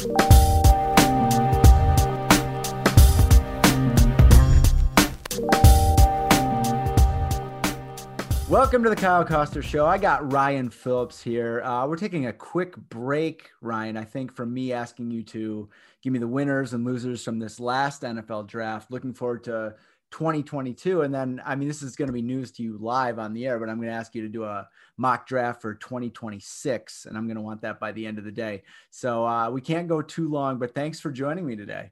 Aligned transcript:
Welcome 0.00 0.14
to 8.84 8.88
the 8.88 8.96
Kyle 8.96 9.26
Koster 9.26 9.60
Show. 9.60 9.84
I 9.84 9.98
got 9.98 10.32
Ryan 10.32 10.70
Phillips 10.70 11.22
here. 11.22 11.60
Uh, 11.62 11.86
we're 11.86 11.96
taking 11.96 12.28
a 12.28 12.32
quick 12.32 12.76
break, 12.88 13.50
Ryan. 13.60 13.98
I 13.98 14.04
think 14.04 14.34
from 14.34 14.54
me 14.54 14.72
asking 14.72 15.10
you 15.10 15.22
to 15.24 15.68
give 16.00 16.14
me 16.14 16.18
the 16.18 16.26
winners 16.26 16.72
and 16.72 16.86
losers 16.86 17.22
from 17.22 17.38
this 17.38 17.60
last 17.60 18.00
NFL 18.00 18.46
draft. 18.46 18.90
Looking 18.90 19.12
forward 19.12 19.44
to 19.44 19.74
2022. 20.10 21.02
And 21.02 21.14
then, 21.14 21.40
I 21.44 21.54
mean, 21.54 21.68
this 21.68 21.82
is 21.82 21.96
going 21.96 22.08
to 22.08 22.12
be 22.12 22.22
news 22.22 22.50
to 22.52 22.62
you 22.62 22.78
live 22.78 23.18
on 23.18 23.32
the 23.32 23.46
air, 23.46 23.58
but 23.58 23.68
I'm 23.68 23.76
going 23.76 23.88
to 23.88 23.94
ask 23.94 24.14
you 24.14 24.22
to 24.22 24.28
do 24.28 24.44
a 24.44 24.68
mock 24.96 25.26
draft 25.26 25.62
for 25.62 25.74
2026. 25.74 27.06
And 27.06 27.16
I'm 27.16 27.26
going 27.26 27.36
to 27.36 27.42
want 27.42 27.62
that 27.62 27.80
by 27.80 27.92
the 27.92 28.06
end 28.06 28.18
of 28.18 28.24
the 28.24 28.32
day. 28.32 28.62
So 28.90 29.26
uh, 29.26 29.50
we 29.50 29.60
can't 29.60 29.88
go 29.88 30.02
too 30.02 30.28
long, 30.28 30.58
but 30.58 30.74
thanks 30.74 31.00
for 31.00 31.10
joining 31.10 31.46
me 31.46 31.56
today. 31.56 31.90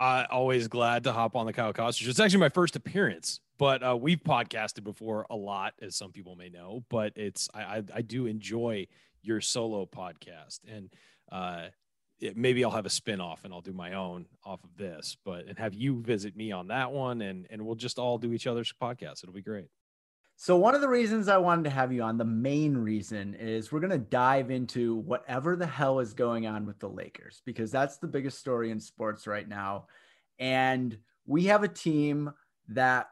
Uh, 0.00 0.26
always 0.30 0.66
glad 0.66 1.04
to 1.04 1.12
hop 1.12 1.36
on 1.36 1.44
the 1.44 1.52
Kyle 1.52 1.74
Koster. 1.74 2.08
It's 2.08 2.18
actually 2.18 2.40
my 2.40 2.48
first 2.48 2.74
appearance, 2.74 3.40
but 3.58 3.82
uh, 3.82 3.94
we've 3.94 4.22
podcasted 4.22 4.82
before 4.82 5.26
a 5.28 5.36
lot, 5.36 5.74
as 5.82 5.94
some 5.94 6.10
people 6.10 6.36
may 6.36 6.48
know. 6.48 6.84
But 6.88 7.12
it's 7.16 7.50
I, 7.52 7.60
I, 7.60 7.82
I 7.96 8.02
do 8.02 8.24
enjoy 8.24 8.86
your 9.20 9.42
solo 9.42 9.84
podcast, 9.84 10.60
and 10.66 10.88
uh, 11.30 11.66
it, 12.20 12.36
maybe 12.36 12.64
I'll 12.64 12.70
have 12.70 12.86
a 12.86 12.90
spin 12.90 13.20
off 13.20 13.44
and 13.44 13.52
I'll 13.52 13.60
do 13.60 13.72
my 13.72 13.94
own 13.94 14.26
off 14.44 14.62
of 14.62 14.76
this, 14.76 15.16
but 15.24 15.46
and 15.46 15.58
have 15.58 15.74
you 15.74 16.00
visit 16.00 16.36
me 16.36 16.52
on 16.52 16.68
that 16.68 16.92
one, 16.92 17.22
and 17.22 17.46
and 17.50 17.64
we'll 17.64 17.74
just 17.74 17.98
all 17.98 18.18
do 18.18 18.32
each 18.32 18.46
other's 18.46 18.72
podcasts. 18.80 19.22
It'll 19.22 19.34
be 19.34 19.42
great. 19.42 19.68
So, 20.36 20.56
one 20.56 20.74
of 20.74 20.80
the 20.80 20.88
reasons 20.88 21.28
I 21.28 21.36
wanted 21.36 21.64
to 21.64 21.70
have 21.70 21.92
you 21.92 22.02
on, 22.02 22.16
the 22.16 22.24
main 22.24 22.74
reason 22.74 23.34
is 23.34 23.70
we're 23.70 23.80
going 23.80 23.90
to 23.90 23.98
dive 23.98 24.50
into 24.50 24.96
whatever 24.96 25.54
the 25.54 25.66
hell 25.66 26.00
is 26.00 26.14
going 26.14 26.46
on 26.46 26.64
with 26.64 26.78
the 26.78 26.88
Lakers, 26.88 27.42
because 27.44 27.70
that's 27.70 27.98
the 27.98 28.06
biggest 28.06 28.38
story 28.38 28.70
in 28.70 28.80
sports 28.80 29.26
right 29.26 29.46
now. 29.46 29.86
And 30.38 30.96
we 31.26 31.44
have 31.44 31.62
a 31.62 31.68
team 31.68 32.32
that 32.68 33.10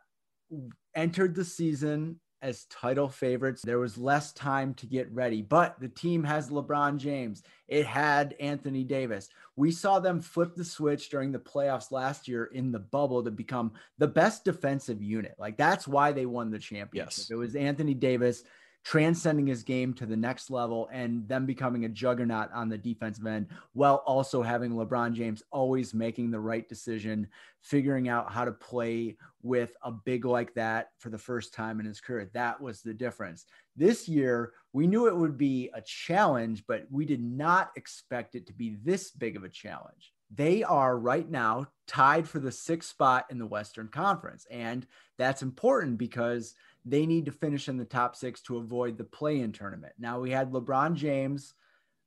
entered 0.95 1.35
the 1.35 1.45
season 1.45 2.19
as 2.43 2.65
title 2.65 3.09
favorites. 3.09 3.63
There 3.63 3.79
was 3.79 3.99
less 3.99 4.33
time 4.33 4.75
to 4.75 4.87
get 4.87 5.11
ready, 5.13 5.43
but 5.43 5.79
the 5.81 5.89
team 5.89 6.23
has 6.25 6.51
LeBron 6.51 6.99
James. 6.99 7.43
It 7.67 7.87
had 7.87 8.35
Anthony 8.41 8.85
Davis. 8.85 9.29
We 9.57 9.71
saw 9.73 9.99
them 9.99 10.21
flip 10.21 10.55
the 10.55 10.65
switch 10.65 11.11
during 11.11 11.33
the 11.33 11.39
playoffs 11.39 11.91
last 11.91 12.29
year 12.29 12.45
in 12.47 12.71
the 12.73 12.79
bubble 12.79 13.23
to 13.25 13.31
become 13.31 13.73
the 13.99 14.07
best 14.07 14.45
defensive 14.45 15.03
unit. 15.03 15.35
Like 15.39 15.57
that's 15.57 15.89
why 15.89 16.13
they 16.13 16.27
won 16.27 16.51
the 16.51 16.59
championship. 16.59 17.13
Yes. 17.17 17.31
It 17.31 17.37
was 17.37 17.57
Anthony 17.57 17.95
Davis 17.95 18.45
transcending 18.89 19.47
his 19.47 19.63
game 19.63 19.93
to 19.93 20.07
the 20.07 20.17
next 20.17 20.49
level 20.51 20.89
and 20.91 21.29
them 21.29 21.45
becoming 21.45 21.85
a 21.85 21.89
juggernaut 21.91 22.51
on 22.55 22.71
the 22.71 22.79
defensive 22.79 23.27
end 23.27 23.47
while 23.75 23.97
also 24.07 24.41
having 24.41 24.73
LeBron 24.73 25.13
James 25.13 25.43
always 25.51 25.93
making 25.93 26.31
the 26.31 26.41
right 26.41 26.67
decision, 26.71 27.29
figuring 27.61 28.09
out 28.09 28.33
how 28.33 28.47
to 28.47 28.51
play 28.51 29.15
with 29.43 29.77
a 29.83 29.93
big 29.93 30.25
like 30.25 30.55
that 30.55 30.89
for 30.97 31.11
the 31.11 31.19
first 31.19 31.53
time 31.53 31.81
in 31.81 31.85
his 31.85 32.01
career. 32.01 32.31
That 32.33 32.59
was 32.63 32.81
the 32.81 32.95
difference. 32.95 33.45
This 33.77 34.09
year, 34.09 34.55
we 34.73 34.87
knew 34.87 35.07
it 35.07 35.17
would 35.17 35.37
be 35.37 35.69
a 35.75 35.83
challenge, 35.83 36.65
but 36.67 36.87
we 36.91 37.05
did 37.05 37.23
not 37.23 37.73
expect 37.77 38.37
it 38.37 38.47
to 38.47 38.55
be 38.55 38.79
this 38.83 39.11
big 39.11 39.37
of 39.37 39.45
a 39.45 39.51
challenge. 39.51 40.15
They 40.35 40.63
are 40.63 40.99
right 40.99 41.29
now 41.29 41.67
tied 41.87 42.27
for 42.27 42.39
the 42.39 42.53
sixth 42.53 42.89
spot 42.89 43.27
in 43.29 43.39
the 43.39 43.47
Western 43.47 43.89
Conference. 43.89 44.47
And 44.51 44.87
that's 45.19 45.43
important 45.43 45.99
because 45.99 46.55
they 46.91 47.07
need 47.07 47.27
to 47.27 47.33
finish 47.33 47.69
in 47.69 47.77
the 47.77 47.85
top 47.85 48.17
six 48.17 48.41
to 48.43 48.59
avoid 48.59 48.97
the 48.97 49.05
play 49.05 49.41
in 49.41 49.53
tournament. 49.53 49.93
Now, 49.99 50.21
we 50.21 50.31
had 50.31 50.53
LeBron 50.53 50.95
James 50.95 51.55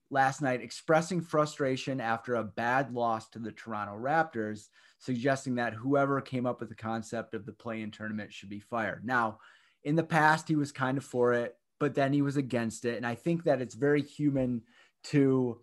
last 0.10 0.42
night 0.42 0.62
expressing 0.62 1.22
frustration 1.22 2.02
after 2.02 2.36
a 2.36 2.44
bad 2.44 2.94
loss 2.94 3.30
to 3.30 3.40
the 3.40 3.52
Toronto 3.52 3.96
Raptors, 3.98 4.68
suggesting 5.00 5.56
that 5.56 5.74
whoever 5.74 6.20
came 6.20 6.46
up 6.46 6.60
with 6.60 6.70
the 6.70 6.76
concept 6.76 7.34
of 7.34 7.46
the 7.46 7.54
play 7.54 7.82
in 7.82 7.92
tournament 7.92 8.34
should 8.34 8.50
be 8.50 8.60
fired. 8.60 9.06
Now, 9.06 9.40
in 9.84 9.96
the 9.96 10.04
past, 10.04 10.48
he 10.48 10.56
was 10.56 10.72
kind 10.72 10.98
of 10.98 11.04
for 11.04 11.34
it, 11.34 11.56
but 11.80 11.96
then 11.96 12.14
he 12.14 12.22
was 12.22 12.38
against 12.38 12.86
it. 12.86 12.98
And 12.98 13.06
I 13.06 13.16
think 13.16 13.44
that 13.46 13.62
it's 13.62 13.76
very 13.76 14.02
human 14.02 14.62
to 15.06 15.60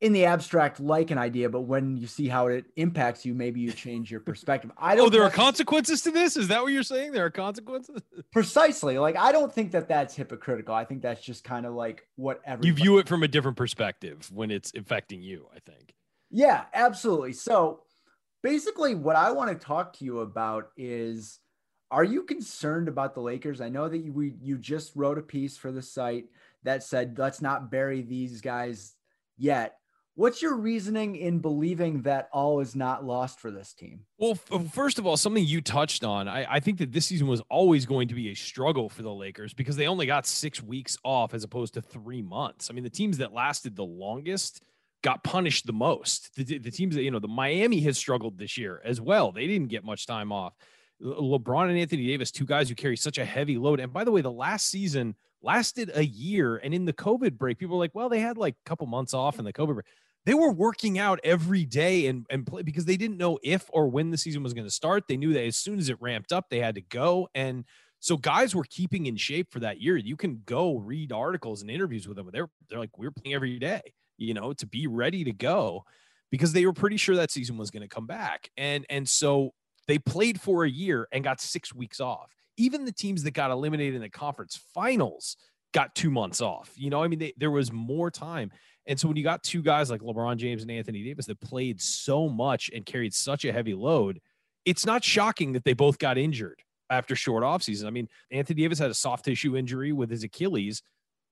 in 0.00 0.12
the 0.12 0.26
abstract 0.26 0.78
like 0.78 1.10
an 1.10 1.16
idea, 1.16 1.48
but 1.48 1.62
when 1.62 1.96
you 1.96 2.06
see 2.06 2.28
how 2.28 2.48
it 2.48 2.66
impacts 2.76 3.24
you, 3.24 3.32
maybe 3.34 3.60
you 3.60 3.72
change 3.72 4.10
your 4.10 4.20
perspective. 4.20 4.70
I 4.76 4.92
oh, 4.92 4.96
don't. 4.96 5.06
Oh, 5.06 5.08
there 5.08 5.22
are 5.22 5.30
consequences 5.30 6.02
to 6.02 6.10
this. 6.10 6.36
Is 6.36 6.48
that 6.48 6.62
what 6.62 6.72
you're 6.72 6.82
saying? 6.82 7.12
There 7.12 7.24
are 7.24 7.30
consequences. 7.30 8.02
Precisely. 8.32 8.98
Like 8.98 9.16
I 9.16 9.32
don't 9.32 9.52
think 9.52 9.72
that 9.72 9.88
that's 9.88 10.14
hypocritical. 10.14 10.74
I 10.74 10.84
think 10.84 11.00
that's 11.00 11.22
just 11.22 11.44
kind 11.44 11.64
of 11.64 11.72
like 11.72 12.06
whatever. 12.16 12.66
You 12.66 12.74
view 12.74 12.98
it 12.98 13.08
from 13.08 13.22
a 13.22 13.28
different 13.28 13.56
perspective 13.56 14.30
when 14.32 14.50
it's 14.50 14.72
affecting 14.74 15.22
you. 15.22 15.46
I 15.54 15.60
think. 15.60 15.94
Yeah, 16.30 16.64
absolutely. 16.74 17.32
So 17.32 17.80
basically, 18.42 18.94
what 18.94 19.16
I 19.16 19.30
want 19.30 19.50
to 19.50 19.66
talk 19.66 19.94
to 19.98 20.04
you 20.04 20.20
about 20.20 20.70
is. 20.76 21.40
Are 21.88 22.02
you 22.02 22.24
concerned 22.24 22.88
about 22.88 23.14
the 23.14 23.20
Lakers? 23.20 23.60
I 23.60 23.68
know 23.68 23.88
that 23.88 23.98
you 23.98 24.12
we, 24.12 24.34
you 24.42 24.58
just 24.58 24.90
wrote 24.96 25.18
a 25.18 25.22
piece 25.22 25.56
for 25.56 25.70
the 25.70 25.80
site 25.80 26.24
that 26.64 26.82
said 26.82 27.16
let's 27.16 27.40
not 27.40 27.70
bury 27.70 28.02
these 28.02 28.40
guys 28.40 28.96
yet 29.38 29.76
What's 30.16 30.40
your 30.40 30.56
reasoning 30.56 31.16
in 31.16 31.40
believing 31.40 32.00
that 32.02 32.30
all 32.32 32.60
is 32.60 32.74
not 32.74 33.04
lost 33.04 33.38
for 33.38 33.50
this 33.50 33.74
team? 33.74 34.00
Well, 34.16 34.38
uh, 34.50 34.60
first 34.60 34.98
of 34.98 35.06
all, 35.06 35.18
something 35.18 35.44
you 35.44 35.60
touched 35.60 36.04
on, 36.04 36.26
I, 36.26 36.54
I, 36.54 36.58
think 36.58 36.78
that 36.78 36.90
this 36.90 37.04
season 37.04 37.26
was 37.26 37.42
always 37.50 37.84
going 37.84 38.08
to 38.08 38.14
be 38.14 38.30
a 38.30 38.34
struggle 38.34 38.88
for 38.88 39.02
the 39.02 39.12
Lakers 39.12 39.52
because 39.52 39.76
they 39.76 39.86
only 39.86 40.06
got 40.06 40.26
six 40.26 40.62
weeks 40.62 40.96
off 41.04 41.34
as 41.34 41.44
opposed 41.44 41.74
to 41.74 41.82
three 41.82 42.22
months. 42.22 42.70
I 42.70 42.72
mean, 42.72 42.82
the 42.82 42.88
teams 42.88 43.18
that 43.18 43.34
lasted 43.34 43.76
the 43.76 43.84
longest 43.84 44.62
got 45.02 45.22
punished 45.22 45.66
the 45.66 45.74
most. 45.74 46.34
The, 46.34 46.56
the 46.56 46.70
teams 46.70 46.94
that, 46.94 47.02
you 47.02 47.10
know, 47.10 47.18
the 47.18 47.28
Miami 47.28 47.80
has 47.80 47.98
struggled 47.98 48.38
this 48.38 48.56
year 48.56 48.80
as 48.86 49.02
well. 49.02 49.32
They 49.32 49.46
didn't 49.46 49.68
get 49.68 49.84
much 49.84 50.06
time 50.06 50.32
off. 50.32 50.54
LeBron 51.02 51.68
and 51.68 51.78
Anthony 51.78 52.06
Davis, 52.06 52.30
two 52.30 52.46
guys 52.46 52.70
who 52.70 52.74
carry 52.74 52.96
such 52.96 53.18
a 53.18 53.24
heavy 53.26 53.58
load. 53.58 53.80
And 53.80 53.92
by 53.92 54.02
the 54.02 54.12
way, 54.12 54.22
the 54.22 54.32
last 54.32 54.68
season 54.68 55.14
lasted 55.42 55.90
a 55.94 56.06
year. 56.06 56.56
And 56.56 56.72
in 56.72 56.86
the 56.86 56.94
COVID 56.94 57.36
break, 57.36 57.58
people 57.58 57.76
were 57.76 57.84
like, 57.84 57.94
well, 57.94 58.08
they 58.08 58.20
had 58.20 58.38
like 58.38 58.54
a 58.54 58.66
couple 58.66 58.86
months 58.86 59.12
off 59.12 59.38
in 59.38 59.44
the 59.44 59.52
COVID 59.52 59.74
break 59.74 59.86
they 60.26 60.34
were 60.34 60.52
working 60.52 60.98
out 60.98 61.20
every 61.22 61.64
day 61.64 62.08
and, 62.08 62.26
and 62.28 62.44
play 62.44 62.62
because 62.62 62.84
they 62.84 62.96
didn't 62.96 63.16
know 63.16 63.38
if 63.44 63.64
or 63.72 63.88
when 63.88 64.10
the 64.10 64.18
season 64.18 64.42
was 64.42 64.52
going 64.52 64.66
to 64.66 64.70
start. 64.70 65.04
They 65.08 65.16
knew 65.16 65.32
that 65.32 65.44
as 65.44 65.56
soon 65.56 65.78
as 65.78 65.88
it 65.88 65.96
ramped 66.00 66.32
up, 66.32 66.50
they 66.50 66.58
had 66.58 66.74
to 66.74 66.80
go. 66.82 67.28
And 67.34 67.64
so 68.00 68.16
guys 68.16 68.54
were 68.54 68.66
keeping 68.68 69.06
in 69.06 69.16
shape 69.16 69.52
for 69.52 69.60
that 69.60 69.80
year. 69.80 69.96
You 69.96 70.16
can 70.16 70.42
go 70.44 70.76
read 70.76 71.12
articles 71.12 71.62
and 71.62 71.70
interviews 71.70 72.08
with 72.08 72.16
them. 72.16 72.28
They're 72.32 72.50
they're 72.68 72.80
like, 72.80 72.98
we're 72.98 73.12
playing 73.12 73.34
every 73.34 73.58
day, 73.60 73.80
you 74.18 74.34
know, 74.34 74.52
to 74.54 74.66
be 74.66 74.88
ready 74.88 75.22
to 75.24 75.32
go 75.32 75.84
because 76.30 76.52
they 76.52 76.66
were 76.66 76.72
pretty 76.72 76.96
sure 76.96 77.16
that 77.16 77.30
season 77.30 77.56
was 77.56 77.70
going 77.70 77.82
to 77.82 77.88
come 77.88 78.06
back. 78.06 78.50
And 78.56 78.84
and 78.90 79.08
so 79.08 79.52
they 79.86 79.98
played 79.98 80.40
for 80.40 80.64
a 80.64 80.70
year 80.70 81.06
and 81.12 81.22
got 81.22 81.40
six 81.40 81.72
weeks 81.72 82.00
off. 82.00 82.34
Even 82.56 82.84
the 82.84 82.92
teams 82.92 83.22
that 83.22 83.32
got 83.32 83.52
eliminated 83.52 83.94
in 83.94 84.00
the 84.00 84.08
conference 84.08 84.58
finals 84.74 85.36
got 85.72 85.94
two 85.94 86.10
months 86.10 86.40
off. 86.40 86.72
You 86.74 86.90
know, 86.90 87.02
I 87.02 87.08
mean, 87.08 87.18
they, 87.18 87.32
there 87.36 87.50
was 87.50 87.70
more 87.70 88.10
time. 88.10 88.50
And 88.86 88.98
so 88.98 89.08
when 89.08 89.16
you 89.16 89.24
got 89.24 89.42
two 89.42 89.62
guys 89.62 89.90
like 89.90 90.00
LeBron 90.00 90.36
James 90.36 90.62
and 90.62 90.70
Anthony 90.70 91.02
Davis 91.02 91.26
that 91.26 91.40
played 91.40 91.80
so 91.80 92.28
much 92.28 92.70
and 92.74 92.86
carried 92.86 93.12
such 93.12 93.44
a 93.44 93.52
heavy 93.52 93.74
load, 93.74 94.20
it's 94.64 94.86
not 94.86 95.02
shocking 95.02 95.52
that 95.52 95.64
they 95.64 95.72
both 95.72 95.98
got 95.98 96.18
injured 96.18 96.62
after 96.88 97.16
short 97.16 97.42
offseason. 97.42 97.86
I 97.86 97.90
mean, 97.90 98.08
Anthony 98.30 98.62
Davis 98.62 98.78
had 98.78 98.90
a 98.90 98.94
soft 98.94 99.24
tissue 99.24 99.56
injury 99.56 99.92
with 99.92 100.10
his 100.10 100.22
Achilles. 100.22 100.82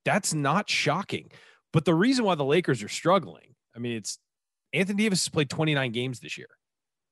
That's 0.03 0.33
not 0.33 0.69
shocking. 0.69 1.31
But 1.71 1.85
the 1.85 1.93
reason 1.93 2.25
why 2.25 2.35
the 2.35 2.45
Lakers 2.45 2.83
are 2.83 2.89
struggling, 2.89 3.55
I 3.75 3.79
mean, 3.79 3.97
it's 3.97 4.19
Anthony 4.73 5.03
Davis 5.03 5.23
has 5.25 5.29
played 5.29 5.49
29 5.49 5.91
games 5.91 6.19
this 6.19 6.37
year. 6.37 6.47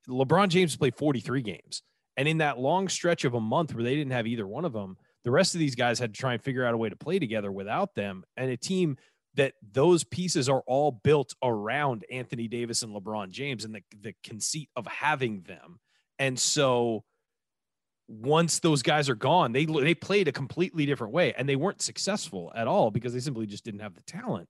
LeBron 0.10 0.50
James 0.50 0.76
played 0.76 0.96
43 0.96 1.42
games. 1.42 1.82
And 2.18 2.28
in 2.28 2.40
that 2.40 2.60
long 2.60 2.90
stretch 2.90 3.26
of 3.26 3.34
a 3.34 3.40
month 3.40 3.74
where 3.74 3.84
they 3.84 3.96
didn't 3.96 4.12
have 4.12 4.28
either 4.28 4.46
one 4.46 4.66
of 4.66 4.74
them, 4.74 4.98
the 5.24 5.32
rest 5.32 5.56
of 5.56 5.60
these 5.60 5.76
guys 5.76 6.00
had 6.00 6.14
to 6.14 6.20
try 6.20 6.34
and 6.34 6.42
figure 6.42 6.66
out 6.66 6.74
a 6.74 6.78
way 6.78 6.90
to 6.90 6.96
play 6.96 7.18
together 7.18 7.52
without 7.52 7.96
them. 7.96 8.24
And 8.38 8.52
a 8.52 8.58
team 8.58 8.98
that 9.36 9.54
those 9.72 10.04
pieces 10.04 10.48
are 10.48 10.64
all 10.68 10.92
built 10.92 11.34
around 11.44 12.06
Anthony 12.12 12.48
Davis 12.48 12.84
and 12.84 12.94
LeBron 12.94 13.32
James 13.32 13.66
and 13.66 13.74
the, 13.74 13.82
the 14.02 14.14
conceit 14.24 14.70
of 14.76 14.86
having 14.86 15.42
them. 15.42 15.80
And 16.20 16.40
so 16.40 17.04
once 18.08 18.60
those 18.60 18.84
guys 18.84 19.10
are 19.10 19.16
gone, 19.16 19.52
they 19.52 19.66
they 19.66 19.96
played 19.96 20.28
a 20.28 20.32
completely 20.32 20.86
different 20.86 21.14
way 21.14 21.34
and 21.34 21.50
they 21.50 21.56
weren't 21.56 21.82
successful 21.82 22.52
at 22.56 22.68
all 22.68 22.92
because 22.92 23.14
they 23.14 23.20
simply 23.20 23.48
just 23.48 23.64
didn't 23.64 23.80
have 23.82 23.96
the 23.96 24.02
talent. 24.02 24.50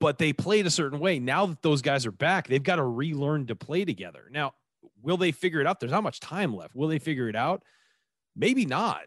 But 0.00 0.18
they 0.18 0.32
played 0.32 0.66
a 0.66 0.70
certain 0.70 1.00
way. 1.00 1.18
Now 1.18 1.46
that 1.46 1.62
those 1.62 1.82
guys 1.82 2.06
are 2.06 2.12
back, 2.12 2.46
they've 2.46 2.62
got 2.62 2.76
to 2.76 2.84
relearn 2.84 3.46
to 3.46 3.56
play 3.56 3.84
together. 3.84 4.28
Now, 4.30 4.52
will 5.02 5.16
they 5.16 5.32
figure 5.32 5.60
it 5.60 5.66
out? 5.66 5.80
There's 5.80 5.90
not 5.90 6.04
much 6.04 6.20
time 6.20 6.54
left. 6.54 6.76
Will 6.76 6.86
they 6.86 7.00
figure 7.00 7.28
it 7.28 7.34
out? 7.34 7.64
Maybe 8.36 8.64
not 8.64 9.02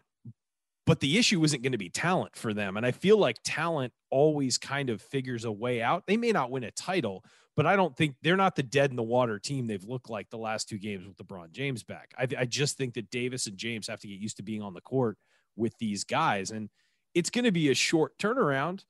but 0.86 1.00
the 1.00 1.18
issue 1.18 1.42
isn't 1.44 1.62
going 1.62 1.72
to 1.72 1.78
be 1.78 1.88
talent 1.88 2.34
for 2.36 2.52
them. 2.52 2.76
And 2.76 2.84
I 2.84 2.90
feel 2.90 3.16
like 3.16 3.36
talent 3.44 3.92
always 4.10 4.58
kind 4.58 4.90
of 4.90 5.00
figures 5.00 5.44
a 5.44 5.52
way 5.52 5.80
out. 5.80 6.06
They 6.06 6.16
may 6.16 6.32
not 6.32 6.50
win 6.50 6.64
a 6.64 6.70
title, 6.72 7.24
but 7.54 7.66
I 7.66 7.76
don't 7.76 7.96
think 7.96 8.16
they're 8.22 8.36
not 8.36 8.56
the 8.56 8.62
dead 8.62 8.90
in 8.90 8.96
the 8.96 9.02
water 9.02 9.38
team 9.38 9.66
they've 9.66 9.84
looked 9.84 10.10
like 10.10 10.30
the 10.30 10.38
last 10.38 10.68
two 10.68 10.78
games 10.78 11.06
with 11.06 11.16
LeBron 11.18 11.52
James 11.52 11.82
back. 11.84 12.12
I, 12.18 12.26
I 12.38 12.44
just 12.46 12.76
think 12.76 12.94
that 12.94 13.10
Davis 13.10 13.46
and 13.46 13.56
James 13.56 13.86
have 13.86 14.00
to 14.00 14.08
get 14.08 14.18
used 14.18 14.38
to 14.38 14.42
being 14.42 14.62
on 14.62 14.74
the 14.74 14.80
court 14.80 15.18
with 15.56 15.76
these 15.78 16.02
guys. 16.04 16.50
And 16.50 16.68
it's 17.14 17.30
going 17.30 17.44
to 17.44 17.52
be 17.52 17.70
a 17.70 17.74
short 17.74 18.18
turnaround. 18.18 18.84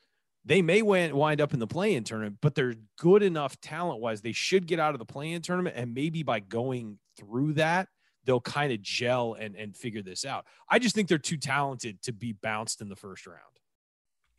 They 0.44 0.62
may 0.62 0.82
wind 0.82 1.40
up 1.40 1.52
in 1.52 1.60
the 1.60 1.66
play 1.66 1.94
in 1.94 2.04
tournament, 2.04 2.38
but 2.40 2.54
they're 2.54 2.74
good 2.98 3.22
enough 3.22 3.60
talent 3.60 4.00
wise. 4.00 4.22
They 4.22 4.32
should 4.32 4.66
get 4.66 4.80
out 4.80 4.94
of 4.94 4.98
the 4.98 5.04
play 5.04 5.32
in 5.32 5.42
tournament. 5.42 5.76
And 5.76 5.94
maybe 5.94 6.22
by 6.22 6.40
going 6.40 6.98
through 7.16 7.54
that, 7.54 7.88
they'll 8.24 8.40
kind 8.40 8.72
of 8.72 8.82
gel 8.82 9.34
and 9.34 9.56
and 9.56 9.76
figure 9.76 10.02
this 10.02 10.24
out. 10.24 10.46
I 10.68 10.78
just 10.78 10.94
think 10.94 11.08
they're 11.08 11.18
too 11.18 11.36
talented 11.36 12.02
to 12.02 12.12
be 12.12 12.32
bounced 12.32 12.80
in 12.80 12.88
the 12.88 12.96
first 12.96 13.26
round. 13.26 13.40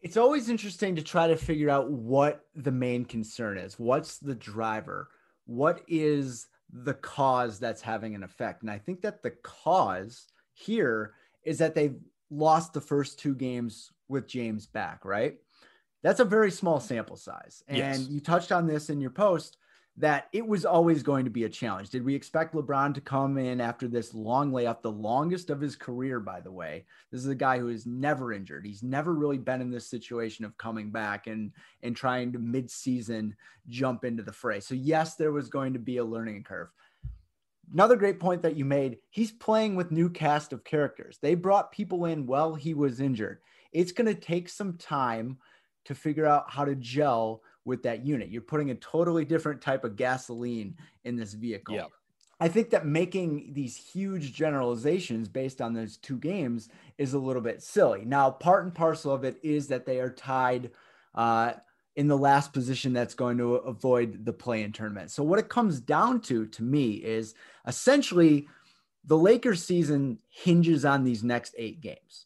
It's 0.01 0.17
always 0.17 0.49
interesting 0.49 0.95
to 0.97 1.01
try 1.01 1.27
to 1.27 1.37
figure 1.37 1.69
out 1.69 1.89
what 1.89 2.45
the 2.55 2.71
main 2.71 3.05
concern 3.05 3.57
is. 3.57 3.79
What's 3.79 4.17
the 4.17 4.35
driver? 4.35 5.09
What 5.45 5.81
is 5.87 6.47
the 6.69 6.93
cause 6.93 7.57
that's 7.57 7.81
having 7.81 8.13
an 8.13 8.23
effect? 8.23 8.63
And 8.63 8.71
I 8.71 8.79
think 8.79 9.01
that 9.01 9.23
the 9.23 9.31
cause 9.43 10.27
here 10.53 11.13
is 11.43 11.57
that 11.59 11.73
they've 11.73 11.95
lost 12.29 12.73
the 12.73 12.81
first 12.81 13.17
two 13.17 13.33
games 13.33 13.91
with 14.09 14.27
James 14.27 14.65
back, 14.65 15.05
right? 15.05 15.37
That's 16.01 16.19
a 16.19 16.25
very 16.25 16.51
small 16.51 16.81
sample 16.81 17.15
size. 17.15 17.63
And 17.69 17.77
yes. 17.77 18.07
you 18.09 18.19
touched 18.19 18.51
on 18.51 18.67
this 18.67 18.89
in 18.89 18.99
your 18.99 19.09
post 19.09 19.57
that 19.97 20.27
it 20.33 20.45
was 20.45 20.65
always 20.65 21.03
going 21.03 21.23
to 21.23 21.29
be 21.31 21.43
a 21.43 21.49
challenge. 21.49 21.91
Did 21.91 22.03
we 22.03 22.15
expect 22.15 22.55
LeBron 22.55 22.95
to 22.95 23.01
come 23.01 23.37
in 23.37 23.61
after 23.61 23.87
this 23.87 24.15
long 24.15 24.51
layoff, 24.51 24.81
the 24.81 24.91
longest 24.91 25.51
of 25.51 25.61
his 25.61 25.75
career, 25.75 26.19
by 26.19 26.41
the 26.41 26.51
way? 26.51 26.85
This 27.11 27.21
is 27.21 27.27
a 27.27 27.35
guy 27.35 27.59
who 27.59 27.69
is 27.69 27.85
never 27.85 28.33
injured. 28.33 28.65
He's 28.65 28.81
never 28.81 29.13
really 29.13 29.37
been 29.37 29.61
in 29.61 29.69
this 29.69 29.87
situation 29.87 30.45
of 30.45 30.57
coming 30.57 30.89
back 30.89 31.27
and 31.27 31.51
and 31.83 31.95
trying 31.95 32.31
to 32.33 32.39
mid-season 32.39 33.35
jump 33.69 34.03
into 34.03 34.23
the 34.23 34.33
fray. 34.33 34.59
So 34.61 34.73
yes, 34.73 35.15
there 35.15 35.31
was 35.31 35.47
going 35.47 35.73
to 35.73 35.79
be 35.79 35.97
a 35.97 36.05
learning 36.05 36.43
curve. 36.43 36.69
Another 37.71 37.95
great 37.95 38.19
point 38.19 38.41
that 38.41 38.55
you 38.55 38.65
made, 38.65 38.97
he's 39.09 39.31
playing 39.31 39.75
with 39.75 39.91
new 39.91 40.09
cast 40.09 40.53
of 40.53 40.63
characters. 40.63 41.19
They 41.21 41.35
brought 41.35 41.71
people 41.71 42.05
in 42.05 42.25
while 42.25 42.55
he 42.55 42.73
was 42.73 42.99
injured. 42.99 43.39
It's 43.71 43.91
going 43.91 44.13
to 44.13 44.19
take 44.19 44.49
some 44.49 44.77
time 44.77 45.37
to 45.85 45.95
figure 45.95 46.25
out 46.25 46.49
how 46.49 46.65
to 46.65 46.75
gel 46.75 47.41
with 47.65 47.83
that 47.83 48.05
unit. 48.05 48.29
You're 48.29 48.41
putting 48.41 48.71
a 48.71 48.75
totally 48.75 49.25
different 49.25 49.61
type 49.61 49.83
of 49.83 49.95
gasoline 49.95 50.75
in 51.03 51.15
this 51.15 51.33
vehicle. 51.33 51.75
Yeah. 51.75 51.85
I 52.39 52.49
think 52.49 52.71
that 52.71 52.85
making 52.85 53.53
these 53.53 53.77
huge 53.77 54.33
generalizations 54.33 55.29
based 55.29 55.61
on 55.61 55.73
those 55.73 55.97
two 55.97 56.17
games 56.17 56.67
is 56.97 57.13
a 57.13 57.19
little 57.19 57.41
bit 57.41 57.63
silly. 57.63 58.03
Now, 58.05 58.31
part 58.31 58.65
and 58.65 58.75
parcel 58.75 59.13
of 59.13 59.23
it 59.23 59.37
is 59.43 59.67
that 59.67 59.85
they 59.85 59.99
are 59.99 60.09
tied 60.09 60.71
uh, 61.15 61.53
in 61.95 62.07
the 62.07 62.17
last 62.17 62.51
position 62.51 62.91
that's 62.91 63.13
going 63.13 63.37
to 63.37 63.55
avoid 63.55 64.25
the 64.25 64.33
play 64.33 64.63
in 64.63 64.71
tournament. 64.71 65.11
So, 65.11 65.23
what 65.23 65.39
it 65.39 65.47
comes 65.47 65.79
down 65.79 66.21
to, 66.21 66.47
to 66.47 66.63
me, 66.63 66.93
is 66.95 67.33
essentially 67.67 68.47
the 69.05 69.17
Lakers 69.17 69.63
season 69.63 70.19
hinges 70.29 70.85
on 70.85 71.03
these 71.03 71.23
next 71.23 71.53
eight 71.57 71.81
games. 71.81 72.25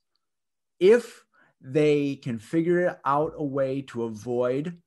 If 0.80 1.26
they 1.60 2.16
can 2.16 2.40
figure 2.40 3.00
out 3.04 3.34
a 3.36 3.44
way 3.44 3.82
to 3.82 4.04
avoid 4.04 4.78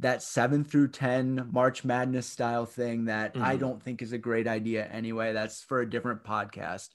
that 0.00 0.22
seven 0.22 0.64
through 0.64 0.88
10 0.88 1.48
March 1.52 1.84
Madness 1.84 2.26
style 2.26 2.66
thing 2.66 3.06
that 3.06 3.34
mm-hmm. 3.34 3.44
I 3.44 3.56
don't 3.56 3.82
think 3.82 4.02
is 4.02 4.12
a 4.12 4.18
great 4.18 4.48
idea 4.48 4.86
anyway. 4.86 5.32
That's 5.32 5.62
for 5.62 5.80
a 5.80 5.88
different 5.88 6.24
podcast. 6.24 6.88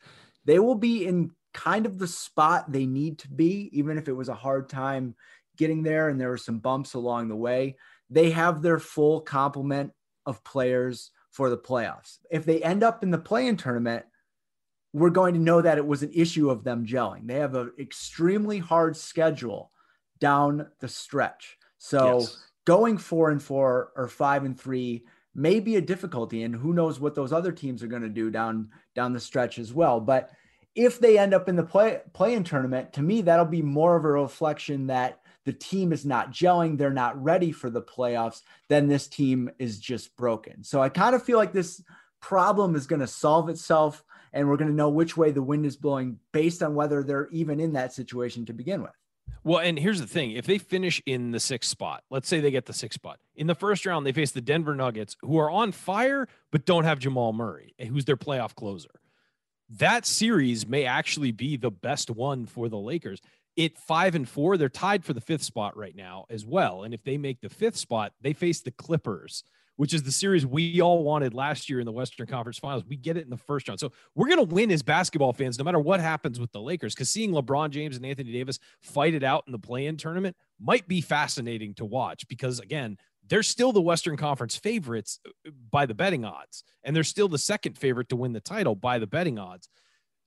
They 0.45 0.59
will 0.59 0.75
be 0.75 1.05
in 1.05 1.31
kind 1.53 1.85
of 1.85 1.99
the 1.99 2.07
spot 2.07 2.71
they 2.71 2.85
need 2.85 3.19
to 3.19 3.29
be, 3.29 3.69
even 3.73 3.97
if 3.97 4.07
it 4.07 4.13
was 4.13 4.29
a 4.29 4.35
hard 4.35 4.69
time 4.69 5.15
getting 5.57 5.83
there 5.83 6.09
and 6.09 6.19
there 6.19 6.29
were 6.29 6.37
some 6.37 6.59
bumps 6.59 6.93
along 6.93 7.27
the 7.27 7.35
way. 7.35 7.77
They 8.09 8.31
have 8.31 8.61
their 8.61 8.79
full 8.79 9.21
complement 9.21 9.91
of 10.25 10.43
players 10.43 11.11
for 11.31 11.49
the 11.49 11.57
playoffs. 11.57 12.17
If 12.31 12.45
they 12.45 12.61
end 12.61 12.83
up 12.83 13.03
in 13.03 13.11
the 13.11 13.17
play 13.17 13.47
in 13.47 13.57
tournament, 13.57 14.05
we're 14.93 15.09
going 15.09 15.33
to 15.33 15.39
know 15.39 15.61
that 15.61 15.77
it 15.77 15.85
was 15.85 16.03
an 16.03 16.11
issue 16.13 16.49
of 16.49 16.63
them 16.63 16.85
gelling. 16.85 17.27
They 17.27 17.35
have 17.35 17.55
an 17.55 17.73
extremely 17.77 18.57
hard 18.57 18.97
schedule 18.97 19.71
down 20.19 20.67
the 20.79 20.87
stretch. 20.87 21.57
So 21.77 22.19
yes 22.19 22.46
going 22.67 22.97
four 22.97 23.31
and 23.31 23.41
four 23.41 23.93
or 23.95 24.09
five 24.09 24.43
and 24.43 24.59
three 24.59 25.05
may 25.33 25.61
be 25.61 25.77
a 25.77 25.81
difficulty 25.81 26.43
and 26.43 26.53
who 26.53 26.73
knows 26.73 26.99
what 26.99 27.15
those 27.15 27.31
other 27.31 27.53
teams 27.53 27.81
are 27.81 27.87
going 27.87 28.01
to 28.01 28.09
do 28.09 28.29
down 28.29 28.69
down 28.93 29.13
the 29.13 29.19
stretch 29.21 29.57
as 29.57 29.73
well. 29.73 30.01
But 30.01 30.31
if 30.75 30.99
they 30.99 31.17
end 31.17 31.33
up 31.33 31.47
in 31.47 31.55
the 31.55 31.63
play 31.63 32.01
play 32.11 32.33
in 32.33 32.43
tournament 32.43 32.91
to 32.91 33.01
me 33.01 33.21
that'll 33.21 33.45
be 33.45 33.61
more 33.61 33.95
of 33.95 34.03
a 34.03 34.09
reflection 34.09 34.87
that 34.87 35.21
the 35.45 35.53
team 35.53 35.93
is 35.93 36.05
not 36.05 36.33
gelling 36.33 36.77
they're 36.77 36.91
not 36.91 37.23
ready 37.23 37.53
for 37.53 37.69
the 37.69 37.81
playoffs 37.81 38.41
then 38.67 38.87
this 38.87 39.07
team 39.07 39.49
is 39.59 39.79
just 39.79 40.13
broken. 40.17 40.61
So 40.61 40.81
i 40.81 40.89
kind 40.89 41.15
of 41.15 41.23
feel 41.23 41.37
like 41.37 41.53
this 41.53 41.81
problem 42.19 42.75
is 42.75 42.85
going 42.85 42.99
to 42.99 43.07
solve 43.07 43.47
itself 43.47 44.03
and 44.33 44.45
we're 44.49 44.57
going 44.57 44.69
to 44.69 44.75
know 44.75 44.89
which 44.89 45.15
way 45.15 45.31
the 45.31 45.41
wind 45.41 45.65
is 45.65 45.77
blowing 45.77 46.19
based 46.33 46.61
on 46.61 46.75
whether 46.75 47.01
they're 47.01 47.29
even 47.29 47.61
in 47.61 47.73
that 47.73 47.93
situation 47.93 48.45
to 48.47 48.53
begin 48.53 48.81
with 48.81 48.91
well, 49.43 49.59
and 49.59 49.77
here's 49.79 49.99
the 49.99 50.07
thing: 50.07 50.31
if 50.31 50.45
they 50.45 50.57
finish 50.57 51.01
in 51.05 51.31
the 51.31 51.39
sixth 51.39 51.69
spot, 51.69 52.03
let's 52.09 52.27
say 52.27 52.39
they 52.39 52.51
get 52.51 52.65
the 52.65 52.73
sixth 52.73 52.95
spot 52.95 53.19
in 53.35 53.47
the 53.47 53.55
first 53.55 53.85
round, 53.85 54.05
they 54.05 54.11
face 54.11 54.31
the 54.31 54.41
Denver 54.41 54.75
Nuggets, 54.75 55.15
who 55.21 55.37
are 55.37 55.49
on 55.49 55.71
fire 55.71 56.27
but 56.51 56.65
don't 56.65 56.83
have 56.83 56.99
Jamal 56.99 57.33
Murray, 57.33 57.73
who's 57.79 58.05
their 58.05 58.17
playoff 58.17 58.55
closer. 58.55 58.89
That 59.69 60.05
series 60.05 60.67
may 60.67 60.85
actually 60.85 61.31
be 61.31 61.57
the 61.57 61.71
best 61.71 62.09
one 62.09 62.45
for 62.45 62.69
the 62.69 62.77
Lakers. 62.77 63.21
It 63.55 63.77
five 63.77 64.15
and 64.15 64.27
four, 64.27 64.57
they're 64.57 64.69
tied 64.69 65.03
for 65.03 65.13
the 65.13 65.21
fifth 65.21 65.43
spot 65.43 65.75
right 65.75 65.95
now 65.95 66.25
as 66.29 66.45
well. 66.45 66.83
And 66.83 66.93
if 66.93 67.03
they 67.03 67.17
make 67.17 67.41
the 67.41 67.49
fifth 67.49 67.77
spot, 67.77 68.13
they 68.21 68.33
face 68.33 68.61
the 68.61 68.71
Clippers, 68.71 69.43
which 69.77 69.93
is 69.93 70.03
the 70.03 70.11
series 70.11 70.45
we 70.45 70.81
all 70.81 71.03
wanted 71.03 71.33
last 71.33 71.69
year 71.69 71.79
in 71.79 71.85
the 71.85 71.91
Western 71.91 72.27
Conference 72.27 72.59
Finals. 72.59 72.83
We 72.87 72.97
get 72.97 73.15
it 73.15 73.23
in 73.23 73.29
the 73.29 73.37
first 73.37 73.67
round. 73.67 73.79
So 73.79 73.91
we're 74.15 74.27
going 74.27 74.45
to 74.45 74.53
win 74.53 74.71
as 74.71 74.83
basketball 74.83 75.33
fans, 75.33 75.57
no 75.57 75.63
matter 75.63 75.79
what 75.79 75.99
happens 75.99 76.39
with 76.39 76.51
the 76.51 76.61
Lakers, 76.61 76.93
because 76.93 77.09
seeing 77.09 77.31
LeBron 77.31 77.69
James 77.69 77.95
and 77.95 78.05
Anthony 78.05 78.31
Davis 78.31 78.59
fight 78.81 79.13
it 79.13 79.23
out 79.23 79.43
in 79.47 79.51
the 79.51 79.59
play 79.59 79.85
in 79.85 79.95
tournament 79.95 80.35
might 80.59 80.87
be 80.87 80.99
fascinating 80.99 81.73
to 81.75 81.85
watch 81.85 82.27
because, 82.27 82.59
again, 82.59 82.97
they're 83.29 83.43
still 83.43 83.71
the 83.71 83.81
Western 83.81 84.17
Conference 84.17 84.55
favorites 84.55 85.19
uh, 85.27 85.51
by 85.71 85.85
the 85.85 85.93
betting 85.93 86.25
odds, 86.25 86.63
and 86.83 86.95
they're 86.95 87.03
still 87.03 87.27
the 87.27 87.37
second 87.37 87.77
favorite 87.77 88.09
to 88.09 88.15
win 88.15 88.33
the 88.33 88.39
title 88.39 88.75
by 88.75 88.99
the 88.99 89.07
betting 89.07 89.37
odds. 89.37 89.69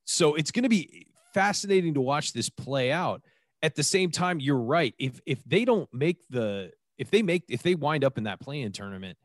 So 0.04 0.34
it's 0.34 0.50
going 0.50 0.62
to 0.64 0.68
be 0.68 1.06
fascinating 1.34 1.94
to 1.94 2.00
watch 2.00 2.32
this 2.32 2.48
play 2.48 2.92
out. 2.92 3.22
At 3.62 3.74
the 3.74 3.82
same 3.82 4.10
time, 4.10 4.40
you're 4.40 4.56
right. 4.56 4.94
If 4.98 5.20
if 5.26 5.44
they 5.44 5.64
don't 5.64 5.88
make 5.92 6.18
the 6.30 6.72
if 6.98 7.10
they 7.10 7.22
make 7.22 7.44
if 7.48 7.62
they 7.62 7.74
wind 7.74 8.04
up 8.04 8.16
in 8.16 8.24
that 8.24 8.40
play-in 8.40 8.72
tournament, 8.72 9.18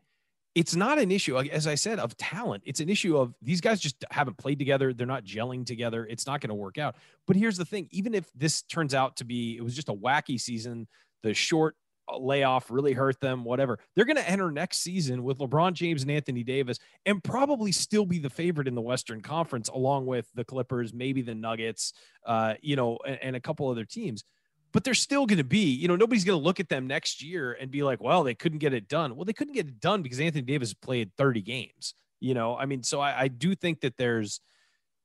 it's 0.56 0.74
not 0.74 0.98
an 0.98 1.10
issue, 1.10 1.36
as 1.36 1.66
I 1.66 1.74
said, 1.74 1.98
of 1.98 2.16
talent. 2.16 2.62
It's 2.64 2.80
an 2.80 2.88
issue 2.88 3.18
of 3.18 3.34
these 3.42 3.60
guys 3.60 3.78
just 3.78 4.02
haven't 4.10 4.38
played 4.38 4.58
together. 4.58 4.94
They're 4.94 5.06
not 5.06 5.22
gelling 5.22 5.66
together. 5.66 6.06
It's 6.06 6.26
not 6.26 6.40
going 6.40 6.48
to 6.48 6.54
work 6.54 6.78
out. 6.78 6.96
But 7.26 7.36
here's 7.36 7.58
the 7.58 7.66
thing 7.66 7.88
even 7.90 8.14
if 8.14 8.30
this 8.34 8.62
turns 8.62 8.94
out 8.94 9.18
to 9.18 9.24
be, 9.26 9.58
it 9.58 9.62
was 9.62 9.76
just 9.76 9.90
a 9.90 9.94
wacky 9.94 10.40
season, 10.40 10.88
the 11.22 11.34
short 11.34 11.76
uh, 12.10 12.16
layoff 12.16 12.70
really 12.70 12.94
hurt 12.94 13.20
them, 13.20 13.44
whatever, 13.44 13.78
they're 13.94 14.06
going 14.06 14.16
to 14.16 14.30
enter 14.30 14.50
next 14.50 14.78
season 14.78 15.22
with 15.22 15.36
LeBron 15.40 15.74
James 15.74 16.00
and 16.00 16.10
Anthony 16.10 16.42
Davis 16.42 16.78
and 17.04 17.22
probably 17.22 17.70
still 17.70 18.06
be 18.06 18.18
the 18.18 18.30
favorite 18.30 18.66
in 18.66 18.74
the 18.74 18.80
Western 18.80 19.20
Conference, 19.20 19.68
along 19.68 20.06
with 20.06 20.26
the 20.34 20.44
Clippers, 20.44 20.94
maybe 20.94 21.20
the 21.20 21.34
Nuggets, 21.34 21.92
uh, 22.24 22.54
you 22.62 22.76
know, 22.76 22.96
and, 23.06 23.18
and 23.20 23.36
a 23.36 23.40
couple 23.40 23.68
other 23.68 23.84
teams 23.84 24.24
but 24.72 24.84
they're 24.84 24.94
still 24.94 25.26
going 25.26 25.38
to 25.38 25.44
be, 25.44 25.70
you 25.70 25.88
know, 25.88 25.96
nobody's 25.96 26.24
going 26.24 26.38
to 26.38 26.44
look 26.44 26.60
at 26.60 26.68
them 26.68 26.86
next 26.86 27.22
year 27.22 27.56
and 27.58 27.70
be 27.70 27.82
like, 27.82 28.02
well, 28.02 28.24
they 28.24 28.34
couldn't 28.34 28.58
get 28.58 28.74
it 28.74 28.88
done. 28.88 29.16
Well, 29.16 29.24
they 29.24 29.32
couldn't 29.32 29.54
get 29.54 29.68
it 29.68 29.80
done 29.80 30.02
because 30.02 30.20
Anthony 30.20 30.42
Davis 30.42 30.74
played 30.74 31.12
30 31.16 31.42
games, 31.42 31.94
you 32.20 32.34
know, 32.34 32.56
I 32.56 32.66
mean, 32.66 32.82
so 32.82 33.00
I, 33.00 33.22
I 33.22 33.28
do 33.28 33.54
think 33.54 33.80
that 33.80 33.96
there's, 33.96 34.40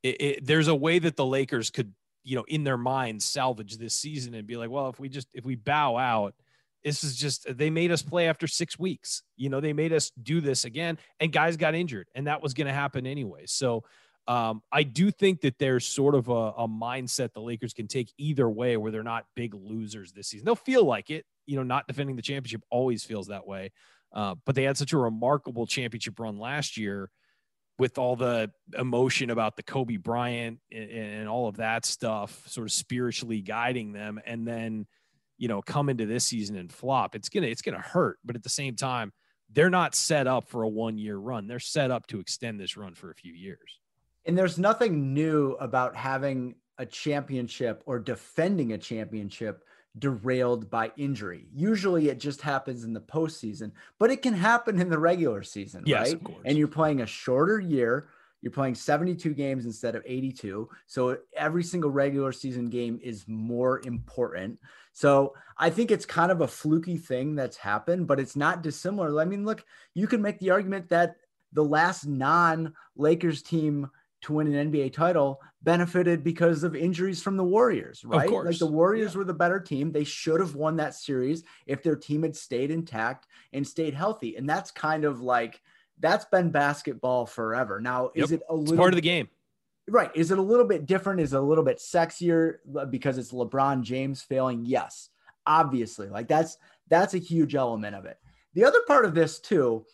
it, 0.03 0.21
it, 0.21 0.45
there's 0.45 0.67
a 0.67 0.75
way 0.75 0.99
that 0.99 1.15
the 1.15 1.25
Lakers 1.25 1.69
could, 1.69 1.93
you 2.23 2.35
know, 2.35 2.45
in 2.47 2.63
their 2.63 2.77
minds 2.77 3.25
salvage 3.25 3.77
this 3.77 3.93
season 3.93 4.33
and 4.33 4.45
be 4.45 4.57
like, 4.57 4.69
well, 4.69 4.89
if 4.89 4.99
we 4.99 5.09
just, 5.09 5.27
if 5.33 5.45
we 5.45 5.55
bow 5.55 5.97
out, 5.97 6.33
This 6.83 7.03
is 7.03 7.15
just 7.15 7.45
they 7.57 7.69
made 7.69 7.91
us 7.91 8.01
play 8.01 8.27
after 8.27 8.47
six 8.47 8.79
weeks. 8.79 9.21
You 9.37 9.49
know, 9.49 9.61
they 9.61 9.73
made 9.73 9.93
us 9.93 10.11
do 10.21 10.41
this 10.41 10.65
again, 10.65 10.97
and 11.19 11.31
guys 11.31 11.55
got 11.57 11.75
injured, 11.75 12.07
and 12.15 12.25
that 12.25 12.41
was 12.41 12.53
going 12.55 12.67
to 12.67 12.73
happen 12.73 13.05
anyway. 13.05 13.43
So 13.45 13.83
um, 14.31 14.63
I 14.71 14.83
do 14.83 15.11
think 15.11 15.41
that 15.41 15.59
there's 15.59 15.85
sort 15.85 16.15
of 16.15 16.29
a, 16.29 16.31
a, 16.31 16.65
mindset 16.65 17.33
the 17.33 17.41
Lakers 17.41 17.73
can 17.73 17.89
take 17.89 18.13
either 18.17 18.49
way, 18.49 18.77
where 18.77 18.89
they're 18.89 19.03
not 19.03 19.25
big 19.35 19.53
losers 19.53 20.13
this 20.13 20.29
season. 20.29 20.45
They'll 20.45 20.55
feel 20.55 20.85
like 20.85 21.09
it. 21.09 21.25
You 21.47 21.57
know, 21.57 21.63
not 21.63 21.85
defending 21.85 22.15
the 22.15 22.21
championship 22.21 22.61
always 22.69 23.03
feels 23.03 23.27
that 23.27 23.45
way. 23.45 23.73
Uh, 24.13 24.35
but 24.45 24.55
they 24.55 24.63
had 24.63 24.77
such 24.77 24.93
a 24.93 24.97
remarkable 24.97 25.67
championship 25.67 26.17
run 26.17 26.37
last 26.39 26.77
year 26.77 27.09
with 27.77 27.97
all 27.97 28.15
the 28.15 28.49
emotion 28.77 29.31
about 29.31 29.57
the 29.57 29.63
Kobe 29.63 29.97
Bryant 29.97 30.59
and, 30.71 30.89
and 30.89 31.27
all 31.27 31.49
of 31.49 31.57
that 31.57 31.85
stuff, 31.85 32.41
sort 32.47 32.67
of 32.67 32.71
spiritually 32.71 33.41
guiding 33.41 33.91
them, 33.91 34.17
and 34.25 34.47
then 34.47 34.87
you 35.39 35.49
know 35.49 35.61
come 35.61 35.89
into 35.89 36.05
this 36.05 36.23
season 36.23 36.55
and 36.55 36.71
flop. 36.71 37.15
It's 37.15 37.27
gonna 37.27 37.47
it's 37.47 37.61
gonna 37.61 37.81
hurt, 37.81 38.17
but 38.23 38.37
at 38.37 38.43
the 38.43 38.49
same 38.49 38.77
time, 38.77 39.11
they're 39.51 39.69
not 39.69 39.93
set 39.93 40.25
up 40.25 40.47
for 40.47 40.63
a 40.63 40.69
one 40.69 40.97
year 40.97 41.17
run. 41.17 41.47
They're 41.47 41.59
set 41.59 41.91
up 41.91 42.07
to 42.07 42.21
extend 42.21 42.61
this 42.61 42.77
run 42.77 42.95
for 42.95 43.11
a 43.11 43.15
few 43.15 43.33
years. 43.33 43.80
And 44.25 44.37
there's 44.37 44.59
nothing 44.59 45.13
new 45.13 45.53
about 45.53 45.95
having 45.95 46.55
a 46.77 46.85
championship 46.85 47.83
or 47.85 47.99
defending 47.99 48.73
a 48.73 48.77
championship 48.77 49.63
derailed 49.99 50.69
by 50.69 50.91
injury. 50.97 51.47
Usually 51.53 52.09
it 52.09 52.19
just 52.19 52.41
happens 52.41 52.83
in 52.83 52.93
the 52.93 53.01
postseason, 53.01 53.71
but 53.99 54.11
it 54.11 54.21
can 54.21 54.33
happen 54.33 54.79
in 54.79 54.89
the 54.89 54.97
regular 54.97 55.43
season, 55.43 55.83
yes, 55.85 56.13
right? 56.13 56.21
And 56.45 56.57
you're 56.57 56.67
playing 56.67 57.01
a 57.01 57.05
shorter 57.05 57.59
year. 57.59 58.07
You're 58.41 58.51
playing 58.51 58.75
72 58.75 59.33
games 59.33 59.65
instead 59.65 59.95
of 59.95 60.03
82. 60.05 60.67
So 60.87 61.17
every 61.35 61.63
single 61.63 61.91
regular 61.91 62.31
season 62.31 62.69
game 62.69 62.99
is 63.03 63.25
more 63.27 63.81
important. 63.85 64.57
So 64.93 65.35
I 65.57 65.69
think 65.69 65.91
it's 65.91 66.05
kind 66.05 66.31
of 66.31 66.41
a 66.41 66.47
fluky 66.47 66.97
thing 66.97 67.35
that's 67.35 67.57
happened, 67.57 68.07
but 68.07 68.19
it's 68.19 68.35
not 68.35 68.63
dissimilar. 68.63 69.21
I 69.21 69.25
mean, 69.25 69.45
look, 69.45 69.63
you 69.93 70.07
can 70.07 70.21
make 70.21 70.39
the 70.39 70.49
argument 70.49 70.89
that 70.89 71.17
the 71.53 71.63
last 71.63 72.07
non 72.07 72.73
Lakers 72.95 73.43
team 73.43 73.91
to 74.21 74.33
win 74.33 74.53
an 74.53 74.71
NBA 74.71 74.93
title 74.93 75.41
benefited 75.63 76.23
because 76.23 76.63
of 76.63 76.75
injuries 76.75 77.21
from 77.21 77.37
the 77.37 77.43
Warriors, 77.43 78.03
right? 78.05 78.29
Like 78.29 78.57
the 78.57 78.67
Warriors 78.67 79.13
yeah. 79.13 79.19
were 79.19 79.23
the 79.23 79.33
better 79.33 79.59
team. 79.59 79.91
They 79.91 80.03
should 80.03 80.39
have 80.39 80.55
won 80.55 80.75
that 80.77 80.95
series 80.95 81.43
if 81.65 81.83
their 81.83 81.95
team 81.95 82.23
had 82.23 82.35
stayed 82.35 82.71
intact 82.71 83.27
and 83.53 83.65
stayed 83.65 83.93
healthy. 83.93 84.35
And 84.37 84.47
that's 84.47 84.71
kind 84.71 85.05
of 85.05 85.21
like 85.21 85.61
that's 85.99 86.25
been 86.25 86.51
basketball 86.51 87.25
forever. 87.25 87.79
Now, 87.79 88.11
yep. 88.15 88.25
is 88.25 88.31
it 88.31 88.41
a 88.49 88.55
little 88.55 88.73
it's 88.73 88.77
part 88.77 88.93
of 88.93 88.95
the 88.95 89.01
game? 89.01 89.29
Right. 89.87 90.11
Is 90.15 90.31
it 90.31 90.37
a 90.37 90.43
little 90.43 90.65
bit 90.65 90.85
different? 90.85 91.19
Is 91.19 91.33
it 91.33 91.37
a 91.37 91.41
little 91.41 91.63
bit 91.63 91.77
sexier 91.77 92.57
because 92.89 93.17
it's 93.17 93.31
LeBron 93.31 93.81
James 93.81 94.21
failing? 94.21 94.65
Yes, 94.65 95.09
obviously. 95.45 96.07
Like 96.07 96.27
that's 96.27 96.57
that's 96.89 97.13
a 97.13 97.19
huge 97.19 97.55
element 97.55 97.95
of 97.95 98.05
it. 98.05 98.17
The 98.53 98.65
other 98.65 98.79
part 98.87 99.05
of 99.05 99.15
this 99.15 99.39
too, 99.39 99.85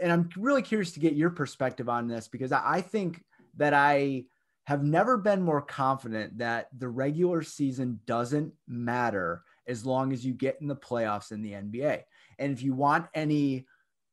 and 0.00 0.12
I'm 0.12 0.28
really 0.36 0.62
curious 0.62 0.92
to 0.92 1.00
get 1.00 1.14
your 1.14 1.30
perspective 1.30 1.88
on 1.88 2.08
this 2.08 2.28
because 2.28 2.52
I 2.52 2.80
think 2.80 3.22
that 3.56 3.74
I 3.74 4.24
have 4.64 4.82
never 4.82 5.16
been 5.16 5.42
more 5.42 5.62
confident 5.62 6.38
that 6.38 6.68
the 6.76 6.88
regular 6.88 7.42
season 7.42 8.00
doesn't 8.04 8.52
matter 8.66 9.42
as 9.66 9.86
long 9.86 10.12
as 10.12 10.24
you 10.24 10.32
get 10.32 10.58
in 10.60 10.66
the 10.66 10.76
playoffs 10.76 11.30
in 11.30 11.42
the 11.42 11.52
NBA. 11.52 12.02
And 12.38 12.52
if 12.52 12.62
you 12.62 12.74
want 12.74 13.06
any 13.14 13.66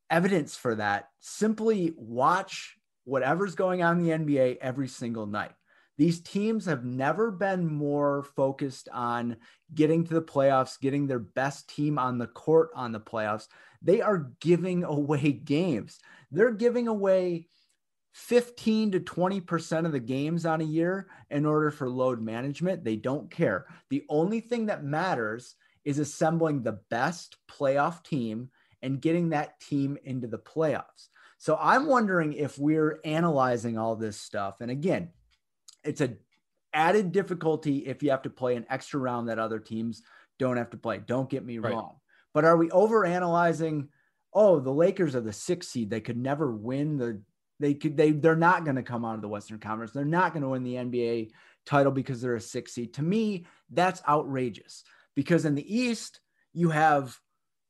evidence 0.10 0.56
for 0.56 0.76
that, 0.76 1.10
simply 1.20 1.94
watch 1.98 2.76
whatever's 3.04 3.56
going 3.56 3.84
on 3.84 4.00
in 4.00 4.26
the 4.26 4.34
NBA 4.36 4.58
every 4.62 4.88
single 4.88 5.26
night. 5.26 5.52
These 5.98 6.22
teams 6.22 6.66
have 6.66 6.84
never 6.84 7.30
been 7.30 7.68
more 7.68 8.24
focused 8.36 8.90
on 8.92 9.38
getting 9.74 10.04
to 10.06 10.14
the 10.14 10.22
playoffs, 10.22 10.80
getting 10.80 11.06
their 11.06 11.20
best 11.20 11.70
team 11.70 12.00
on 12.00 12.18
the 12.18 12.28
court 12.28 12.70
on 12.76 12.92
the 12.92 13.00
playoffs. 13.00 13.48
They 13.82 14.02
are 14.02 14.32
giving 14.40 14.84
away 14.84 15.32
games. 15.46 16.00
They're 16.32 16.52
giving 16.52 16.88
away 16.88 17.48
15 18.13 18.91
to 18.91 19.00
20% 19.00 19.86
of 19.86 19.91
the 19.91 20.00
games 20.00 20.46
on 20.46 20.62
a 20.62 20.65
year 20.65 21.08
in 21.32 21.46
order 21.46 21.72
for 21.72 21.89
load 21.89 22.22
management. 22.22 22.84
They 22.84 22.96
don't 22.96 23.29
care. 23.29 23.65
The 23.89 24.03
only 24.08 24.39
thing 24.39 24.67
that 24.67 24.84
matters 24.84 25.55
is 25.84 26.00
assembling 26.00 26.62
the 26.62 26.79
best 26.89 27.38
playoff 27.50 28.03
team 28.03 28.50
and 28.82 29.01
getting 29.01 29.29
that 29.29 29.60
team 29.60 29.98
into 30.03 30.27
the 30.27 30.38
playoffs. 30.38 31.10
So 31.38 31.58
I'm 31.60 31.88
wondering 31.88 32.34
if 32.34 32.58
we're 32.58 33.00
analyzing 33.03 33.77
all 33.77 33.96
this 33.96 34.17
stuff. 34.17 34.62
And 34.62 34.70
again, 34.70 35.10
it's 35.84 36.01
a 36.01 36.13
added 36.74 37.12
difficulty 37.12 37.79
if 37.79 38.01
you 38.01 38.12
have 38.12 38.22
to 38.24 38.29
play 38.29 38.55
an 38.55 38.65
extra 38.70 39.00
round 39.00 39.29
that 39.29 39.39
other 39.39 39.60
teams 39.60 40.03
don't 40.39 40.58
have 40.58 40.70
to 40.72 40.77
play. 40.77 41.01
Don't 41.05 41.29
get 41.29 41.46
me 41.46 41.58
right. 41.58 41.74
wrong. 41.74 41.96
But 42.34 42.46
are 42.46 42.58
we 42.58 42.72
over 42.72 43.05
analyzing? 43.05 43.89
Oh, 44.34 44.60
the 44.60 44.72
Lakers 44.72 45.15
are 45.15 45.22
the 45.22 45.34
sixth 45.34 45.72
seed. 45.72 45.89
They 45.89 46.01
could 46.01 46.17
never 46.17 46.51
win 46.51 46.98
the 46.98 47.22
they 47.63 47.74
could 47.74 47.96
they 47.96 48.12
they're 48.12 48.36
not 48.36 48.65
going 48.65 48.75
to 48.75 48.84
come 48.84 49.05
out 49.05 49.15
of 49.15 49.22
the 49.22 49.29
Western 49.29 49.58
Conference. 49.58 49.93
They're 49.93 50.03
not 50.03 50.34
going 50.34 50.43
to 50.43 50.50
win 50.50 50.63
the 50.63 50.75
NBA 50.75 51.32
title 51.65 51.93
because 51.93 52.22
they're 52.22 52.36
a 52.36 52.41
six 52.41 52.74
seed. 52.74 52.93
To 52.96 53.01
me, 53.01 53.46
that's 53.70 54.01
outrageous. 54.08 54.84
Because 55.15 55.46
in 55.46 55.55
the 55.55 55.75
East, 55.75 56.20
you 56.51 56.72
have, 56.72 57.17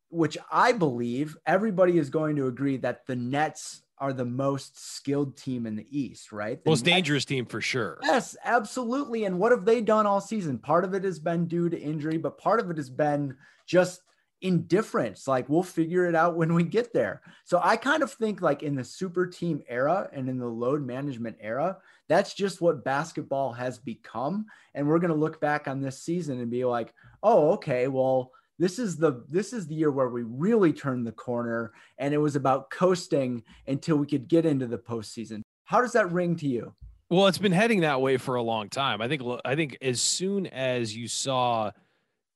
which 0.10 0.38
I 0.52 0.72
believe 0.72 1.38
everybody 1.46 1.98
is 1.98 2.10
going 2.10 2.38
to 2.38 2.48
agree 2.48 2.78
that 2.78 3.06
the 3.06 3.16
Nets 3.16 3.84
are 4.00 4.14
the 4.14 4.26
most 4.26 4.96
skilled 4.96 5.38
team 5.38 5.68
in 5.68 5.76
the 5.76 5.86
East, 5.90 6.32
right? 6.32 6.64
The 6.64 6.70
most 6.72 6.86
Nets, 6.86 6.96
dangerous 6.96 7.26
team 7.26 7.46
for 7.46 7.62
sure. 7.62 8.00
Yes, 8.02 8.36
absolutely. 8.44 9.26
And 9.26 9.38
what 9.38 9.52
have 9.52 9.66
they 9.66 9.82
done 9.82 10.08
all 10.08 10.22
season? 10.22 10.58
Part 10.58 10.86
of 10.86 10.94
it 10.94 11.04
has 11.04 11.20
been 11.20 11.48
due 11.48 11.70
to 11.70 11.80
injury, 11.80 12.18
but 12.18 12.40
part 12.40 12.60
of 12.60 12.72
it 12.72 12.78
has 12.78 12.90
been 12.90 13.38
just 13.68 14.02
indifference. 14.44 15.28
Like 15.28 15.50
we'll 15.50 15.64
figure 15.64 16.06
it 16.06 16.16
out 16.16 16.36
when 16.36 16.54
we 16.54 16.64
get 16.64 16.94
there. 16.94 17.22
So 17.46 17.60
I 17.64 17.78
kind 17.78 18.04
of 18.04 18.12
think 18.12 18.42
like 18.42 18.62
in 18.62 18.76
the 18.76 18.84
super 18.84 19.26
team 19.26 19.64
era 19.68 20.10
and 20.14 20.30
in 20.30 20.38
the 20.38 20.46
load 20.48 20.86
management 20.86 21.38
era, 21.40 21.78
that's 22.10 22.34
just 22.34 22.62
what 22.62 22.84
basketball 22.84 23.54
has 23.54 23.80
become. 23.80 24.46
And 24.76 24.88
we're 24.88 25.00
going 25.00 25.14
to 25.14 25.20
look 25.20 25.42
back 25.42 25.68
on 25.68 25.82
this 25.82 26.04
season 26.04 26.40
and 26.40 26.52
be 26.52 26.66
like, 26.66 26.94
oh, 27.24 27.52
okay, 27.54 27.88
well, 27.88 28.32
this 28.60 28.78
is 28.78 28.98
the 28.98 29.24
this 29.30 29.52
is 29.52 29.66
the 29.66 29.74
year 29.74 29.92
where 29.92 30.10
we 30.10 30.24
really 30.24 30.72
turned 30.72 31.08
the 31.08 31.12
corner 31.12 31.72
and 31.98 32.14
it 32.14 32.20
was 32.20 32.36
about 32.36 32.70
coasting 32.70 33.42
until 33.68 33.96
we 33.98 34.06
could 34.06 34.28
get 34.28 34.46
into 34.46 34.68
the 34.68 34.78
postseason. 34.78 35.42
How 35.64 35.82
does 35.82 35.94
that 35.94 36.12
ring 36.12 36.36
to 36.36 36.48
you? 36.48 36.74
Well, 37.10 37.28
it's 37.28 37.38
been 37.38 37.52
heading 37.52 37.82
that 37.82 38.02
way 38.02 38.18
for 38.18 38.36
a 38.36 38.44
long 38.44 38.70
time. 38.70 39.02
I 39.02 39.08
think 39.08 39.22
I 39.46 39.56
think 39.56 39.78
as 39.82 40.02
soon 40.02 40.48
as 40.48 40.96
you 40.96 41.08
saw 41.08 41.72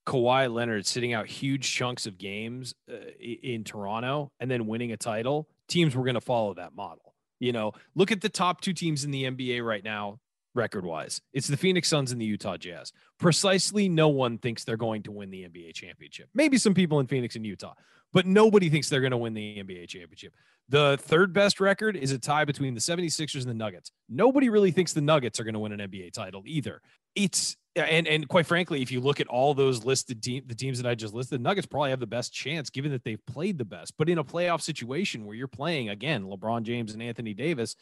Kawhi 0.07 0.51
Leonard 0.51 0.85
sitting 0.85 1.13
out 1.13 1.27
huge 1.27 1.69
chunks 1.69 2.05
of 2.05 2.17
games 2.17 2.73
uh, 2.89 2.95
in 3.19 3.65
Toronto 3.65 4.31
and 4.39 4.49
then 4.49 4.65
winning 4.65 4.93
a 4.93 4.97
title, 4.97 5.49
teams 5.67 5.95
were 5.95 6.03
going 6.03 6.15
to 6.15 6.21
follow 6.21 6.53
that 6.53 6.73
model. 6.73 7.13
You 7.39 7.51
know, 7.51 7.73
look 7.93 8.11
at 8.11 8.21
the 8.21 8.29
top 8.29 8.61
two 8.61 8.73
teams 8.73 9.03
in 9.03 9.11
the 9.11 9.25
NBA 9.25 9.63
right 9.63 9.83
now, 9.83 10.19
record 10.57 10.85
wise. 10.85 11.21
It's 11.33 11.47
the 11.47 11.57
Phoenix 11.57 11.87
Suns 11.87 12.11
and 12.11 12.19
the 12.19 12.25
Utah 12.25 12.57
Jazz. 12.57 12.91
Precisely, 13.19 13.87
no 13.87 14.09
one 14.09 14.37
thinks 14.37 14.63
they're 14.63 14.77
going 14.77 15.03
to 15.03 15.11
win 15.11 15.29
the 15.29 15.43
NBA 15.43 15.73
championship. 15.73 16.29
Maybe 16.33 16.57
some 16.57 16.73
people 16.73 16.99
in 16.99 17.07
Phoenix 17.07 17.35
and 17.35 17.45
Utah, 17.45 17.73
but 18.11 18.25
nobody 18.25 18.69
thinks 18.69 18.89
they're 18.89 19.01
going 19.01 19.11
to 19.11 19.17
win 19.17 19.33
the 19.33 19.63
NBA 19.63 19.87
championship. 19.87 20.33
The 20.69 20.97
third 20.99 21.31
best 21.31 21.61
record 21.61 21.95
is 21.95 22.11
a 22.11 22.19
tie 22.19 22.43
between 22.43 22.73
the 22.73 22.81
76ers 22.81 23.41
and 23.41 23.49
the 23.49 23.53
Nuggets. 23.53 23.91
Nobody 24.09 24.49
really 24.49 24.71
thinks 24.71 24.91
the 24.91 25.01
Nuggets 25.01 25.39
are 25.39 25.43
going 25.43 25.53
to 25.53 25.59
win 25.59 25.71
an 25.71 25.89
NBA 25.89 26.11
title 26.11 26.43
either. 26.45 26.81
It's 27.15 27.55
and 27.75 28.07
and 28.07 28.27
quite 28.27 28.45
frankly, 28.45 28.81
if 28.81 28.91
you 28.91 28.99
look 28.99 29.19
at 29.19 29.27
all 29.27 29.53
those 29.53 29.85
listed 29.85 30.21
team, 30.21 30.43
the 30.45 30.55
teams 30.55 30.81
that 30.81 30.89
I 30.89 30.95
just 30.95 31.13
listed, 31.13 31.39
the 31.39 31.43
Nuggets 31.43 31.67
probably 31.67 31.91
have 31.91 31.99
the 31.99 32.07
best 32.07 32.33
chance 32.33 32.69
given 32.69 32.91
that 32.91 33.03
they've 33.03 33.23
played 33.27 33.57
the 33.57 33.65
best. 33.65 33.93
But 33.97 34.09
in 34.09 34.17
a 34.17 34.23
playoff 34.23 34.61
situation 34.61 35.25
where 35.25 35.35
you're 35.35 35.47
playing 35.47 35.89
again, 35.89 36.23
LeBron 36.23 36.63
James 36.63 36.93
and 36.93 37.01
Anthony 37.01 37.33
Davis, 37.33 37.75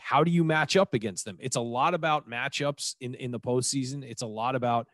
how 0.00 0.24
do 0.24 0.30
you 0.30 0.44
match 0.44 0.76
up 0.76 0.94
against 0.94 1.24
them? 1.24 1.36
It's 1.40 1.56
a 1.56 1.60
lot 1.60 1.94
about 1.94 2.28
matchups 2.28 2.94
in 3.00 3.14
in 3.14 3.30
the 3.30 3.40
postseason. 3.40 4.02
It's 4.04 4.22
a 4.22 4.26
lot 4.26 4.54
about 4.54 4.88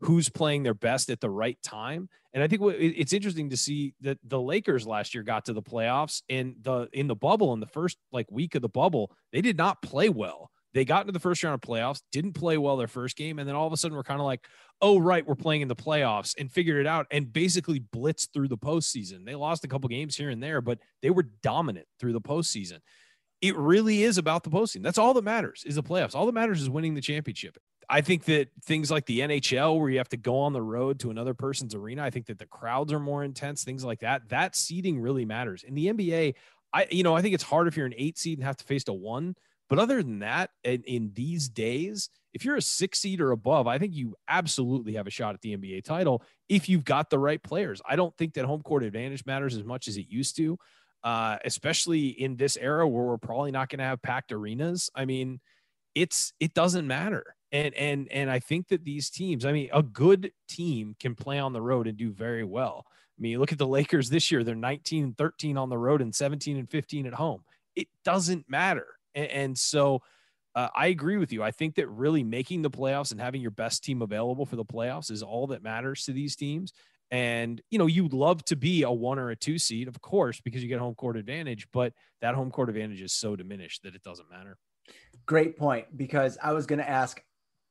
who's 0.00 0.28
playing 0.28 0.62
their 0.62 0.74
best 0.74 1.10
at 1.10 1.20
the 1.20 1.30
right 1.30 1.58
time. 1.62 2.08
And 2.32 2.42
I 2.42 2.48
think 2.48 2.62
it's 2.64 3.12
interesting 3.12 3.50
to 3.50 3.56
see 3.56 3.94
that 4.00 4.18
the 4.24 4.40
Lakers 4.40 4.86
last 4.86 5.14
year 5.14 5.24
got 5.24 5.46
to 5.46 5.52
the 5.52 5.62
playoffs 5.62 6.22
and 6.28 6.54
the 6.62 6.88
in 6.92 7.06
the 7.06 7.16
bubble 7.16 7.52
in 7.52 7.60
the 7.60 7.66
first 7.66 7.98
like 8.12 8.30
week 8.30 8.54
of 8.54 8.62
the 8.62 8.68
bubble, 8.68 9.10
they 9.32 9.40
did 9.40 9.56
not 9.56 9.82
play 9.82 10.08
well. 10.08 10.50
They 10.72 10.84
got 10.84 11.00
into 11.00 11.12
the 11.12 11.18
first 11.18 11.42
round 11.42 11.54
of 11.54 11.60
playoffs, 11.60 12.00
didn't 12.12 12.34
play 12.34 12.56
well 12.56 12.76
their 12.76 12.86
first 12.86 13.16
game, 13.16 13.40
and 13.40 13.48
then 13.48 13.56
all 13.56 13.66
of 13.66 13.72
a 13.72 13.76
sudden 13.76 13.96
we're 13.96 14.04
kind 14.04 14.20
of 14.20 14.26
like, 14.26 14.46
oh 14.80 14.98
right, 14.98 15.26
we're 15.26 15.34
playing 15.34 15.62
in 15.62 15.68
the 15.68 15.74
playoffs, 15.74 16.34
and 16.38 16.50
figured 16.50 16.80
it 16.80 16.86
out, 16.86 17.06
and 17.10 17.32
basically 17.32 17.80
blitzed 17.80 18.28
through 18.32 18.46
the 18.46 18.56
postseason. 18.56 19.24
They 19.26 19.34
lost 19.34 19.64
a 19.64 19.68
couple 19.68 19.88
games 19.88 20.16
here 20.16 20.30
and 20.30 20.40
there, 20.40 20.60
but 20.60 20.78
they 21.02 21.10
were 21.10 21.26
dominant 21.42 21.88
through 21.98 22.12
the 22.12 22.20
postseason. 22.20 22.78
It 23.40 23.56
really 23.56 24.02
is 24.02 24.18
about 24.18 24.44
the 24.44 24.50
postseason. 24.50 24.82
That's 24.82 24.98
all 24.98 25.14
that 25.14 25.24
matters 25.24 25.64
is 25.66 25.76
the 25.76 25.82
playoffs. 25.82 26.14
All 26.14 26.26
that 26.26 26.32
matters 26.32 26.60
is 26.60 26.68
winning 26.68 26.94
the 26.94 27.00
championship. 27.00 27.56
I 27.88 28.02
think 28.02 28.24
that 28.26 28.48
things 28.64 28.90
like 28.90 29.06
the 29.06 29.20
NHL, 29.20 29.78
where 29.78 29.90
you 29.90 29.98
have 29.98 30.08
to 30.10 30.16
go 30.16 30.38
on 30.38 30.52
the 30.52 30.62
road 30.62 31.00
to 31.00 31.10
another 31.10 31.34
person's 31.34 31.74
arena, 31.74 32.04
I 32.04 32.10
think 32.10 32.26
that 32.26 32.38
the 32.38 32.46
crowds 32.46 32.92
are 32.92 33.00
more 33.00 33.24
intense, 33.24 33.64
things 33.64 33.84
like 33.84 34.00
that. 34.00 34.28
That 34.28 34.54
seeding 34.54 35.00
really 35.00 35.24
matters. 35.24 35.64
In 35.64 35.74
the 35.74 35.88
NBA, 35.88 36.34
I 36.72 36.86
you 36.90 37.02
know 37.02 37.16
I 37.16 37.22
think 37.22 37.34
it's 37.34 37.42
hard 37.42 37.66
if 37.66 37.76
you're 37.76 37.86
an 37.86 37.94
eight 37.96 38.16
seed 38.16 38.38
and 38.38 38.46
have 38.46 38.56
to 38.58 38.64
face 38.64 38.84
a 38.86 38.92
one 38.92 39.34
But 39.68 39.80
other 39.80 40.02
than 40.02 40.20
that, 40.20 40.50
in, 40.62 40.82
in 40.84 41.10
these 41.14 41.48
days, 41.48 42.10
if 42.32 42.44
you're 42.44 42.56
a 42.56 42.62
six 42.62 43.00
seed 43.00 43.20
or 43.20 43.32
above, 43.32 43.66
I 43.66 43.78
think 43.78 43.94
you 43.94 44.14
absolutely 44.28 44.94
have 44.94 45.08
a 45.08 45.10
shot 45.10 45.34
at 45.34 45.40
the 45.40 45.56
NBA 45.56 45.84
title 45.84 46.22
if 46.48 46.68
you've 46.68 46.84
got 46.84 47.10
the 47.10 47.18
right 47.18 47.42
players. 47.42 47.82
I 47.88 47.96
don't 47.96 48.16
think 48.16 48.34
that 48.34 48.44
home 48.44 48.62
court 48.62 48.84
advantage 48.84 49.26
matters 49.26 49.56
as 49.56 49.64
much 49.64 49.88
as 49.88 49.96
it 49.96 50.06
used 50.08 50.36
to, 50.36 50.58
uh, 51.02 51.38
especially 51.44 52.08
in 52.08 52.36
this 52.36 52.56
era 52.56 52.86
where 52.86 53.04
we're 53.04 53.18
probably 53.18 53.50
not 53.50 53.68
going 53.68 53.78
to 53.78 53.84
have 53.84 54.02
packed 54.02 54.32
arenas. 54.32 54.90
I 54.94 55.04
mean, 55.04 55.40
it's 55.94 56.32
it 56.40 56.54
doesn't 56.54 56.86
matter. 56.86 57.36
And 57.52 57.74
and 57.74 58.08
and 58.12 58.30
I 58.30 58.38
think 58.38 58.68
that 58.68 58.84
these 58.84 59.10
teams, 59.10 59.44
I 59.44 59.52
mean, 59.52 59.70
a 59.72 59.82
good 59.82 60.32
team 60.48 60.94
can 61.00 61.14
play 61.14 61.38
on 61.38 61.52
the 61.52 61.62
road 61.62 61.86
and 61.86 61.96
do 61.96 62.12
very 62.12 62.44
well. 62.44 62.84
I 62.88 63.22
mean, 63.22 63.38
look 63.38 63.52
at 63.52 63.58
the 63.58 63.66
Lakers 63.66 64.08
this 64.08 64.30
year. 64.30 64.44
They're 64.44 64.54
19 64.54 65.04
and 65.04 65.18
13 65.18 65.56
on 65.58 65.68
the 65.68 65.76
road 65.76 66.00
and 66.00 66.14
17 66.14 66.56
and 66.56 66.70
15 66.70 67.06
at 67.06 67.14
home. 67.14 67.42
It 67.76 67.88
doesn't 68.04 68.48
matter. 68.48 68.86
And, 69.14 69.30
and 69.30 69.58
so 69.58 70.02
uh, 70.54 70.68
I 70.74 70.86
agree 70.88 71.16
with 71.16 71.32
you. 71.32 71.42
I 71.42 71.50
think 71.50 71.74
that 71.74 71.88
really 71.88 72.22
making 72.22 72.62
the 72.62 72.70
playoffs 72.70 73.12
and 73.12 73.20
having 73.20 73.42
your 73.42 73.50
best 73.50 73.84
team 73.84 74.00
available 74.02 74.46
for 74.46 74.56
the 74.56 74.64
playoffs 74.64 75.10
is 75.10 75.22
all 75.22 75.48
that 75.48 75.62
matters 75.62 76.04
to 76.04 76.12
these 76.12 76.34
teams. 76.34 76.72
And, 77.10 77.60
you 77.70 77.78
know, 77.78 77.86
you'd 77.86 78.12
love 78.12 78.44
to 78.46 78.56
be 78.56 78.82
a 78.82 78.90
one 78.90 79.18
or 79.18 79.30
a 79.30 79.36
two 79.36 79.58
seed, 79.58 79.88
of 79.88 80.00
course, 80.00 80.40
because 80.40 80.62
you 80.62 80.68
get 80.68 80.78
home 80.78 80.94
court 80.94 81.16
advantage, 81.16 81.66
but 81.72 81.92
that 82.20 82.34
home 82.34 82.50
court 82.50 82.68
advantage 82.68 83.00
is 83.00 83.12
so 83.12 83.34
diminished 83.34 83.82
that 83.82 83.94
it 83.94 84.02
doesn't 84.02 84.30
matter. 84.30 84.56
Great 85.26 85.56
point. 85.56 85.86
Because 85.96 86.38
I 86.42 86.52
was 86.52 86.66
going 86.66 86.78
to 86.78 86.88
ask, 86.88 87.20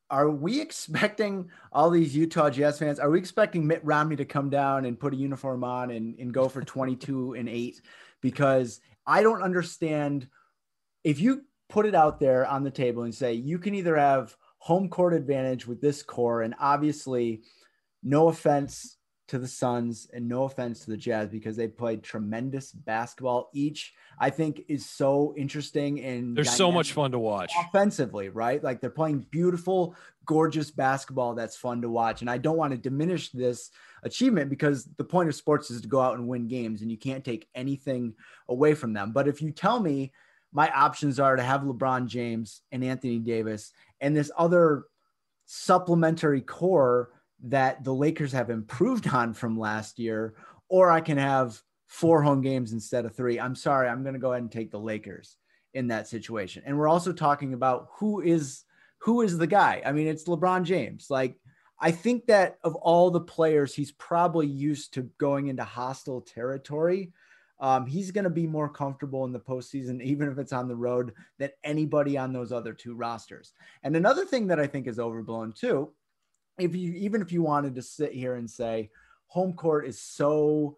are 0.09 0.29
we 0.29 0.59
expecting 0.59 1.49
all 1.71 1.89
these 1.89 2.15
Utah 2.15 2.49
Jazz 2.49 2.79
fans? 2.79 2.99
Are 2.99 3.09
we 3.09 3.19
expecting 3.19 3.65
Mitt 3.65 3.83
Romney 3.83 4.17
to 4.17 4.25
come 4.25 4.49
down 4.49 4.85
and 4.85 4.99
put 4.99 5.13
a 5.13 5.17
uniform 5.17 5.63
on 5.63 5.91
and, 5.91 6.17
and 6.19 6.33
go 6.33 6.49
for 6.49 6.61
22 6.61 7.33
and 7.37 7.47
eight? 7.47 7.81
Because 8.21 8.81
I 9.05 9.23
don't 9.23 9.43
understand 9.43 10.27
if 11.03 11.19
you 11.19 11.43
put 11.69 11.85
it 11.85 11.95
out 11.95 12.19
there 12.19 12.45
on 12.45 12.63
the 12.63 12.71
table 12.71 13.03
and 13.03 13.13
say 13.13 13.33
you 13.33 13.59
can 13.59 13.75
either 13.75 13.95
have 13.95 14.35
home 14.57 14.89
court 14.89 15.13
advantage 15.13 15.65
with 15.65 15.79
this 15.79 16.03
core, 16.03 16.41
and 16.41 16.53
obviously, 16.59 17.43
no 18.03 18.27
offense 18.27 18.97
to 19.29 19.39
the 19.39 19.47
Suns 19.47 20.07
and 20.13 20.27
no 20.27 20.43
offense 20.43 20.81
to 20.81 20.91
the 20.91 20.97
Jazz 20.97 21.29
because 21.29 21.55
they 21.55 21.67
played 21.67 22.03
tremendous 22.03 22.71
basketball. 22.71 23.49
Each 23.53 23.93
I 24.19 24.29
think 24.29 24.63
is 24.67 24.85
so 24.85 25.33
interesting 25.37 26.03
and 26.03 26.35
they're 26.35 26.43
so 26.43 26.71
much 26.71 26.93
fun 26.93 27.11
to 27.11 27.19
watch 27.19 27.51
offensively, 27.59 28.29
right? 28.29 28.63
Like 28.63 28.81
they're 28.81 28.89
playing 28.89 29.25
beautiful, 29.31 29.95
gorgeous 30.25 30.71
basketball 30.71 31.35
that's 31.35 31.55
fun 31.55 31.81
to 31.81 31.89
watch. 31.89 32.21
And 32.21 32.29
I 32.29 32.37
don't 32.37 32.57
want 32.57 32.71
to 32.71 32.77
diminish 32.77 33.29
this 33.29 33.71
achievement 34.03 34.49
because 34.49 34.85
the 34.97 35.03
point 35.03 35.29
of 35.29 35.35
sports 35.35 35.71
is 35.71 35.81
to 35.81 35.87
go 35.87 36.01
out 36.01 36.17
and 36.17 36.27
win 36.27 36.47
games 36.47 36.81
and 36.81 36.91
you 36.91 36.97
can't 36.97 37.23
take 37.23 37.47
anything 37.55 38.13
away 38.47 38.73
from 38.73 38.93
them. 38.93 39.11
But 39.11 39.27
if 39.27 39.41
you 39.41 39.51
tell 39.51 39.79
me 39.79 40.11
my 40.51 40.69
options 40.71 41.19
are 41.19 41.35
to 41.35 41.43
have 41.43 41.61
LeBron 41.61 42.07
James 42.07 42.61
and 42.71 42.83
Anthony 42.83 43.19
Davis 43.19 43.71
and 44.01 44.15
this 44.15 44.31
other 44.37 44.85
supplementary 45.45 46.41
core 46.41 47.09
that 47.43 47.83
the 47.83 47.93
Lakers 47.93 48.31
have 48.31 48.49
improved 48.49 49.07
on 49.13 49.33
from 49.33 49.59
last 49.59 49.99
year, 49.99 50.35
or 50.67 50.91
I 50.91 51.01
can 51.01 51.17
have 51.17 51.61
four 51.87 52.21
home 52.21 52.41
games 52.41 52.73
instead 52.73 53.05
of 53.05 53.15
three. 53.15 53.39
I'm 53.39 53.55
sorry, 53.55 53.87
I'm 53.87 54.03
going 54.03 54.13
to 54.13 54.19
go 54.19 54.31
ahead 54.31 54.43
and 54.43 54.51
take 54.51 54.71
the 54.71 54.79
Lakers 54.79 55.37
in 55.73 55.87
that 55.87 56.07
situation. 56.07 56.63
And 56.65 56.77
we're 56.77 56.87
also 56.87 57.13
talking 57.13 57.53
about 57.53 57.89
who 57.97 58.21
is 58.21 58.63
who 58.99 59.21
is 59.21 59.37
the 59.37 59.47
guy. 59.47 59.81
I 59.85 59.93
mean, 59.93 60.07
it's 60.07 60.25
LeBron 60.25 60.63
James. 60.63 61.07
Like 61.09 61.37
I 61.79 61.91
think 61.91 62.25
that 62.27 62.57
of 62.63 62.75
all 62.75 63.09
the 63.09 63.21
players, 63.21 63.73
he's 63.73 63.93
probably 63.93 64.47
used 64.47 64.93
to 64.95 65.03
going 65.17 65.47
into 65.47 65.63
hostile 65.63 66.21
territory 66.21 67.13
um, 67.59 67.85
he's 67.85 68.11
going 68.11 68.23
to 68.23 68.29
be 68.29 68.47
more 68.47 68.69
comfortable 68.69 69.25
in 69.25 69.33
the 69.33 69.39
postseason, 69.39 70.01
even 70.03 70.29
if 70.29 70.37
it's 70.37 70.53
on 70.53 70.67
the 70.67 70.75
road, 70.75 71.13
than 71.37 71.49
anybody 71.63 72.17
on 72.17 72.33
those 72.33 72.51
other 72.51 72.73
two 72.73 72.95
rosters. 72.95 73.53
And 73.83 73.95
another 73.95 74.25
thing 74.25 74.47
that 74.47 74.59
I 74.59 74.67
think 74.67 74.87
is 74.87 74.99
overblown 74.99 75.53
too, 75.53 75.91
if 76.59 76.75
you 76.75 76.93
even 76.93 77.21
if 77.21 77.31
you 77.31 77.41
wanted 77.41 77.75
to 77.75 77.81
sit 77.81 78.13
here 78.13 78.35
and 78.35 78.49
say 78.49 78.89
home 79.27 79.53
court 79.53 79.87
is 79.87 80.01
so 80.01 80.77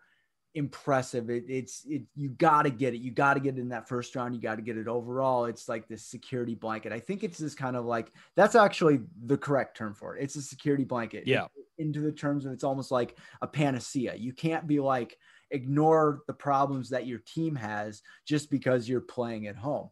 impressive, 0.53 1.29
it, 1.29 1.45
it's 1.47 1.83
it 1.85 2.03
you 2.15 2.29
got 2.29 2.63
to 2.63 2.69
get 2.69 2.93
it, 2.93 3.01
you 3.01 3.11
got 3.11 3.35
to 3.35 3.39
get 3.39 3.57
it 3.57 3.61
in 3.61 3.69
that 3.69 3.87
first 3.87 4.15
round, 4.15 4.35
you 4.35 4.41
got 4.41 4.55
to 4.55 4.61
get 4.61 4.77
it 4.77 4.87
overall. 4.87 5.45
It's 5.45 5.69
like 5.69 5.87
this 5.87 6.05
security 6.05 6.55
blanket. 6.55 6.91
I 6.91 6.99
think 6.99 7.23
it's 7.23 7.37
this 7.37 7.55
kind 7.55 7.75
of 7.75 7.85
like 7.85 8.11
that's 8.35 8.55
actually 8.55 9.01
the 9.25 9.37
correct 9.37 9.77
term 9.77 9.93
for 9.93 10.17
it. 10.17 10.23
It's 10.23 10.35
a 10.35 10.41
security 10.41 10.83
blanket. 10.83 11.25
Yeah. 11.25 11.47
Into 11.77 12.01
the 12.01 12.11
terms 12.11 12.45
of 12.45 12.51
it's 12.51 12.63
almost 12.63 12.91
like 12.91 13.17
a 13.41 13.47
panacea. 13.47 14.15
You 14.15 14.33
can't 14.33 14.67
be 14.67 14.79
like 14.79 15.17
ignore 15.51 16.21
the 16.27 16.33
problems 16.33 16.89
that 16.89 17.07
your 17.07 17.19
team 17.19 17.55
has 17.55 18.01
just 18.25 18.49
because 18.49 18.87
you're 18.87 19.01
playing 19.01 19.47
at 19.47 19.55
home. 19.55 19.89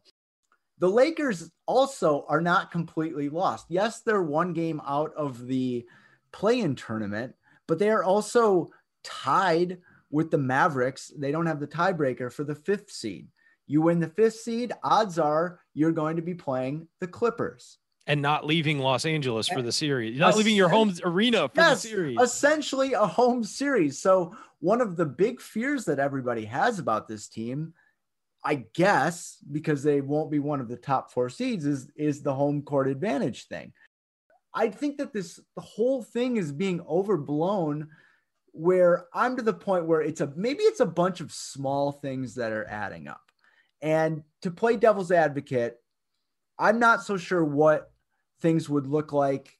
The 0.80 0.88
Lakers 0.88 1.50
also 1.66 2.24
are 2.28 2.40
not 2.40 2.72
completely 2.72 3.28
lost. 3.28 3.66
Yes, 3.68 4.00
they're 4.00 4.22
one 4.22 4.54
game 4.54 4.80
out 4.86 5.12
of 5.14 5.46
the 5.46 5.86
play 6.32 6.60
in 6.60 6.74
tournament, 6.74 7.34
but 7.68 7.78
they 7.78 7.90
are 7.90 8.02
also 8.02 8.70
tied 9.04 9.78
with 10.10 10.30
the 10.30 10.38
Mavericks. 10.38 11.12
They 11.16 11.32
don't 11.32 11.46
have 11.46 11.60
the 11.60 11.66
tiebreaker 11.66 12.32
for 12.32 12.44
the 12.44 12.54
fifth 12.54 12.90
seed. 12.90 13.28
You 13.66 13.82
win 13.82 14.00
the 14.00 14.08
fifth 14.08 14.40
seed, 14.40 14.72
odds 14.82 15.18
are 15.18 15.60
you're 15.74 15.92
going 15.92 16.16
to 16.16 16.22
be 16.22 16.34
playing 16.34 16.88
the 16.98 17.06
Clippers 17.06 17.78
and 18.06 18.20
not 18.20 18.44
leaving 18.44 18.80
Los 18.80 19.04
Angeles 19.04 19.48
for 19.48 19.62
the 19.62 19.70
series, 19.70 20.18
not 20.18 20.36
leaving 20.36 20.56
your 20.56 20.68
home 20.68 20.92
arena 21.04 21.48
for 21.48 21.60
yes, 21.60 21.82
the 21.82 21.88
series. 21.88 22.18
Essentially, 22.20 22.94
a 22.94 23.06
home 23.06 23.44
series. 23.44 24.00
So, 24.00 24.34
one 24.58 24.80
of 24.80 24.96
the 24.96 25.06
big 25.06 25.40
fears 25.40 25.84
that 25.84 26.00
everybody 26.00 26.44
has 26.46 26.80
about 26.80 27.06
this 27.06 27.28
team, 27.28 27.72
I 28.44 28.66
guess, 28.74 29.36
because 29.52 29.82
they 29.82 30.00
won't 30.00 30.30
be 30.30 30.38
one 30.38 30.60
of 30.60 30.68
the 30.68 30.76
top 30.76 31.12
four 31.12 31.28
seeds, 31.28 31.66
is 31.66 31.88
is 31.96 32.22
the 32.22 32.34
home 32.34 32.62
court 32.62 32.88
advantage 32.88 33.48
thing. 33.48 33.72
I 34.54 34.68
think 34.68 34.98
that 34.98 35.12
this 35.12 35.38
the 35.54 35.62
whole 35.62 36.02
thing 36.02 36.36
is 36.36 36.52
being 36.52 36.80
overblown. 36.88 37.88
Where 38.52 39.06
I'm 39.14 39.36
to 39.36 39.42
the 39.42 39.52
point 39.52 39.86
where 39.86 40.00
it's 40.02 40.20
a 40.20 40.32
maybe 40.34 40.64
it's 40.64 40.80
a 40.80 40.86
bunch 40.86 41.20
of 41.20 41.32
small 41.32 41.92
things 41.92 42.34
that 42.34 42.50
are 42.50 42.66
adding 42.68 43.06
up. 43.06 43.22
And 43.80 44.24
to 44.42 44.50
play 44.50 44.76
devil's 44.76 45.12
advocate, 45.12 45.76
I'm 46.58 46.78
not 46.80 47.02
so 47.02 47.16
sure 47.16 47.44
what 47.44 47.92
things 48.40 48.68
would 48.68 48.86
look 48.86 49.12
like. 49.12 49.56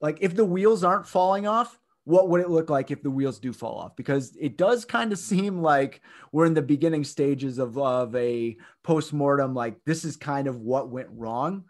Like 0.00 0.18
if 0.20 0.34
the 0.34 0.44
wheels 0.44 0.84
aren't 0.84 1.08
falling 1.08 1.46
off, 1.46 1.78
what 2.08 2.30
would 2.30 2.40
it 2.40 2.48
look 2.48 2.70
like 2.70 2.90
if 2.90 3.02
the 3.02 3.10
wheels 3.10 3.38
do 3.38 3.52
fall 3.52 3.80
off? 3.80 3.94
Because 3.94 4.34
it 4.40 4.56
does 4.56 4.86
kind 4.86 5.12
of 5.12 5.18
seem 5.18 5.60
like 5.60 6.00
we're 6.32 6.46
in 6.46 6.54
the 6.54 6.62
beginning 6.62 7.04
stages 7.04 7.58
of, 7.58 7.76
of 7.76 8.16
a 8.16 8.56
post-mortem, 8.82 9.54
like 9.54 9.76
this 9.84 10.06
is 10.06 10.16
kind 10.16 10.46
of 10.46 10.56
what 10.62 10.88
went 10.88 11.08
wrong. 11.12 11.64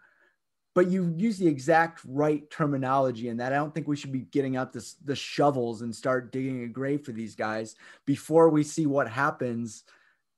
But 0.75 0.89
you 0.89 1.13
use 1.17 1.37
the 1.39 1.47
exact 1.47 1.99
right 2.07 2.49
terminology 2.49 3.27
in 3.27 3.35
that. 3.37 3.51
I 3.51 3.57
don't 3.57 3.75
think 3.75 3.89
we 3.89 3.97
should 3.97 4.13
be 4.13 4.21
getting 4.21 4.55
out 4.55 4.71
this, 4.71 4.93
the 5.03 5.13
shovels 5.13 5.81
and 5.81 5.93
start 5.93 6.31
digging 6.31 6.63
a 6.63 6.69
grave 6.69 7.03
for 7.03 7.11
these 7.11 7.35
guys 7.35 7.75
before 8.05 8.47
we 8.47 8.63
see 8.63 8.85
what 8.85 9.09
happens 9.09 9.83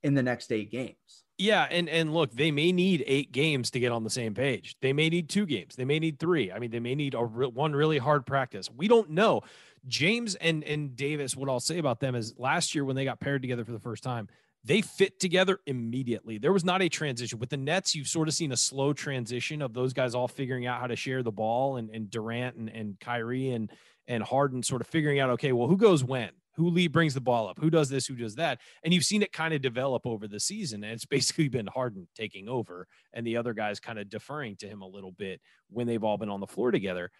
in 0.02 0.14
the 0.14 0.22
next 0.22 0.50
eight 0.50 0.72
games. 0.72 0.96
Yeah, 1.38 1.66
and 1.70 1.88
and 1.88 2.12
look, 2.12 2.32
they 2.32 2.50
may 2.50 2.72
need 2.72 3.02
eight 3.06 3.32
games 3.32 3.70
to 3.72 3.80
get 3.80 3.90
on 3.90 4.04
the 4.04 4.10
same 4.10 4.34
page. 4.34 4.76
They 4.80 4.92
may 4.92 5.08
need 5.08 5.28
two 5.28 5.46
games. 5.46 5.74
They 5.74 5.84
may 5.84 5.98
need 5.98 6.18
three. 6.20 6.52
I 6.52 6.58
mean, 6.58 6.70
they 6.70 6.78
may 6.78 6.94
need 6.94 7.14
a 7.14 7.24
re- 7.24 7.46
one 7.46 7.72
really 7.72 7.98
hard 7.98 8.26
practice. 8.26 8.70
We 8.70 8.86
don't 8.86 9.10
know. 9.10 9.40
James 9.86 10.34
and 10.36 10.62
and 10.64 10.96
Davis. 10.96 11.36
What 11.36 11.48
I'll 11.48 11.60
say 11.60 11.78
about 11.78 12.00
them 12.00 12.14
is 12.14 12.34
last 12.38 12.74
year 12.74 12.84
when 12.84 12.96
they 12.96 13.04
got 13.04 13.20
paired 13.20 13.42
together 13.42 13.64
for 13.64 13.72
the 13.72 13.80
first 13.80 14.02
time, 14.02 14.28
they 14.64 14.80
fit 14.80 15.18
together 15.18 15.58
immediately. 15.66 16.38
There 16.38 16.52
was 16.52 16.64
not 16.64 16.82
a 16.82 16.88
transition 16.88 17.38
with 17.38 17.50
the 17.50 17.56
Nets. 17.56 17.94
You've 17.94 18.06
sort 18.06 18.28
of 18.28 18.34
seen 18.34 18.52
a 18.52 18.56
slow 18.56 18.92
transition 18.92 19.60
of 19.60 19.74
those 19.74 19.92
guys 19.92 20.14
all 20.14 20.28
figuring 20.28 20.66
out 20.66 20.80
how 20.80 20.86
to 20.86 20.96
share 20.96 21.22
the 21.22 21.32
ball, 21.32 21.76
and 21.76 21.90
and 21.90 22.10
Durant 22.10 22.56
and 22.56 22.68
and 22.68 23.00
Kyrie 23.00 23.50
and 23.50 23.70
and 24.06 24.22
Harden 24.22 24.62
sort 24.62 24.80
of 24.80 24.86
figuring 24.86 25.18
out 25.20 25.30
okay, 25.30 25.52
well, 25.52 25.68
who 25.68 25.76
goes 25.76 26.04
when 26.04 26.30
who 26.54 26.88
brings 26.88 27.14
the 27.14 27.20
ball 27.20 27.48
up, 27.48 27.58
who 27.58 27.70
does 27.70 27.88
this, 27.88 28.06
who 28.06 28.14
does 28.14 28.34
that. 28.34 28.60
And 28.84 28.92
you've 28.92 29.04
seen 29.04 29.22
it 29.22 29.32
kind 29.32 29.54
of 29.54 29.62
develop 29.62 30.06
over 30.06 30.28
the 30.28 30.40
season. 30.40 30.84
And 30.84 30.92
it's 30.92 31.06
basically 31.12 31.48
been 31.48 31.66
Harden 31.66 32.08
taking 32.14 32.48
over 32.48 32.86
and 33.12 33.26
the 33.26 33.36
other 33.36 33.54
guys 33.54 33.80
kind 33.80 33.98
of 33.98 34.08
deferring 34.08 34.56
to 34.56 34.68
him 34.68 34.82
a 34.82 34.86
little 34.86 35.12
bit 35.12 35.40
when 35.70 35.86
they've 35.86 36.04
all 36.04 36.18
been 36.18 36.28
on 36.28 36.40
the 36.40 36.46
floor 36.46 36.70
together. 36.70 37.10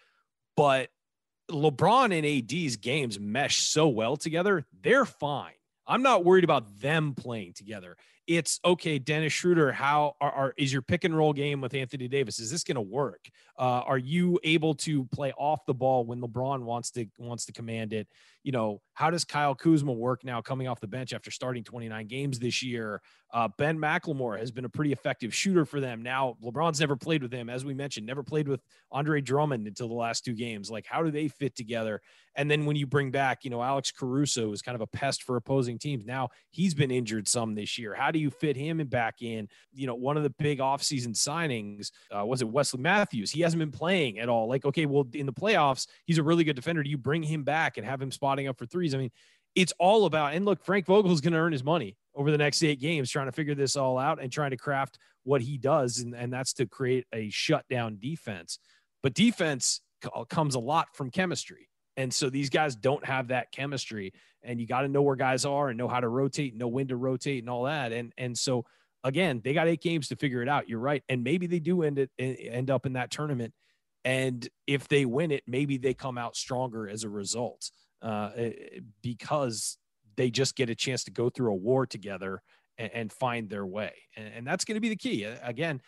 But 0.55 0.89
LeBron 1.51 2.15
and 2.17 2.25
AD's 2.25 2.77
games 2.77 3.19
mesh 3.19 3.61
so 3.61 3.87
well 3.87 4.17
together, 4.17 4.65
they're 4.81 5.05
fine. 5.05 5.53
I'm 5.85 6.01
not 6.01 6.23
worried 6.23 6.43
about 6.43 6.79
them 6.79 7.13
playing 7.13 7.53
together. 7.53 7.97
It's 8.25 8.59
okay, 8.63 8.99
Dennis 8.99 9.33
Schroeder. 9.33 9.73
How 9.73 10.15
are, 10.21 10.31
are 10.31 10.53
is 10.57 10.71
your 10.71 10.81
pick 10.81 11.03
and 11.03 11.15
roll 11.15 11.33
game 11.33 11.59
with 11.59 11.73
Anthony 11.73 12.07
Davis? 12.07 12.39
Is 12.39 12.49
this 12.49 12.63
going 12.63 12.75
to 12.75 12.81
work? 12.81 13.19
Uh, 13.59 13.81
are 13.85 13.97
you 13.97 14.39
able 14.43 14.75
to 14.75 15.03
play 15.05 15.33
off 15.37 15.65
the 15.65 15.73
ball 15.73 16.05
when 16.05 16.21
LeBron 16.21 16.61
wants 16.61 16.91
to 16.91 17.05
wants 17.17 17.45
to 17.45 17.51
command 17.51 17.91
it? 17.91 18.07
you 18.43 18.51
know, 18.51 18.81
how 18.93 19.09
does 19.09 19.23
Kyle 19.23 19.55
Kuzma 19.55 19.93
work 19.93 20.23
now 20.23 20.41
coming 20.41 20.67
off 20.67 20.81
the 20.81 20.87
bench 20.87 21.13
after 21.13 21.31
starting 21.31 21.63
29 21.63 22.07
games 22.07 22.39
this 22.39 22.61
year? 22.61 23.01
Uh, 23.33 23.47
ben 23.57 23.79
McLemore 23.79 24.37
has 24.37 24.51
been 24.51 24.65
a 24.65 24.69
pretty 24.69 24.91
effective 24.91 25.33
shooter 25.33 25.65
for 25.65 25.79
them. 25.79 26.03
Now, 26.03 26.37
LeBron's 26.43 26.79
never 26.79 26.95
played 26.95 27.23
with 27.23 27.33
him, 27.33 27.49
as 27.49 27.65
we 27.65 27.73
mentioned, 27.73 28.05
never 28.05 28.21
played 28.21 28.47
with 28.47 28.61
Andre 28.91 29.21
Drummond 29.21 29.65
until 29.65 29.87
the 29.87 29.95
last 29.95 30.25
two 30.25 30.33
games. 30.33 30.69
Like, 30.69 30.85
how 30.85 31.01
do 31.01 31.09
they 31.09 31.29
fit 31.29 31.55
together? 31.55 32.01
And 32.35 32.51
then 32.51 32.65
when 32.65 32.75
you 32.75 32.85
bring 32.85 33.11
back, 33.11 33.43
you 33.43 33.49
know, 33.49 33.63
Alex 33.63 33.91
Caruso 33.91 34.51
is 34.51 34.61
kind 34.61 34.75
of 34.75 34.81
a 34.81 34.87
pest 34.87 35.23
for 35.23 35.37
opposing 35.37 35.79
teams. 35.79 36.05
Now 36.05 36.29
he's 36.51 36.73
been 36.73 36.91
injured 36.91 37.27
some 37.27 37.55
this 37.55 37.77
year. 37.79 37.95
How 37.95 38.11
do 38.13 38.19
you 38.19 38.29
fit 38.29 38.55
him 38.55 38.77
back 38.87 39.21
in? 39.21 39.47
You 39.73 39.87
know, 39.87 39.95
one 39.95 40.17
of 40.17 40.23
the 40.23 40.29
big 40.29 40.59
offseason 40.59 41.09
signings 41.09 41.91
uh, 42.15 42.25
was 42.25 42.41
it 42.41 42.47
Wesley 42.47 42.81
Matthews? 42.81 43.31
He 43.31 43.41
hasn't 43.41 43.59
been 43.59 43.71
playing 43.71 44.19
at 44.19 44.29
all. 44.29 44.47
Like, 44.47 44.65
okay, 44.65 44.85
well, 44.85 45.07
in 45.13 45.25
the 45.25 45.33
playoffs, 45.33 45.87
he's 46.05 46.17
a 46.17 46.23
really 46.23 46.43
good 46.43 46.55
defender. 46.55 46.83
Do 46.83 46.89
you 46.89 46.97
bring 46.97 47.23
him 47.23 47.43
back 47.43 47.77
and 47.77 47.85
have 47.85 48.01
him 48.01 48.11
spotting 48.11 48.47
up 48.47 48.57
for 48.57 48.65
threes? 48.65 48.95
I 48.95 48.97
mean, 48.97 49.11
it's 49.55 49.73
all 49.79 50.05
about, 50.05 50.33
and 50.33 50.45
look, 50.45 50.63
Frank 50.63 50.85
Vogel's 50.85 51.21
going 51.21 51.33
to 51.33 51.39
earn 51.39 51.51
his 51.51 51.63
money 51.63 51.95
over 52.15 52.31
the 52.31 52.37
next 52.37 52.63
eight 52.63 52.79
games 52.79 53.09
trying 53.09 53.27
to 53.27 53.31
figure 53.31 53.55
this 53.55 53.75
all 53.75 53.97
out 53.97 54.21
and 54.21 54.31
trying 54.31 54.51
to 54.51 54.57
craft 54.57 54.97
what 55.23 55.41
he 55.41 55.57
does. 55.57 55.99
And, 55.99 56.15
and 56.15 56.31
that's 56.31 56.53
to 56.53 56.65
create 56.65 57.05
a 57.13 57.29
shutdown 57.29 57.97
defense. 57.99 58.59
But 59.01 59.13
defense 59.13 59.81
comes 60.29 60.55
a 60.55 60.59
lot 60.59 60.87
from 60.95 61.09
chemistry. 61.11 61.69
And 61.97 62.13
so 62.13 62.29
these 62.29 62.49
guys 62.49 62.75
don't 62.75 63.05
have 63.05 63.27
that 63.29 63.51
chemistry. 63.51 64.13
And 64.43 64.59
you 64.59 64.67
got 64.67 64.81
to 64.81 64.87
know 64.87 65.01
where 65.01 65.15
guys 65.15 65.45
are 65.45 65.69
and 65.69 65.77
know 65.77 65.87
how 65.87 65.99
to 65.99 66.07
rotate, 66.07 66.55
know 66.55 66.67
when 66.67 66.87
to 66.87 66.95
rotate 66.95 67.43
and 67.43 67.49
all 67.49 67.63
that. 67.63 67.91
And 67.91 68.13
and 68.17 68.37
so 68.37 68.65
again, 69.03 69.41
they 69.43 69.53
got 69.53 69.67
eight 69.67 69.81
games 69.81 70.07
to 70.09 70.15
figure 70.15 70.41
it 70.41 70.49
out. 70.49 70.67
You're 70.67 70.79
right. 70.79 71.03
And 71.09 71.23
maybe 71.23 71.47
they 71.47 71.59
do 71.59 71.83
end 71.83 71.99
it 71.99 72.09
end 72.17 72.69
up 72.69 72.85
in 72.85 72.93
that 72.93 73.11
tournament. 73.11 73.53
And 74.05 74.47
if 74.67 74.87
they 74.87 75.05
win 75.05 75.31
it, 75.31 75.43
maybe 75.47 75.77
they 75.77 75.93
come 75.93 76.17
out 76.17 76.35
stronger 76.35 76.89
as 76.89 77.03
a 77.03 77.09
result 77.09 77.71
uh, 78.01 78.31
because 79.01 79.77
they 80.17 80.29
just 80.29 80.55
get 80.55 80.69
a 80.69 80.75
chance 80.75 81.05
to 81.05 81.11
go 81.11 81.29
through 81.29 81.51
a 81.51 81.55
war 81.55 81.85
together 81.85 82.41
and, 82.77 82.91
and 82.93 83.13
find 83.13 83.49
their 83.49 83.65
way. 83.65 83.93
And, 84.17 84.27
and 84.33 84.47
that's 84.47 84.65
going 84.65 84.75
to 84.75 84.81
be 84.81 84.89
the 84.89 84.95
key. 84.95 85.23
Again, 85.23 85.81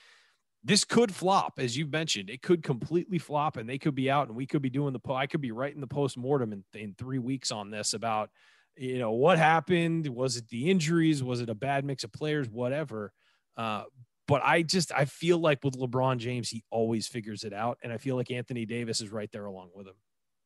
this 0.65 0.83
could 0.83 1.13
flop, 1.13 1.59
as 1.59 1.77
you 1.77 1.85
mentioned. 1.85 2.31
It 2.31 2.41
could 2.41 2.63
completely 2.63 3.19
flop, 3.19 3.55
and 3.57 3.69
they 3.69 3.77
could 3.77 3.93
be 3.93 4.09
out, 4.09 4.27
and 4.27 4.35
we 4.35 4.47
could 4.47 4.63
be 4.63 4.71
doing 4.71 4.93
the. 4.93 5.13
I 5.13 5.27
could 5.27 5.41
be 5.41 5.51
writing 5.51 5.79
the 5.79 5.87
post 5.87 6.17
mortem 6.17 6.51
in, 6.51 6.63
in 6.73 6.95
three 6.95 7.19
weeks 7.19 7.51
on 7.51 7.69
this 7.69 7.93
about, 7.93 8.31
you 8.75 8.97
know, 8.97 9.11
what 9.11 9.37
happened. 9.37 10.07
Was 10.07 10.37
it 10.37 10.49
the 10.49 10.71
injuries? 10.71 11.23
Was 11.23 11.39
it 11.39 11.51
a 11.51 11.55
bad 11.55 11.85
mix 11.85 12.03
of 12.03 12.11
players? 12.11 12.49
Whatever. 12.49 13.13
Uh, 13.55 13.83
but 14.27 14.41
I 14.43 14.63
just 14.63 14.91
I 14.91 15.05
feel 15.05 15.37
like 15.37 15.63
with 15.63 15.77
LeBron 15.77 16.17
James, 16.17 16.49
he 16.49 16.63
always 16.71 17.07
figures 17.07 17.43
it 17.43 17.53
out, 17.53 17.77
and 17.83 17.93
I 17.93 17.97
feel 17.97 18.15
like 18.15 18.31
Anthony 18.31 18.65
Davis 18.65 19.01
is 19.01 19.11
right 19.11 19.29
there 19.31 19.45
along 19.45 19.69
with 19.75 19.85
him. 19.85 19.93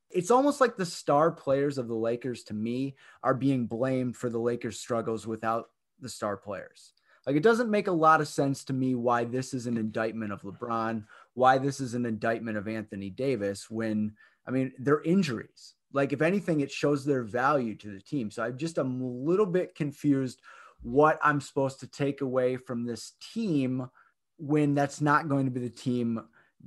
It's 0.09 0.31
almost 0.31 0.59
like 0.59 0.75
the 0.75 0.85
star 0.85 1.31
players 1.31 1.77
of 1.77 1.87
the 1.87 1.95
Lakers 1.95 2.43
to 2.45 2.53
me 2.53 2.95
are 3.23 3.35
being 3.35 3.67
blamed 3.67 4.17
for 4.17 4.29
the 4.29 4.39
Lakers' 4.39 4.81
struggles 4.81 5.25
without 5.25 5.67
the 6.01 6.09
star 6.09 6.35
players. 6.35 6.91
Like 7.25 7.35
it 7.35 7.43
doesn't 7.43 7.69
make 7.69 7.87
a 7.87 7.91
lot 7.91 8.21
of 8.21 8.27
sense 8.27 8.63
to 8.65 8.73
me 8.73 8.95
why 8.95 9.23
this 9.23 9.53
is 9.53 9.67
an 9.67 9.77
indictment 9.77 10.31
of 10.31 10.41
LeBron, 10.41 11.03
why 11.33 11.57
this 11.57 11.79
is 11.79 11.93
an 11.93 12.05
indictment 12.05 12.57
of 12.57 12.67
Anthony 12.67 13.09
Davis 13.09 13.69
when 13.69 14.13
I 14.47 14.51
mean 14.51 14.71
they're 14.79 15.03
injuries. 15.03 15.75
Like 15.91 16.13
if 16.13 16.21
anything, 16.21 16.61
it 16.61 16.71
shows 16.71 17.03
their 17.03 17.23
value 17.23 17.75
to 17.75 17.91
the 17.91 17.99
team. 17.99 18.29
So 18.31 18.43
I'm 18.43 18.57
just 18.57 18.77
a 18.77 18.83
little 18.83 19.45
bit 19.45 19.75
confused 19.75 20.39
what 20.81 21.19
I'm 21.23 21.41
supposed 21.41 21.79
to 21.81 21.87
take 21.87 22.21
away 22.21 22.57
from 22.57 22.85
this 22.85 23.13
team 23.33 23.89
when 24.37 24.73
that's 24.73 25.01
not 25.01 25.27
going 25.27 25.45
to 25.45 25.51
be 25.51 25.59
the 25.59 25.69
team 25.69 26.21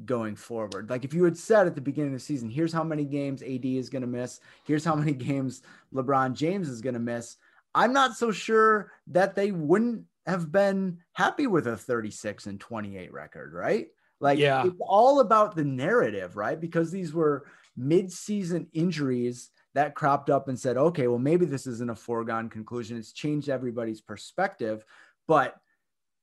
going 0.04 0.36
forward. 0.36 0.90
Like 0.90 1.04
if 1.04 1.14
you 1.14 1.24
had 1.24 1.36
said 1.36 1.66
at 1.66 1.74
the 1.74 1.80
beginning 1.80 2.12
of 2.12 2.20
the 2.20 2.24
season, 2.24 2.50
here's 2.50 2.72
how 2.72 2.84
many 2.84 3.04
games 3.04 3.42
AD 3.42 3.64
is 3.64 3.88
going 3.88 4.02
to 4.02 4.08
miss, 4.08 4.40
here's 4.64 4.84
how 4.84 4.94
many 4.94 5.12
games 5.12 5.62
LeBron 5.94 6.34
James 6.34 6.68
is 6.68 6.80
going 6.80 6.94
to 6.94 7.00
miss, 7.00 7.36
I'm 7.74 7.92
not 7.92 8.16
so 8.16 8.30
sure 8.30 8.92
that 9.08 9.35
they 9.35 9.52
wouldn't 9.52 10.04
have 10.26 10.52
been 10.52 10.98
happy 11.12 11.46
with 11.46 11.66
a 11.66 11.76
36 11.76 12.46
and 12.46 12.61
28 12.61 13.12
record, 13.12 13.52
right? 13.52 13.88
Like 14.20 14.38
yeah. 14.38 14.64
it's 14.64 14.80
all 14.80 15.20
about 15.20 15.56
the 15.56 15.64
narrative, 15.64 16.37
right? 16.37 16.61
Because 16.61 16.90
these 16.90 17.12
were 17.12 17.44
mid-season 17.76 18.68
injuries 18.72 19.50
that 19.74 19.94
cropped 19.94 20.30
up 20.30 20.48
and 20.48 20.58
said, 20.58 20.76
okay, 20.76 21.08
well, 21.08 21.18
maybe 21.18 21.46
this 21.46 21.66
isn't 21.66 21.90
a 21.90 21.94
foregone 21.94 22.48
conclusion. 22.48 22.96
It's 22.96 23.12
changed 23.12 23.48
everybody's 23.48 24.00
perspective. 24.00 24.85
But 25.26 25.56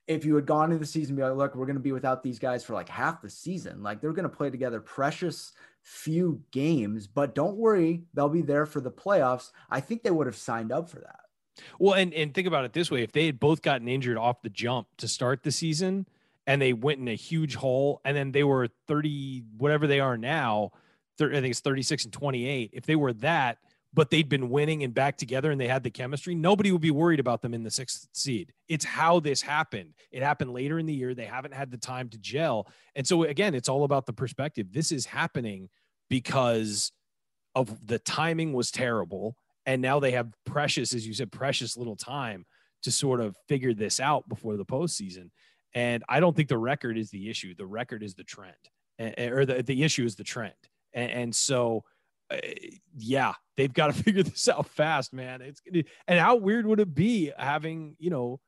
if 0.08 0.24
you 0.24 0.36
had 0.36 0.46
gone 0.46 0.72
into 0.72 0.80
the 0.80 0.86
season, 0.86 1.16
be 1.16 1.24
like, 1.24 1.36
look, 1.36 1.56
we're 1.56 1.66
going 1.66 1.76
to 1.76 1.82
be 1.82 1.92
without 1.92 2.24
these 2.24 2.40
guys 2.40 2.64
for 2.64 2.74
like 2.74 2.90
half 2.90 3.22
the 3.22 3.30
season. 3.30 3.84
Like 3.84 4.02
they're 4.02 4.14
going 4.14 4.30
to 4.30 4.36
play 4.36 4.50
together 4.50 4.80
precious 4.80 5.52
few 5.84 6.42
games, 6.52 7.08
but 7.08 7.36
don't 7.36 7.58
worry, 7.58 8.04
they'll 8.14 8.30
be 8.30 8.42
there 8.42 8.66
for 8.66 8.82
the 8.82 8.92
playoffs. 8.92 9.52
I 9.70 9.82
think 9.82 10.04
they 10.04 10.12
would 10.12 10.28
have 10.28 10.36
signed 10.36 10.72
up 10.72 10.90
for 10.90 11.00
that. 11.00 11.20
Well, 11.80 11.94
and 11.94 12.14
and 12.14 12.34
think 12.34 12.48
about 12.48 12.66
it 12.66 12.74
this 12.74 12.92
way: 12.92 13.04
if 13.04 13.12
they 13.12 13.26
had 13.26 13.40
both 13.40 13.62
gotten 13.62 13.88
injured 13.88 14.18
off 14.18 14.42
the 14.42 14.50
jump 14.50 14.88
to 14.98 15.08
start 15.08 15.44
the 15.44 15.52
season, 15.52 16.08
and 16.48 16.62
they 16.62 16.74
went 16.74 17.00
in 17.00 17.08
a 17.08 17.16
huge 17.16 17.56
hole, 17.56 18.02
and 18.04 18.16
then 18.16 18.32
they 18.32 18.44
were 18.44 18.68
thirty, 18.88 19.44
whatever 19.58 19.88
they 19.88 20.00
are 20.00 20.18
now, 20.18 20.72
30, 21.18 21.38
I 21.38 21.42
think 21.42 21.52
it's 21.52 21.60
thirty 21.60 21.84
six 21.84 22.04
and 22.06 22.14
twenty 22.14 22.48
eight. 22.48 22.72
If 22.74 22.86
they 22.86 22.96
were 22.96 23.14
that, 23.14 23.58
but 23.94 24.10
they'd 24.10 24.30
been 24.30 24.50
winning 24.50 24.84
and 24.84 24.94
back 24.94 25.18
together, 25.18 25.52
and 25.52 25.60
they 25.60 25.68
had 25.68 25.84
the 25.84 25.90
chemistry, 25.90 26.36
nobody 26.36 26.72
would 26.72 26.82
be 26.82 26.92
worried 26.92 27.20
about 27.20 27.42
them 27.42 27.54
in 27.54 27.64
the 27.64 27.72
sixth 27.72 28.08
seed. 28.14 28.54
It's 28.68 28.86
how 28.86 29.20
this 29.20 29.42
happened. 29.42 29.94
It 30.12 30.24
happened 30.24 30.54
later 30.54 30.80
in 30.80 30.86
the 30.86 30.94
year. 30.94 31.14
They 31.14 31.26
haven't 31.26 31.54
had 31.54 31.72
the 31.72 31.78
time 31.78 32.10
to 32.10 32.18
gel, 32.18 32.68
and 32.96 33.08
so 33.08 33.24
again, 33.24 33.56
it's 33.56 33.70
all 33.70 33.84
about 33.84 34.06
the 34.06 34.14
perspective. 34.14 34.68
This 34.72 34.92
is 34.92 35.06
happening 35.06 35.70
because 36.10 36.92
of 37.56 37.86
the 37.86 38.00
timing 38.00 38.54
was 38.54 38.72
terrible 38.72 39.36
and 39.70 39.84
now 39.84 40.00
they 40.00 40.12
have 40.12 40.34
precious, 40.48 40.96
as 40.96 41.06
you 41.06 41.14
said, 41.14 41.32
precious 41.32 41.78
little 41.78 41.96
time 41.96 42.44
to 42.82 42.92
sort 42.92 43.22
of 43.22 43.38
figure 43.48 43.72
this 43.72 44.00
out 44.00 44.28
before 44.28 44.58
the 44.58 44.66
postseason. 44.66 45.30
And 45.76 46.04
I 46.10 46.20
don't 46.20 46.36
think 46.36 46.50
the 46.50 46.58
record 46.58 46.98
is 46.98 47.12
the 47.12 47.30
issue. 47.30 47.54
The 47.54 47.68
record 47.68 48.02
is 48.02 48.16
the 48.16 48.24
trend, 48.24 48.56
or 49.00 49.46
the, 49.46 49.62
the 49.62 49.84
issue 49.84 50.06
is 50.06 50.16
the 50.16 50.24
trend. 50.24 50.56
And, 50.92 51.12
and 51.12 51.36
so, 51.36 51.84
uh, 52.32 52.38
yeah, 52.98 53.34
they've 53.58 53.72
got 53.72 53.94
to 53.94 53.94
figure 54.04 54.24
this 54.24 54.50
out 54.50 54.68
fast, 54.70 55.14
man. 55.14 55.42
It's 55.44 55.62
and 56.08 56.20
how 56.20 56.38
weird 56.38 56.66
would 56.66 56.80
it 56.80 56.96
be 56.96 57.32
having 57.38 57.96
you 58.00 58.10
know 58.10 58.40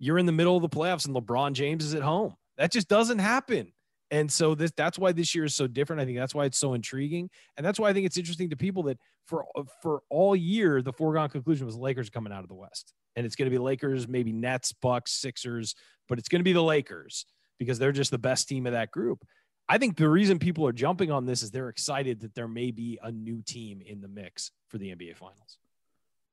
you're 0.00 0.18
in 0.18 0.26
the 0.26 0.32
middle 0.32 0.56
of 0.56 0.62
the 0.62 0.68
playoffs 0.68 1.06
and 1.06 1.14
LeBron 1.14 1.52
James 1.52 1.84
is 1.84 1.94
at 1.94 2.02
home? 2.02 2.34
That 2.58 2.72
just 2.72 2.88
doesn't 2.88 3.20
happen. 3.20 3.72
And 4.10 4.30
so 4.30 4.54
this 4.54 4.72
that's 4.76 4.98
why 4.98 5.12
this 5.12 5.34
year 5.34 5.44
is 5.44 5.54
so 5.54 5.66
different. 5.66 6.00
I 6.00 6.04
think 6.04 6.18
that's 6.18 6.34
why 6.34 6.44
it's 6.44 6.58
so 6.58 6.74
intriguing. 6.74 7.30
And 7.56 7.64
that's 7.64 7.78
why 7.78 7.88
I 7.88 7.92
think 7.92 8.06
it's 8.06 8.16
interesting 8.16 8.50
to 8.50 8.56
people 8.56 8.84
that 8.84 8.98
for 9.26 9.46
for 9.82 10.02
all 10.10 10.36
year 10.36 10.82
the 10.82 10.92
foregone 10.92 11.30
conclusion 11.30 11.66
was 11.66 11.76
Lakers 11.76 12.10
coming 12.10 12.32
out 12.32 12.42
of 12.42 12.48
the 12.48 12.54
West. 12.54 12.92
And 13.16 13.24
it's 13.24 13.36
going 13.36 13.46
to 13.46 13.50
be 13.50 13.58
Lakers, 13.58 14.08
maybe 14.08 14.32
Nets, 14.32 14.72
Bucks, 14.72 15.12
Sixers, 15.12 15.74
but 16.08 16.18
it's 16.18 16.28
going 16.28 16.40
to 16.40 16.44
be 16.44 16.52
the 16.52 16.62
Lakers 16.62 17.26
because 17.58 17.78
they're 17.78 17.92
just 17.92 18.10
the 18.10 18.18
best 18.18 18.48
team 18.48 18.66
of 18.66 18.72
that 18.72 18.90
group. 18.90 19.24
I 19.68 19.78
think 19.78 19.96
the 19.96 20.08
reason 20.08 20.38
people 20.38 20.66
are 20.66 20.72
jumping 20.72 21.10
on 21.10 21.24
this 21.24 21.42
is 21.42 21.50
they're 21.50 21.68
excited 21.70 22.20
that 22.20 22.34
there 22.34 22.48
may 22.48 22.70
be 22.70 22.98
a 23.02 23.10
new 23.10 23.40
team 23.40 23.80
in 23.80 24.00
the 24.00 24.08
mix 24.08 24.50
for 24.68 24.78
the 24.78 24.94
NBA 24.94 25.16
finals. 25.16 25.58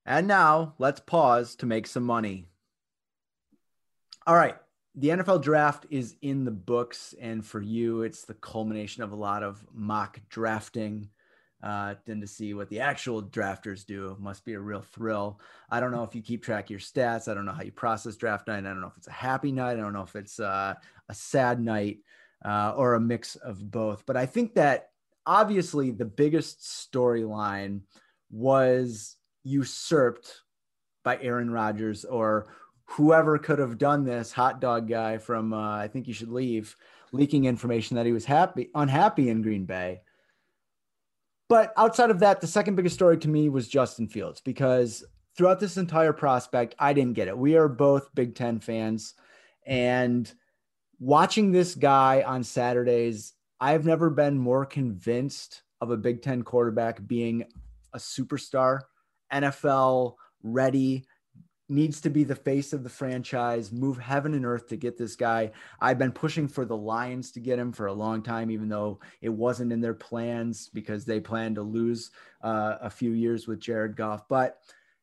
And 0.06 0.28
now 0.28 0.74
let's 0.80 1.00
pause 1.00 1.56
to 1.58 1.66
make 1.66 1.88
some 1.88 2.04
money. 2.04 2.48
All 4.28 4.36
right 4.36 4.56
the 4.96 5.10
NFL 5.10 5.42
draft 5.42 5.86
is 5.90 6.16
in 6.22 6.44
the 6.44 6.52
books, 6.52 7.16
and 7.20 7.46
for 7.46 7.62
you, 7.62 8.02
it's 8.02 8.26
the 8.26 8.34
culmination 8.34 9.04
of 9.04 9.12
a 9.12 9.16
lot 9.16 9.44
of 9.44 9.66
mock 9.74 10.20
drafting. 10.30 11.10
Uh, 11.64 11.94
then 12.06 12.20
to 12.20 12.26
see 12.26 12.56
what 12.56 12.70
the 12.70 12.80
actual 12.80 13.22
drafters 13.22 13.86
do 13.86 14.18
must 14.20 14.44
be 14.44 14.54
a 14.54 14.60
real 14.60 14.82
thrill. 14.82 15.40
I 15.70 15.80
don't 15.80 15.92
know 15.92 16.04
if 16.04 16.16
you 16.16 16.24
keep 16.24 16.44
track 16.44 16.66
of 16.66 16.70
your 16.72 16.80
stats. 16.80 17.28
I 17.28 17.36
don't 17.36 17.46
know 17.46 17.52
how 17.52 17.62
you 17.62 17.72
process 17.72 18.16
draft 18.16 18.48
night. 18.48 18.66
I 18.66 18.70
don't 18.70 18.82
know 18.82 18.88
if 18.88 18.98
it's 18.98 19.08
a 19.08 19.12
happy 19.12 19.52
night. 19.52 19.74
I 19.74 19.82
don't 19.82 19.94
know 19.94 20.02
if 20.02 20.16
it's 20.16 20.40
uh, 20.40 20.74
a 21.08 21.14
sad 21.14 21.62
night 21.62 22.00
uh, 22.44 22.74
or 22.76 22.96
a 22.96 23.00
mix 23.00 23.36
of 23.36 23.70
both. 23.70 24.08
But 24.08 24.18
I 24.18 24.26
think 24.26 24.56
that 24.56 24.90
obviously 25.26 25.92
the 25.92 26.06
biggest 26.06 26.62
storyline 26.62 27.82
was 28.32 29.18
usurped 29.44 30.42
by 31.04 31.20
Aaron 31.22 31.52
Rodgers 31.52 32.06
or 32.06 32.48
whoever 32.92 33.38
could 33.38 33.60
have 33.60 33.78
done 33.78 34.04
this 34.04 34.32
hot 34.32 34.60
dog 34.60 34.88
guy 34.88 35.18
from 35.18 35.54
uh, 35.54 35.78
I 35.78 35.88
think 35.88 36.08
you 36.08 36.14
should 36.14 36.32
leave 36.32 36.76
leaking 37.12 37.46
information 37.46 37.96
that 37.96 38.06
he 38.06 38.12
was 38.12 38.26
happy 38.26 38.70
unhappy 38.76 39.30
in 39.30 39.42
Green 39.42 39.66
Bay. 39.66 40.02
But 41.50 41.74
outside 41.76 42.12
of 42.12 42.20
that, 42.20 42.40
the 42.40 42.48
second 42.48 42.76
biggest 42.76 42.96
story 42.96 43.18
to 43.18 43.28
me 43.28 43.50
was 43.50 43.68
Justin 43.68 44.08
Fields 44.08 44.40
because 44.42 45.04
throughout 45.36 45.60
this 45.60 45.78
entire 45.78 46.14
prospect, 46.14 46.76
I 46.80 46.94
didn't 46.94 47.14
get 47.14 47.28
it. 47.28 47.38
We 47.38 47.56
are 47.56 47.68
both 47.68 48.14
Big 48.16 48.36
Ten 48.36 48.60
fans, 48.60 49.14
and 49.66 50.32
watching 51.00 51.52
this 51.52 51.76
guy 51.76 52.24
on 52.26 52.44
Saturdays, 52.44 53.34
I've 53.60 53.86
never 53.86 54.10
been 54.10 54.38
more 54.38 54.66
convinced 54.66 55.64
of 55.82 55.92
a 55.92 55.98
Big 55.98 56.22
Ten 56.22 56.42
quarterback 56.44 57.06
being 57.06 57.44
a 57.94 57.98
superstar, 57.98 58.82
NFL 59.34 60.16
ready, 60.44 61.06
needs 61.72 62.02
to 62.02 62.10
be 62.10 62.24
the 62.24 62.36
face 62.36 62.74
of 62.74 62.84
the 62.84 62.90
franchise, 62.90 63.72
move 63.72 63.98
heaven 63.98 64.34
and 64.34 64.46
earth 64.46 64.68
to 64.68 64.76
get 64.76 64.98
this 64.98 65.16
guy. 65.16 65.52
I've 65.80 65.98
been 65.98 66.12
pushing 66.12 66.48
for 66.48 66.66
the 66.66 66.76
Lions 66.76 67.32
to 67.32 67.40
get 67.40 67.58
him 67.58 67.72
for 67.72 67.88
a 67.88 67.94
long 67.94 68.22
time, 68.22 68.52
even 68.52 68.68
though 68.68 69.00
it 69.22 69.30
wasn't 69.30 69.72
in 69.72 69.80
their 69.80 69.94
plans 69.94 70.70
because 70.74 71.06
they 71.06 71.22
plan 71.22 71.56
to 71.56 71.62
lose 71.62 72.12
uh, 72.44 72.76
a 72.82 72.90
few 72.90 73.12
years 73.12 73.48
with 73.48 73.62
Jared 73.62 73.96
Goff. 73.96 74.28
But 74.28 74.60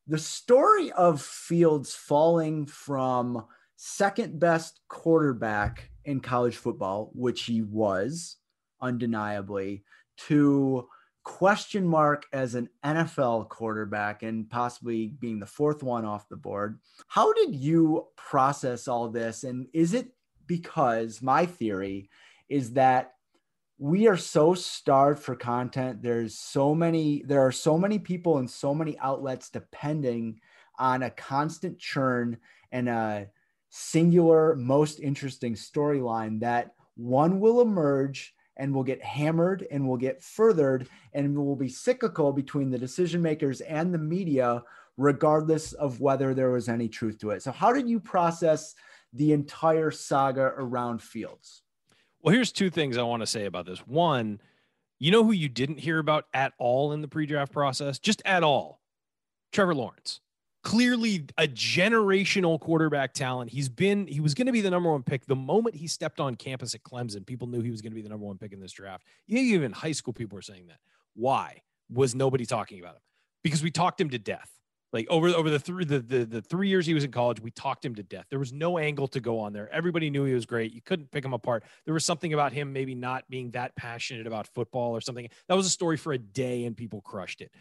the 0.06 0.18
story 0.18 0.92
of 0.92 1.22
Fields 1.22 1.94
falling 1.94 2.66
from 2.66 3.46
second 3.76 4.38
best 4.38 4.80
quarterback 4.88 5.90
in 6.04 6.20
college 6.20 6.56
football, 6.56 7.10
which 7.14 7.44
he 7.44 7.62
was 7.62 8.36
undeniably, 8.80 9.84
to 10.26 10.86
question 11.28 11.86
mark 11.86 12.24
as 12.32 12.54
an 12.54 12.70
NFL 12.82 13.50
quarterback 13.50 14.22
and 14.22 14.48
possibly 14.48 15.08
being 15.08 15.38
the 15.38 15.46
fourth 15.46 15.82
one 15.82 16.06
off 16.06 16.28
the 16.30 16.36
board. 16.36 16.80
How 17.06 17.34
did 17.34 17.54
you 17.54 18.06
process 18.16 18.88
all 18.88 19.08
this? 19.08 19.44
And 19.44 19.68
is 19.74 19.92
it 19.92 20.08
because 20.46 21.20
my 21.20 21.44
theory 21.44 22.08
is 22.48 22.72
that 22.72 23.12
we 23.76 24.08
are 24.08 24.16
so 24.16 24.54
starved 24.54 25.22
for 25.22 25.36
content. 25.36 26.02
There's 26.02 26.34
so 26.34 26.74
many, 26.74 27.22
there 27.26 27.46
are 27.46 27.52
so 27.52 27.76
many 27.76 27.98
people 27.98 28.38
and 28.38 28.50
so 28.50 28.74
many 28.74 28.98
outlets 28.98 29.50
depending 29.50 30.40
on 30.78 31.02
a 31.02 31.10
constant 31.10 31.78
churn 31.78 32.38
and 32.72 32.88
a 32.88 33.28
singular, 33.68 34.56
most 34.56 34.98
interesting 34.98 35.54
storyline 35.54 36.40
that 36.40 36.74
one 36.96 37.38
will 37.38 37.60
emerge 37.60 38.34
and 38.58 38.74
we'll 38.74 38.84
get 38.84 39.02
hammered 39.02 39.66
and 39.70 39.86
we'll 39.86 39.96
get 39.96 40.22
furthered 40.22 40.88
and 41.12 41.36
we'll 41.36 41.56
be 41.56 41.68
cyclical 41.68 42.32
between 42.32 42.70
the 42.70 42.78
decision 42.78 43.22
makers 43.22 43.60
and 43.62 43.94
the 43.94 43.98
media, 43.98 44.62
regardless 44.96 45.72
of 45.74 46.00
whether 46.00 46.34
there 46.34 46.50
was 46.50 46.68
any 46.68 46.88
truth 46.88 47.18
to 47.18 47.30
it. 47.30 47.42
So, 47.42 47.52
how 47.52 47.72
did 47.72 47.88
you 47.88 48.00
process 48.00 48.74
the 49.12 49.32
entire 49.32 49.90
saga 49.90 50.52
around 50.56 51.02
Fields? 51.02 51.62
Well, 52.20 52.34
here's 52.34 52.52
two 52.52 52.70
things 52.70 52.98
I 52.98 53.02
want 53.02 53.22
to 53.22 53.26
say 53.26 53.46
about 53.46 53.66
this. 53.66 53.78
One, 53.86 54.40
you 54.98 55.12
know 55.12 55.24
who 55.24 55.32
you 55.32 55.48
didn't 55.48 55.78
hear 55.78 55.98
about 55.98 56.26
at 56.34 56.52
all 56.58 56.92
in 56.92 57.00
the 57.00 57.08
pre 57.08 57.26
draft 57.26 57.52
process? 57.52 57.98
Just 57.98 58.20
at 58.24 58.42
all. 58.42 58.80
Trevor 59.52 59.74
Lawrence 59.74 60.20
clearly 60.62 61.26
a 61.36 61.46
generational 61.46 62.58
quarterback 62.60 63.12
talent. 63.12 63.50
He's 63.50 63.68
been, 63.68 64.06
he 64.06 64.20
was 64.20 64.34
going 64.34 64.46
to 64.46 64.52
be 64.52 64.60
the 64.60 64.70
number 64.70 64.90
one 64.90 65.02
pick 65.02 65.26
the 65.26 65.36
moment 65.36 65.76
he 65.76 65.86
stepped 65.86 66.20
on 66.20 66.34
campus 66.34 66.74
at 66.74 66.82
Clemson. 66.82 67.24
People 67.24 67.48
knew 67.48 67.60
he 67.60 67.70
was 67.70 67.80
going 67.80 67.92
to 67.92 67.96
be 67.96 68.02
the 68.02 68.08
number 68.08 68.26
one 68.26 68.38
pick 68.38 68.52
in 68.52 68.60
this 68.60 68.72
draft. 68.72 69.04
Even 69.28 69.72
high 69.72 69.92
school 69.92 70.12
people 70.12 70.36
were 70.36 70.42
saying 70.42 70.66
that. 70.68 70.78
Why 71.14 71.62
was 71.90 72.14
nobody 72.14 72.44
talking 72.44 72.80
about 72.80 72.96
him? 72.96 73.02
Because 73.42 73.62
we 73.62 73.70
talked 73.70 74.00
him 74.00 74.10
to 74.10 74.18
death. 74.18 74.50
Like 74.92 75.06
over 75.10 75.28
over 75.28 75.50
the 75.50 75.58
three 75.58 75.84
the, 75.84 75.98
the 75.98 76.24
the 76.24 76.40
three 76.40 76.68
years 76.68 76.86
he 76.86 76.94
was 76.94 77.04
in 77.04 77.10
college, 77.10 77.40
we 77.40 77.50
talked 77.50 77.84
him 77.84 77.94
to 77.96 78.02
death. 78.02 78.24
There 78.30 78.38
was 78.38 78.54
no 78.54 78.78
angle 78.78 79.06
to 79.08 79.20
go 79.20 79.38
on 79.38 79.52
there. 79.52 79.68
Everybody 79.70 80.08
knew 80.08 80.24
he 80.24 80.32
was 80.32 80.46
great. 80.46 80.72
You 80.72 80.80
couldn't 80.80 81.10
pick 81.10 81.22
him 81.22 81.34
apart. 81.34 81.64
There 81.84 81.92
was 81.92 82.06
something 82.06 82.32
about 82.32 82.54
him 82.54 82.72
maybe 82.72 82.94
not 82.94 83.28
being 83.28 83.50
that 83.50 83.76
passionate 83.76 84.26
about 84.26 84.46
football 84.46 84.96
or 84.96 85.02
something. 85.02 85.28
That 85.48 85.56
was 85.56 85.66
a 85.66 85.70
story 85.70 85.98
for 85.98 86.14
a 86.14 86.18
day, 86.18 86.64
and 86.64 86.74
people 86.74 87.02
crushed 87.02 87.42
it. 87.42 87.52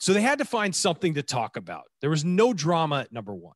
So 0.00 0.14
they 0.14 0.22
had 0.22 0.38
to 0.38 0.46
find 0.46 0.74
something 0.74 1.14
to 1.14 1.22
talk 1.22 1.56
about. 1.56 1.84
There 2.00 2.10
was 2.10 2.24
no 2.24 2.54
drama 2.54 3.06
number 3.10 3.34
one. 3.34 3.54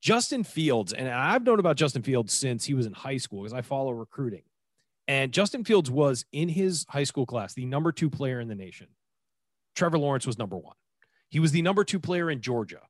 Justin 0.00 0.42
Fields, 0.42 0.92
and 0.92 1.08
I've 1.08 1.44
known 1.44 1.60
about 1.60 1.76
Justin 1.76 2.02
Fields 2.02 2.32
since 2.32 2.64
he 2.64 2.74
was 2.74 2.86
in 2.86 2.92
high 2.92 3.18
school 3.18 3.42
because 3.42 3.52
I 3.52 3.60
follow 3.62 3.92
recruiting. 3.92 4.42
And 5.06 5.32
Justin 5.32 5.62
Fields 5.62 5.90
was 5.90 6.24
in 6.32 6.48
his 6.48 6.86
high 6.88 7.04
school 7.04 7.26
class 7.26 7.52
the 7.52 7.66
number 7.66 7.92
two 7.92 8.08
player 8.08 8.40
in 8.40 8.48
the 8.48 8.54
nation. 8.54 8.88
Trevor 9.76 9.98
Lawrence 9.98 10.26
was 10.26 10.38
number 10.38 10.56
one. 10.56 10.76
He 11.28 11.38
was 11.38 11.52
the 11.52 11.62
number 11.62 11.84
two 11.84 12.00
player 12.00 12.30
in 12.30 12.40
Georgia. 12.40 12.80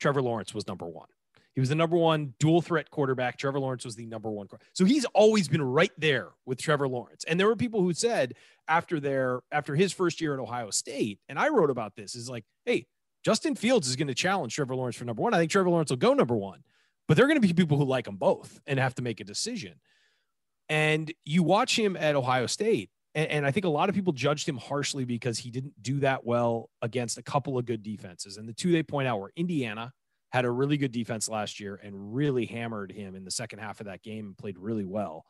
Trevor 0.00 0.20
Lawrence 0.20 0.52
was 0.52 0.66
number 0.66 0.86
one. 0.86 1.08
He 1.54 1.60
was 1.60 1.68
the 1.68 1.76
number 1.76 1.96
one 1.96 2.34
dual 2.40 2.60
threat 2.60 2.90
quarterback. 2.90 3.38
Trevor 3.38 3.60
Lawrence 3.60 3.84
was 3.84 3.94
the 3.94 4.06
number 4.06 4.30
one. 4.30 4.48
So 4.72 4.84
he's 4.84 5.04
always 5.06 5.46
been 5.46 5.62
right 5.62 5.92
there 5.96 6.30
with 6.46 6.60
Trevor 6.60 6.88
Lawrence. 6.88 7.24
And 7.24 7.38
there 7.38 7.46
were 7.46 7.54
people 7.54 7.80
who 7.80 7.92
said 7.92 8.34
after 8.66 8.98
their 8.98 9.40
after 9.52 9.76
his 9.76 9.92
first 9.92 10.20
year 10.20 10.34
at 10.34 10.40
Ohio 10.40 10.70
State, 10.70 11.20
and 11.28 11.38
I 11.38 11.48
wrote 11.48 11.70
about 11.70 11.94
this, 11.94 12.16
is 12.16 12.28
like, 12.28 12.44
hey, 12.64 12.86
Justin 13.24 13.54
Fields 13.54 13.88
is 13.88 13.94
going 13.96 14.08
to 14.08 14.14
challenge 14.14 14.54
Trevor 14.54 14.74
Lawrence 14.74 14.96
for 14.96 15.04
number 15.04 15.22
one. 15.22 15.32
I 15.32 15.38
think 15.38 15.50
Trevor 15.50 15.70
Lawrence 15.70 15.90
will 15.90 15.96
go 15.96 16.12
number 16.12 16.36
one, 16.36 16.64
but 17.06 17.16
there 17.16 17.24
are 17.24 17.28
going 17.28 17.40
to 17.40 17.46
be 17.46 17.54
people 17.54 17.78
who 17.78 17.84
like 17.84 18.06
them 18.06 18.16
both 18.16 18.60
and 18.66 18.78
have 18.80 18.96
to 18.96 19.02
make 19.02 19.20
a 19.20 19.24
decision. 19.24 19.74
And 20.68 21.12
you 21.24 21.42
watch 21.42 21.78
him 21.78 21.96
at 21.96 22.16
Ohio 22.16 22.46
State, 22.46 22.90
and, 23.14 23.30
and, 23.30 23.46
I 23.46 23.50
think 23.50 23.66
a 23.66 23.68
lot 23.68 23.88
of 23.88 23.94
people 23.94 24.12
judged 24.12 24.48
him 24.48 24.56
harshly 24.56 25.04
because 25.04 25.38
he 25.38 25.50
didn't 25.50 25.80
do 25.80 26.00
that 26.00 26.24
well 26.24 26.70
against 26.82 27.18
a 27.18 27.22
couple 27.22 27.58
of 27.58 27.66
good 27.66 27.82
defenses. 27.82 28.38
And 28.38 28.48
the 28.48 28.54
two 28.54 28.72
they 28.72 28.82
point 28.82 29.06
out 29.06 29.20
were 29.20 29.32
Indiana, 29.36 29.92
had 30.34 30.44
a 30.44 30.50
really 30.50 30.76
good 30.76 30.90
defense 30.90 31.28
last 31.28 31.60
year 31.60 31.78
and 31.80 32.12
really 32.12 32.44
hammered 32.44 32.90
him 32.90 33.14
in 33.14 33.24
the 33.24 33.30
second 33.30 33.60
half 33.60 33.78
of 33.78 33.86
that 33.86 34.02
game 34.02 34.26
and 34.26 34.36
played 34.36 34.58
really 34.58 34.84
well. 34.84 35.24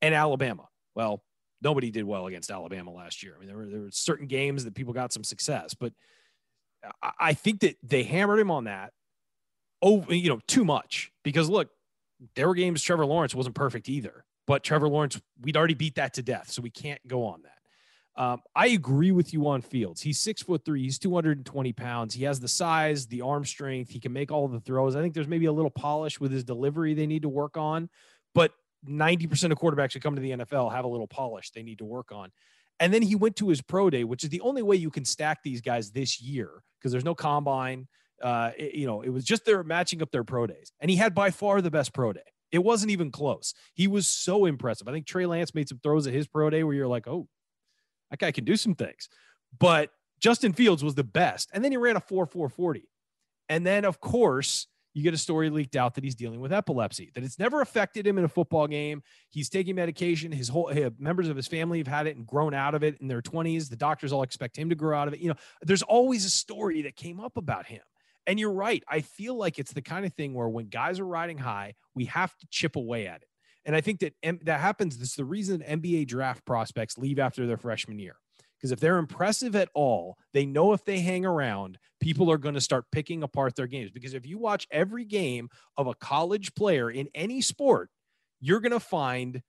And 0.00 0.16
Alabama, 0.16 0.64
well, 0.96 1.22
nobody 1.62 1.92
did 1.92 2.02
well 2.02 2.26
against 2.26 2.50
Alabama 2.50 2.90
last 2.90 3.22
year. 3.22 3.34
I 3.36 3.38
mean, 3.38 3.46
there 3.46 3.56
were, 3.56 3.66
there 3.66 3.80
were 3.82 3.90
certain 3.92 4.26
games 4.26 4.64
that 4.64 4.74
people 4.74 4.92
got 4.92 5.12
some 5.12 5.22
success, 5.22 5.74
but 5.74 5.92
I 7.20 7.34
think 7.34 7.60
that 7.60 7.76
they 7.84 8.02
hammered 8.02 8.40
him 8.40 8.50
on 8.50 8.64
that. 8.64 8.92
Oh, 9.80 10.04
you 10.08 10.28
know, 10.28 10.40
too 10.48 10.64
much 10.64 11.12
because 11.22 11.48
look, 11.48 11.68
there 12.34 12.48
were 12.48 12.56
games 12.56 12.82
Trevor 12.82 13.06
Lawrence 13.06 13.36
wasn't 13.36 13.54
perfect 13.54 13.88
either, 13.88 14.24
but 14.48 14.64
Trevor 14.64 14.88
Lawrence, 14.88 15.20
we'd 15.40 15.56
already 15.56 15.74
beat 15.74 15.94
that 15.94 16.14
to 16.14 16.22
death. 16.22 16.50
So 16.50 16.62
we 16.62 16.70
can't 16.70 17.00
go 17.06 17.26
on 17.26 17.42
that. 17.42 17.61
Um, 18.14 18.42
I 18.54 18.68
agree 18.68 19.10
with 19.10 19.32
you 19.32 19.48
on 19.48 19.62
Fields. 19.62 20.02
He's 20.02 20.20
six 20.20 20.42
foot 20.42 20.64
three. 20.64 20.82
He's 20.82 20.98
220 20.98 21.72
pounds. 21.72 22.14
He 22.14 22.24
has 22.24 22.40
the 22.40 22.48
size, 22.48 23.06
the 23.06 23.22
arm 23.22 23.44
strength. 23.44 23.90
He 23.90 24.00
can 24.00 24.12
make 24.12 24.30
all 24.30 24.48
the 24.48 24.60
throws. 24.60 24.96
I 24.96 25.00
think 25.00 25.14
there's 25.14 25.28
maybe 25.28 25.46
a 25.46 25.52
little 25.52 25.70
polish 25.70 26.20
with 26.20 26.30
his 26.30 26.44
delivery 26.44 26.92
they 26.92 27.06
need 27.06 27.22
to 27.22 27.28
work 27.28 27.56
on, 27.56 27.88
but 28.34 28.52
90% 28.86 29.52
of 29.52 29.58
quarterbacks 29.58 29.94
who 29.94 30.00
come 30.00 30.14
to 30.14 30.20
the 30.20 30.32
NFL 30.32 30.72
have 30.72 30.84
a 30.84 30.88
little 30.88 31.06
polish 31.06 31.50
they 31.50 31.62
need 31.62 31.78
to 31.78 31.84
work 31.84 32.12
on. 32.12 32.30
And 32.80 32.92
then 32.92 33.02
he 33.02 33.14
went 33.14 33.36
to 33.36 33.48
his 33.48 33.62
pro 33.62 33.90
day, 33.90 34.04
which 34.04 34.24
is 34.24 34.30
the 34.30 34.40
only 34.40 34.62
way 34.62 34.76
you 34.76 34.90
can 34.90 35.04
stack 35.04 35.42
these 35.42 35.60
guys 35.60 35.90
this 35.90 36.20
year 36.20 36.50
because 36.78 36.92
there's 36.92 37.04
no 37.04 37.14
combine. 37.14 37.86
Uh, 38.20 38.50
it, 38.58 38.74
you 38.74 38.86
know, 38.86 39.02
it 39.02 39.08
was 39.08 39.24
just 39.24 39.44
they're 39.44 39.62
matching 39.62 40.02
up 40.02 40.10
their 40.10 40.24
pro 40.24 40.46
days, 40.46 40.72
and 40.80 40.90
he 40.90 40.96
had 40.96 41.14
by 41.14 41.30
far 41.30 41.60
the 41.60 41.70
best 41.70 41.92
pro 41.92 42.12
day. 42.12 42.20
It 42.50 42.62
wasn't 42.62 42.90
even 42.90 43.10
close. 43.10 43.54
He 43.74 43.88
was 43.88 44.06
so 44.06 44.44
impressive. 44.44 44.86
I 44.86 44.92
think 44.92 45.06
Trey 45.06 45.26
Lance 45.26 45.54
made 45.54 45.68
some 45.68 45.80
throws 45.82 46.06
at 46.06 46.12
his 46.12 46.26
pro 46.26 46.50
day 46.50 46.62
where 46.64 46.74
you're 46.74 46.88
like, 46.88 47.08
oh, 47.08 47.26
that 48.12 48.20
guy 48.20 48.30
can 48.30 48.44
do 48.44 48.56
some 48.56 48.74
things. 48.74 49.08
But 49.58 49.90
Justin 50.20 50.52
Fields 50.52 50.84
was 50.84 50.94
the 50.94 51.02
best. 51.02 51.50
And 51.52 51.64
then 51.64 51.72
he 51.72 51.78
ran 51.78 51.96
a 51.96 52.00
4 52.00 52.26
440. 52.26 52.88
And 53.48 53.66
then, 53.66 53.84
of 53.84 54.00
course, 54.00 54.66
you 54.94 55.02
get 55.02 55.14
a 55.14 55.18
story 55.18 55.48
leaked 55.48 55.76
out 55.76 55.94
that 55.94 56.04
he's 56.04 56.14
dealing 56.14 56.40
with 56.40 56.52
epilepsy, 56.52 57.10
that 57.14 57.24
it's 57.24 57.38
never 57.38 57.62
affected 57.62 58.06
him 58.06 58.18
in 58.18 58.24
a 58.24 58.28
football 58.28 58.66
game. 58.66 59.02
He's 59.30 59.48
taking 59.48 59.74
medication. 59.74 60.30
His 60.30 60.50
whole 60.50 60.68
his, 60.68 60.90
members 60.98 61.28
of 61.28 61.36
his 61.36 61.48
family 61.48 61.78
have 61.78 61.86
had 61.86 62.06
it 62.06 62.16
and 62.16 62.26
grown 62.26 62.52
out 62.52 62.74
of 62.74 62.82
it 62.82 63.00
in 63.00 63.08
their 63.08 63.22
20s. 63.22 63.70
The 63.70 63.76
doctors 63.76 64.12
all 64.12 64.22
expect 64.22 64.56
him 64.56 64.68
to 64.68 64.74
grow 64.74 64.98
out 64.98 65.08
of 65.08 65.14
it. 65.14 65.20
You 65.20 65.30
know, 65.30 65.36
there's 65.62 65.82
always 65.82 66.26
a 66.26 66.30
story 66.30 66.82
that 66.82 66.96
came 66.96 67.18
up 67.18 67.38
about 67.38 67.66
him. 67.66 67.80
And 68.26 68.38
you're 68.38 68.52
right. 68.52 68.84
I 68.86 69.00
feel 69.00 69.34
like 69.34 69.58
it's 69.58 69.72
the 69.72 69.82
kind 69.82 70.04
of 70.04 70.12
thing 70.12 70.34
where 70.34 70.48
when 70.48 70.66
guys 70.66 71.00
are 71.00 71.06
riding 71.06 71.38
high, 71.38 71.74
we 71.94 72.04
have 72.04 72.36
to 72.36 72.46
chip 72.50 72.76
away 72.76 73.06
at 73.06 73.22
it. 73.22 73.28
And 73.64 73.76
I 73.76 73.80
think 73.80 74.00
that 74.00 74.14
that 74.44 74.60
happens. 74.60 74.98
This 74.98 75.10
is 75.10 75.16
the 75.16 75.24
reason 75.24 75.64
NBA 75.66 76.08
draft 76.08 76.44
prospects 76.44 76.98
leave 76.98 77.18
after 77.18 77.46
their 77.46 77.56
freshman 77.56 77.98
year. 77.98 78.16
Because 78.58 78.72
if 78.72 78.80
they're 78.80 78.98
impressive 78.98 79.56
at 79.56 79.68
all, 79.74 80.16
they 80.32 80.46
know 80.46 80.72
if 80.72 80.84
they 80.84 81.00
hang 81.00 81.26
around, 81.26 81.78
people 82.00 82.30
are 82.30 82.38
going 82.38 82.54
to 82.54 82.60
start 82.60 82.84
picking 82.92 83.24
apart 83.24 83.56
their 83.56 83.66
games. 83.66 83.90
Because 83.90 84.14
if 84.14 84.24
you 84.24 84.38
watch 84.38 84.68
every 84.70 85.04
game 85.04 85.48
of 85.76 85.88
a 85.88 85.94
college 85.94 86.54
player 86.54 86.88
in 86.88 87.08
any 87.12 87.40
sport, 87.40 87.90
you're 88.40 88.60
going 88.60 88.72
to 88.72 88.80
find 88.80 89.42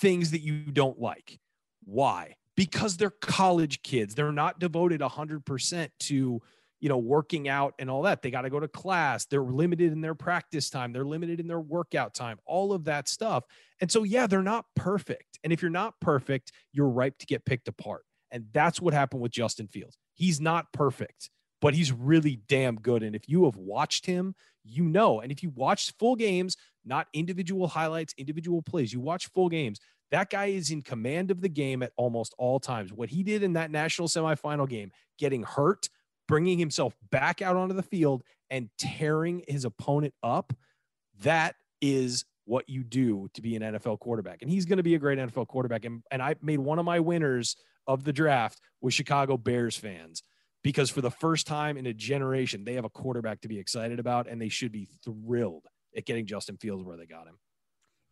things 0.00 0.32
that 0.32 0.40
you 0.40 0.64
don't 0.72 0.98
like. 0.98 1.38
Why? 1.84 2.34
Because 2.56 2.96
they're 2.96 3.10
college 3.10 3.82
kids. 3.82 4.16
They're 4.16 4.32
not 4.32 4.58
devoted 4.58 5.00
100% 5.00 5.88
to 6.00 6.42
you 6.80 6.88
know, 6.88 6.98
working 6.98 7.48
out 7.48 7.74
and 7.78 7.90
all 7.90 8.02
that. 8.02 8.22
They 8.22 8.30
got 8.30 8.42
to 8.42 8.50
go 8.50 8.60
to 8.60 8.68
class. 8.68 9.24
They're 9.26 9.42
limited 9.42 9.92
in 9.92 10.00
their 10.00 10.14
practice 10.14 10.70
time. 10.70 10.92
They're 10.92 11.04
limited 11.04 11.40
in 11.40 11.46
their 11.46 11.60
workout 11.60 12.14
time, 12.14 12.38
all 12.46 12.72
of 12.72 12.84
that 12.84 13.08
stuff. 13.08 13.44
And 13.80 13.90
so, 13.90 14.02
yeah, 14.02 14.26
they're 14.26 14.42
not 14.42 14.66
perfect. 14.74 15.38
And 15.42 15.52
if 15.52 15.62
you're 15.62 15.70
not 15.70 15.94
perfect, 16.00 16.52
you're 16.72 16.88
ripe 16.88 17.18
to 17.18 17.26
get 17.26 17.44
picked 17.44 17.68
apart. 17.68 18.02
And 18.30 18.46
that's 18.52 18.80
what 18.80 18.94
happened 18.94 19.22
with 19.22 19.32
Justin 19.32 19.68
Fields. 19.68 19.96
He's 20.12 20.40
not 20.40 20.72
perfect, 20.72 21.30
but 21.60 21.74
he's 21.74 21.92
really 21.92 22.40
damn 22.48 22.76
good. 22.76 23.02
And 23.02 23.14
if 23.14 23.28
you 23.28 23.44
have 23.44 23.56
watched 23.56 24.06
him, 24.06 24.34
you 24.64 24.84
know. 24.84 25.20
And 25.20 25.30
if 25.30 25.42
you 25.42 25.50
watch 25.50 25.92
full 25.98 26.16
games, 26.16 26.56
not 26.84 27.06
individual 27.12 27.68
highlights, 27.68 28.14
individual 28.18 28.62
plays, 28.62 28.92
you 28.92 29.00
watch 29.00 29.28
full 29.28 29.48
games, 29.48 29.78
that 30.10 30.30
guy 30.30 30.46
is 30.46 30.70
in 30.70 30.82
command 30.82 31.30
of 31.30 31.40
the 31.40 31.48
game 31.48 31.82
at 31.82 31.92
almost 31.96 32.34
all 32.38 32.60
times. 32.60 32.92
What 32.92 33.10
he 33.10 33.22
did 33.22 33.42
in 33.42 33.54
that 33.54 33.70
national 33.70 34.08
semifinal 34.08 34.68
game, 34.68 34.92
getting 35.18 35.42
hurt, 35.42 35.88
bringing 36.28 36.58
himself 36.58 36.94
back 37.10 37.42
out 37.42 37.56
onto 37.56 37.74
the 37.74 37.82
field 37.82 38.22
and 38.50 38.68
tearing 38.78 39.42
his 39.48 39.64
opponent 39.64 40.14
up, 40.22 40.52
that 41.20 41.54
is 41.80 42.24
what 42.44 42.68
you 42.68 42.84
do 42.84 43.28
to 43.34 43.42
be 43.42 43.56
an 43.56 43.62
NFL 43.62 43.98
quarterback. 43.98 44.42
And 44.42 44.50
he's 44.50 44.64
going 44.64 44.76
to 44.76 44.82
be 44.82 44.94
a 44.94 44.98
great 44.98 45.18
NFL 45.18 45.48
quarterback. 45.48 45.84
And, 45.84 46.02
and 46.10 46.22
I 46.22 46.36
made 46.40 46.58
one 46.58 46.78
of 46.78 46.84
my 46.84 47.00
winners 47.00 47.56
of 47.86 48.04
the 48.04 48.12
draft 48.12 48.60
with 48.80 48.94
Chicago 48.94 49.36
Bears 49.36 49.76
fans 49.76 50.22
because 50.62 50.90
for 50.90 51.00
the 51.00 51.10
first 51.10 51.46
time 51.46 51.76
in 51.76 51.86
a 51.86 51.92
generation, 51.92 52.64
they 52.64 52.74
have 52.74 52.84
a 52.84 52.90
quarterback 52.90 53.40
to 53.42 53.48
be 53.48 53.58
excited 53.58 54.00
about, 54.00 54.28
and 54.28 54.40
they 54.40 54.48
should 54.48 54.72
be 54.72 54.88
thrilled 55.04 55.64
at 55.96 56.04
getting 56.04 56.26
Justin 56.26 56.56
Fields 56.56 56.84
where 56.84 56.96
they 56.96 57.06
got 57.06 57.26
him. 57.26 57.38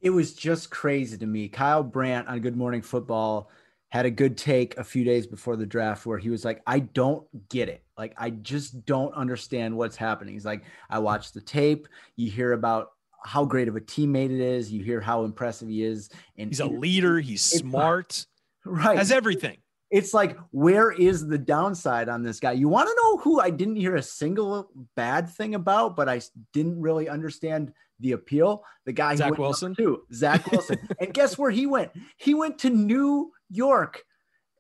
It 0.01 0.11
was 0.11 0.35
just 0.35 0.71
crazy 0.71 1.17
to 1.19 1.27
me. 1.27 1.49
Kyle 1.49 1.83
Brandt 1.83 2.29
on 2.29 2.41
Good 2.41 2.57
Morning 2.57 2.83
Football 2.83 3.51
had 3.95 4.07
a 4.07 4.11
good 4.11 4.37
take 4.37 4.77
a 4.77 4.83
few 4.83 5.05
days 5.05 5.25
before 5.25 5.55
the 5.55 5.65
draft 5.65 6.05
where 6.05 6.19
he 6.19 6.29
was 6.29 6.45
like, 6.45 6.61
I 6.67 6.81
don't 6.81 7.25
get 7.49 7.69
it. 7.69 7.85
Like, 7.97 8.13
I 8.19 8.31
just 8.31 8.85
don't 8.87 9.15
understand 9.15 9.77
what's 9.77 9.95
happening. 9.95 10.35
He's 10.35 10.45
like, 10.45 10.65
I 10.91 10.99
watched 10.99 11.33
the 11.33 11.41
tape. 11.41 11.87
You 12.17 12.29
hear 12.29 12.55
about 12.55 12.89
how 13.25 13.45
great 13.45 13.69
of 13.69 13.77
a 13.77 13.81
teammate 13.81 14.35
it 14.35 14.41
is. 14.41 14.73
You 14.73 14.83
hear 14.83 15.01
how 15.01 15.23
impressive 15.23 15.69
he 15.69 15.85
is. 15.85 16.11
And 16.37 16.51
he's 16.51 16.59
a 16.59 16.67
leader. 16.67 17.21
He's 17.21 17.43
smart. 17.43 18.27
Right. 18.67 18.97
Has 18.97 19.13
everything 19.13 19.59
it's 19.91 20.15
like 20.15 20.39
where 20.53 20.91
is 20.91 21.27
the 21.27 21.37
downside 21.37 22.09
on 22.09 22.23
this 22.23 22.41
guy 22.41 22.53
you 22.53 22.67
want 22.67 22.89
to 22.89 22.97
know 23.03 23.19
who 23.19 23.41
i 23.41 23.51
didn't 23.51 23.77
hear 23.77 23.97
a 23.97 24.03
single 24.03 24.71
bad 24.97 25.29
thing 25.29 25.55
about 25.55 25.95
but 25.95 26.09
i 26.09 26.19
didn't 26.55 26.81
really 26.81 27.07
understand 27.07 27.71
the 28.01 28.13
appeal 28.13 28.65
the 28.87 28.93
guy 28.93 29.15
zach 29.15 29.37
wilson 29.37 29.75
too 29.75 30.03
zach 30.15 30.51
wilson 30.51 30.79
and 30.99 31.13
guess 31.13 31.37
where 31.37 31.51
he 31.51 31.67
went 31.67 31.91
he 32.17 32.33
went 32.33 32.59
to 32.59 32.71
new 32.71 33.31
york 33.51 34.03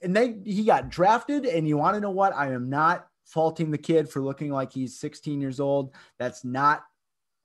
and 0.02 0.14
they 0.14 0.36
he 0.44 0.64
got 0.64 0.88
drafted 0.88 1.46
and 1.46 1.66
you 1.66 1.76
want 1.76 1.94
to 1.94 2.00
know 2.00 2.10
what 2.10 2.34
i 2.34 2.52
am 2.52 2.68
not 2.68 3.06
faulting 3.24 3.70
the 3.70 3.78
kid 3.78 4.08
for 4.08 4.20
looking 4.20 4.50
like 4.50 4.72
he's 4.72 4.98
16 4.98 5.40
years 5.40 5.60
old 5.60 5.94
that's 6.18 6.44
not 6.44 6.84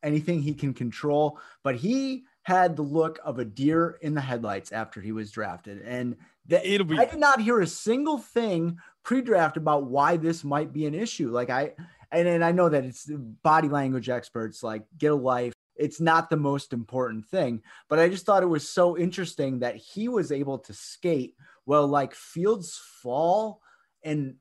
anything 0.04 0.42
he 0.42 0.54
can 0.54 0.74
control 0.74 1.40
but 1.64 1.76
he 1.76 2.24
had 2.44 2.76
the 2.76 2.82
look 2.82 3.20
of 3.24 3.40
a 3.40 3.46
deer 3.46 3.98
in 4.02 4.14
the 4.14 4.22
headlights 4.22 4.72
after 4.72 5.02
he 5.02 5.12
was 5.12 5.32
drafted 5.32 5.82
and 5.82 6.16
that 6.50 6.66
It'll 6.66 6.86
be- 6.86 6.98
I 6.98 7.06
did 7.06 7.20
not 7.20 7.42
hear 7.42 7.62
a 7.62 7.68
single 7.68 8.18
thing 8.18 8.78
pre-draft 9.04 9.56
about 9.56 9.86
why 9.86 10.18
this 10.18 10.44
might 10.44 10.74
be 10.74 10.86
an 10.86 10.96
issue. 10.96 11.30
Like 11.30 11.50
I 11.50 11.74
and, 12.12 12.28
and 12.28 12.44
I 12.44 12.52
know 12.52 12.70
that 12.70 12.86
it's 12.86 13.06
body 13.08 13.70
language 13.70 14.10
experts 14.10 14.64
like 14.64 14.84
get 14.98 15.12
a 15.12 15.16
life. 15.16 15.54
It's 15.80 16.02
not 16.02 16.30
the 16.30 16.38
most 16.38 16.74
important 16.74 17.26
thing, 17.26 17.64
but 17.88 18.00
I 18.00 18.10
just 18.10 18.26
thought 18.26 18.44
it 18.44 18.48
was 18.48 18.70
so 18.70 18.98
interesting 18.98 19.60
that 19.60 19.78
he 19.78 20.08
was 20.10 20.32
able 20.32 20.60
to 20.60 20.74
skate 20.74 21.36
well 21.66 21.88
like 21.88 22.14
fields 22.14 22.80
fall 23.02 23.62
and 24.04 24.36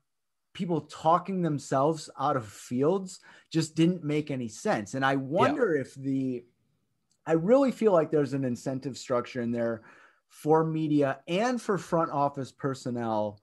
people 0.52 0.80
talking 0.82 1.42
themselves 1.42 2.10
out 2.18 2.36
of 2.36 2.46
fields 2.46 3.20
just 3.52 3.76
didn't 3.76 4.02
make 4.02 4.30
any 4.30 4.48
sense. 4.48 4.94
And 4.94 5.04
I 5.04 5.16
wonder 5.16 5.74
yeah. 5.74 5.82
if 5.82 5.94
the 5.94 6.44
I 7.26 7.32
really 7.32 7.70
feel 7.70 7.92
like 7.92 8.10
there's 8.10 8.32
an 8.32 8.44
incentive 8.44 8.98
structure 8.98 9.42
in 9.42 9.52
there 9.52 9.82
for 10.28 10.64
media 10.64 11.20
and 11.28 11.60
for 11.60 11.78
front 11.78 12.10
office 12.10 12.50
personnel 12.50 13.40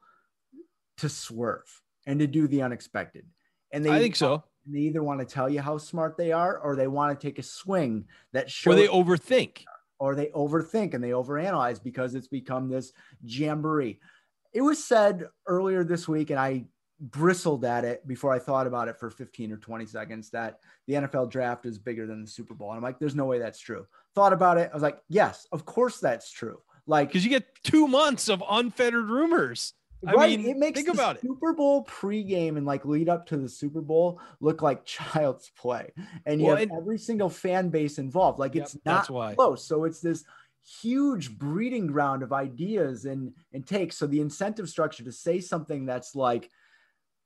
to 0.97 1.07
swerve 1.07 1.81
and 2.05 2.19
to 2.19 2.27
do 2.27 2.47
the 2.47 2.63
unexpected. 2.63 3.25
And 3.71 3.85
they 3.85 3.91
I 3.91 3.99
think 3.99 4.15
so. 4.15 4.43
They 4.67 4.79
either 4.79 5.03
want 5.03 5.19
to 5.19 5.25
tell 5.25 5.49
you 5.49 5.61
how 5.61 5.77
smart 5.77 6.17
they 6.17 6.31
are 6.31 6.57
or 6.57 6.75
they 6.75 6.87
want 6.87 7.19
to 7.19 7.27
take 7.27 7.39
a 7.39 7.43
swing 7.43 8.05
that 8.33 8.49
shows 8.49 8.73
or 8.73 8.77
they 8.77 8.87
overthink. 8.87 9.63
Or 9.99 10.15
they 10.15 10.27
overthink 10.27 10.93
and 10.93 11.03
they 11.03 11.11
overanalyze 11.11 11.81
because 11.81 12.15
it's 12.15 12.27
become 12.27 12.69
this 12.69 12.91
jamboree. 13.23 13.99
It 14.53 14.61
was 14.61 14.83
said 14.83 15.27
earlier 15.47 15.83
this 15.83 16.07
week, 16.07 16.29
and 16.29 16.39
I 16.39 16.65
bristled 16.99 17.65
at 17.65 17.83
it 17.83 18.07
before 18.07 18.33
I 18.33 18.39
thought 18.39 18.67
about 18.67 18.87
it 18.87 18.97
for 18.97 19.09
15 19.09 19.51
or 19.51 19.57
20 19.57 19.85
seconds 19.85 20.29
that 20.31 20.59
the 20.87 20.93
NFL 20.93 21.29
draft 21.29 21.65
is 21.65 21.77
bigger 21.77 22.07
than 22.07 22.21
the 22.21 22.27
Super 22.29 22.53
Bowl. 22.53 22.69
And 22.69 22.77
I'm 22.77 22.83
like, 22.83 22.99
there's 22.99 23.15
no 23.15 23.25
way 23.25 23.39
that's 23.39 23.59
true. 23.59 23.85
Thought 24.13 24.33
about 24.33 24.57
it. 24.57 24.69
I 24.71 24.73
was 24.73 24.83
like, 24.83 24.99
yes, 25.09 25.47
of 25.51 25.65
course 25.65 25.99
that's 25.99 26.31
true. 26.31 26.59
Like, 26.87 27.09
because 27.09 27.23
you 27.23 27.29
get 27.29 27.47
two 27.63 27.87
months 27.87 28.29
of 28.29 28.43
unfettered 28.49 29.09
rumors. 29.09 29.73
Right. 30.05 30.33
I 30.33 30.37
mean, 30.37 30.45
it 30.45 30.57
makes 30.57 30.79
think 30.79 30.93
about 30.93 31.19
Super 31.21 31.53
Bowl 31.53 31.85
pregame 31.85 32.57
and 32.57 32.65
like 32.65 32.85
lead 32.85 33.09
up 33.09 33.25
to 33.27 33.37
the 33.37 33.49
Super 33.49 33.81
Bowl 33.81 34.19
look 34.39 34.61
like 34.61 34.85
child's 34.85 35.51
play, 35.57 35.91
and 36.25 36.39
you 36.39 36.47
well, 36.47 36.57
have 36.57 36.69
and, 36.69 36.77
every 36.77 36.97
single 36.97 37.29
fan 37.29 37.69
base 37.69 37.97
involved. 37.97 38.39
Like 38.39 38.55
yep, 38.55 38.65
it's 38.65 38.77
not 38.85 39.09
why. 39.09 39.35
close, 39.35 39.65
so 39.67 39.83
it's 39.85 40.01
this 40.01 40.23
huge 40.81 41.37
breeding 41.37 41.87
ground 41.87 42.23
of 42.23 42.33
ideas 42.33 43.05
and 43.05 43.33
and 43.53 43.65
takes. 43.65 43.97
So 43.97 44.07
the 44.07 44.21
incentive 44.21 44.69
structure 44.69 45.03
to 45.03 45.11
say 45.11 45.39
something 45.39 45.85
that's 45.85 46.15
like 46.15 46.49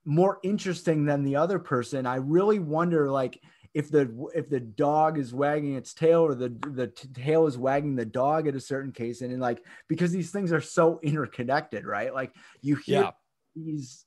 more 0.06 0.40
interesting 0.44 1.06
than 1.06 1.24
the 1.24 1.36
other 1.36 1.60
person, 1.60 2.06
I 2.06 2.16
really 2.16 2.60
wonder 2.60 3.10
like 3.10 3.42
if 3.80 3.90
the 3.90 4.30
if 4.36 4.50
the 4.50 4.60
dog 4.60 5.18
is 5.18 5.34
wagging 5.34 5.76
its 5.76 5.94
tail 5.94 6.20
or 6.20 6.36
the 6.36 6.50
the 6.72 6.88
tail 6.88 7.48
is 7.48 7.58
wagging 7.58 7.96
the 7.96 8.06
dog 8.06 8.46
at 8.46 8.54
a 8.54 8.60
certain 8.60 8.92
case 8.92 9.22
and, 9.22 9.40
like 9.40 9.64
because 9.88 10.12
these 10.12 10.32
things 10.32 10.52
are 10.52 10.60
so 10.60 11.00
interconnected 11.02 11.86
right 11.86 12.14
like 12.14 12.36
you 12.62 12.76
hear 12.76 13.04
yeah. 13.04 13.12
these 13.56 14.06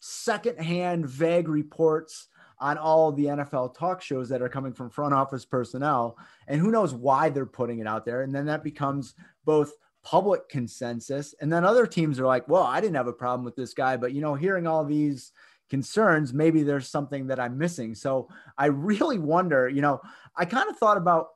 secondhand 0.00 1.06
vague 1.06 1.48
reports 1.48 2.28
on 2.58 2.76
all 2.76 3.12
the 3.12 3.24
NFL 3.24 3.74
talk 3.74 4.02
shows 4.02 4.28
that 4.28 4.42
are 4.42 4.48
coming 4.48 4.74
from 4.74 4.90
front 4.90 5.14
office 5.14 5.46
personnel 5.46 6.18
and 6.46 6.60
who 6.60 6.70
knows 6.70 6.92
why 6.92 7.30
they're 7.30 7.46
putting 7.46 7.78
it 7.78 7.86
out 7.86 8.04
there 8.04 8.20
and 8.22 8.34
then 8.34 8.44
that 8.44 8.62
becomes 8.62 9.14
both 9.46 9.72
public 10.04 10.50
consensus 10.50 11.34
and 11.40 11.50
then 11.50 11.64
other 11.64 11.86
teams 11.86 12.20
are 12.20 12.26
like 12.26 12.46
well 12.46 12.64
I 12.64 12.82
didn't 12.82 12.96
have 12.96 13.06
a 13.06 13.12
problem 13.12 13.42
with 13.42 13.56
this 13.56 13.72
guy 13.72 13.96
but 13.96 14.12
you 14.12 14.20
know 14.20 14.34
hearing 14.34 14.66
all 14.66 14.84
these 14.84 15.32
concerns, 15.72 16.34
maybe 16.34 16.62
there's 16.62 16.86
something 16.86 17.28
that 17.28 17.40
I'm 17.40 17.56
missing. 17.56 17.94
So 17.94 18.28
I 18.58 18.66
really 18.66 19.18
wonder, 19.18 19.70
you 19.70 19.80
know, 19.80 20.02
I 20.36 20.44
kind 20.44 20.68
of 20.68 20.76
thought 20.76 20.98
about 20.98 21.28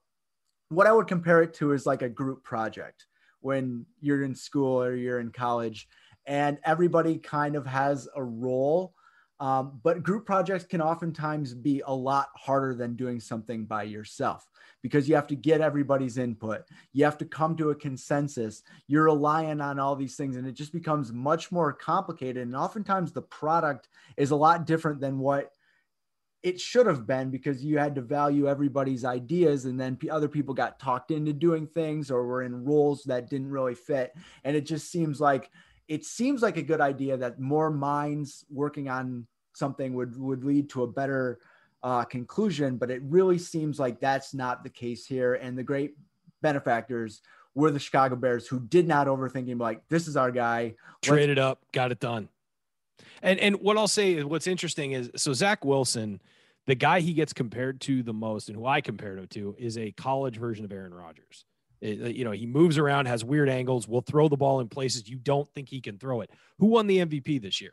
what 0.68 0.86
I 0.86 0.92
would 0.92 1.06
compare 1.06 1.40
it 1.40 1.54
to 1.54 1.72
is 1.72 1.86
like 1.86 2.02
a 2.02 2.08
group 2.10 2.44
project 2.44 3.06
when 3.40 3.86
you're 3.98 4.24
in 4.24 4.34
school 4.34 4.82
or 4.82 4.94
you're 4.94 5.20
in 5.20 5.32
college 5.32 5.88
and 6.26 6.58
everybody 6.66 7.16
kind 7.16 7.56
of 7.56 7.64
has 7.64 8.08
a 8.14 8.22
role 8.22 8.92
um, 9.38 9.80
but 9.82 10.02
group 10.02 10.24
projects 10.24 10.64
can 10.64 10.80
oftentimes 10.80 11.52
be 11.52 11.82
a 11.86 11.94
lot 11.94 12.28
harder 12.34 12.74
than 12.74 12.96
doing 12.96 13.20
something 13.20 13.66
by 13.66 13.82
yourself 13.82 14.48
because 14.82 15.08
you 15.08 15.14
have 15.14 15.26
to 15.26 15.36
get 15.36 15.60
everybody's 15.60 16.16
input. 16.16 16.62
You 16.92 17.04
have 17.04 17.18
to 17.18 17.24
come 17.24 17.56
to 17.56 17.70
a 17.70 17.74
consensus. 17.74 18.62
You're 18.86 19.04
relying 19.04 19.60
on 19.60 19.78
all 19.78 19.96
these 19.96 20.16
things, 20.16 20.36
and 20.36 20.46
it 20.46 20.52
just 20.52 20.72
becomes 20.72 21.12
much 21.12 21.52
more 21.52 21.72
complicated. 21.72 22.46
And 22.46 22.56
oftentimes, 22.56 23.12
the 23.12 23.22
product 23.22 23.88
is 24.16 24.30
a 24.30 24.36
lot 24.36 24.66
different 24.66 25.00
than 25.00 25.18
what 25.18 25.52
it 26.42 26.60
should 26.60 26.86
have 26.86 27.06
been 27.06 27.30
because 27.30 27.64
you 27.64 27.76
had 27.76 27.94
to 27.96 28.00
value 28.00 28.46
everybody's 28.46 29.04
ideas 29.04 29.64
and 29.64 29.80
then 29.80 29.98
other 30.10 30.28
people 30.28 30.54
got 30.54 30.78
talked 30.78 31.10
into 31.10 31.32
doing 31.32 31.66
things 31.66 32.08
or 32.10 32.24
were 32.24 32.42
in 32.42 32.64
roles 32.64 33.02
that 33.02 33.28
didn't 33.28 33.50
really 33.50 33.74
fit 33.74 34.14
and 34.44 34.54
it 34.54 34.64
just 34.64 34.88
seems 34.88 35.20
like 35.20 35.50
it 35.88 36.04
seems 36.04 36.42
like 36.42 36.56
a 36.56 36.62
good 36.62 36.80
idea 36.80 37.16
that 37.16 37.40
more 37.40 37.70
minds 37.70 38.44
working 38.50 38.88
on 38.88 39.26
something 39.52 39.94
would 39.94 40.18
would 40.18 40.44
lead 40.44 40.68
to 40.70 40.82
a 40.82 40.86
better 40.86 41.38
uh, 41.82 42.04
conclusion, 42.04 42.76
but 42.76 42.90
it 42.90 43.00
really 43.04 43.38
seems 43.38 43.78
like 43.78 44.00
that's 44.00 44.34
not 44.34 44.62
the 44.62 44.70
case 44.70 45.06
here. 45.06 45.34
And 45.34 45.56
the 45.56 45.62
great 45.62 45.94
benefactors 46.42 47.22
were 47.54 47.70
the 47.70 47.78
Chicago 47.78 48.16
Bears, 48.16 48.46
who 48.46 48.60
did 48.60 48.86
not 48.86 49.06
overthink 49.06 49.46
him. 49.46 49.58
Like 49.58 49.86
this 49.88 50.08
is 50.08 50.16
our 50.16 50.30
guy. 50.30 50.74
Traded 51.02 51.38
up, 51.38 51.60
got 51.72 51.92
it 51.92 52.00
done. 52.00 52.28
And 53.22 53.38
and 53.40 53.56
what 53.56 53.78
I'll 53.78 53.88
say 53.88 54.14
is 54.14 54.24
what's 54.24 54.46
interesting 54.46 54.92
is 54.92 55.10
so 55.16 55.32
Zach 55.32 55.64
Wilson, 55.64 56.20
the 56.66 56.74
guy 56.74 57.00
he 57.00 57.12
gets 57.12 57.32
compared 57.32 57.80
to 57.82 58.02
the 58.02 58.12
most, 58.12 58.48
and 58.48 58.56
who 58.56 58.66
I 58.66 58.80
compared 58.80 59.18
him 59.18 59.28
to, 59.28 59.54
is 59.58 59.78
a 59.78 59.92
college 59.92 60.36
version 60.36 60.64
of 60.64 60.72
Aaron 60.72 60.92
Rodgers. 60.92 61.44
It, 61.80 62.16
you 62.16 62.24
know, 62.24 62.30
he 62.30 62.46
moves 62.46 62.78
around, 62.78 63.06
has 63.06 63.24
weird 63.24 63.48
angles, 63.48 63.86
will 63.86 64.00
throw 64.00 64.28
the 64.28 64.36
ball 64.36 64.60
in 64.60 64.68
places 64.68 65.08
you 65.08 65.18
don't 65.18 65.48
think 65.54 65.68
he 65.68 65.80
can 65.80 65.98
throw 65.98 66.20
it. 66.20 66.30
Who 66.58 66.66
won 66.66 66.86
the 66.86 66.98
MVP 66.98 67.40
this 67.40 67.60
year? 67.60 67.72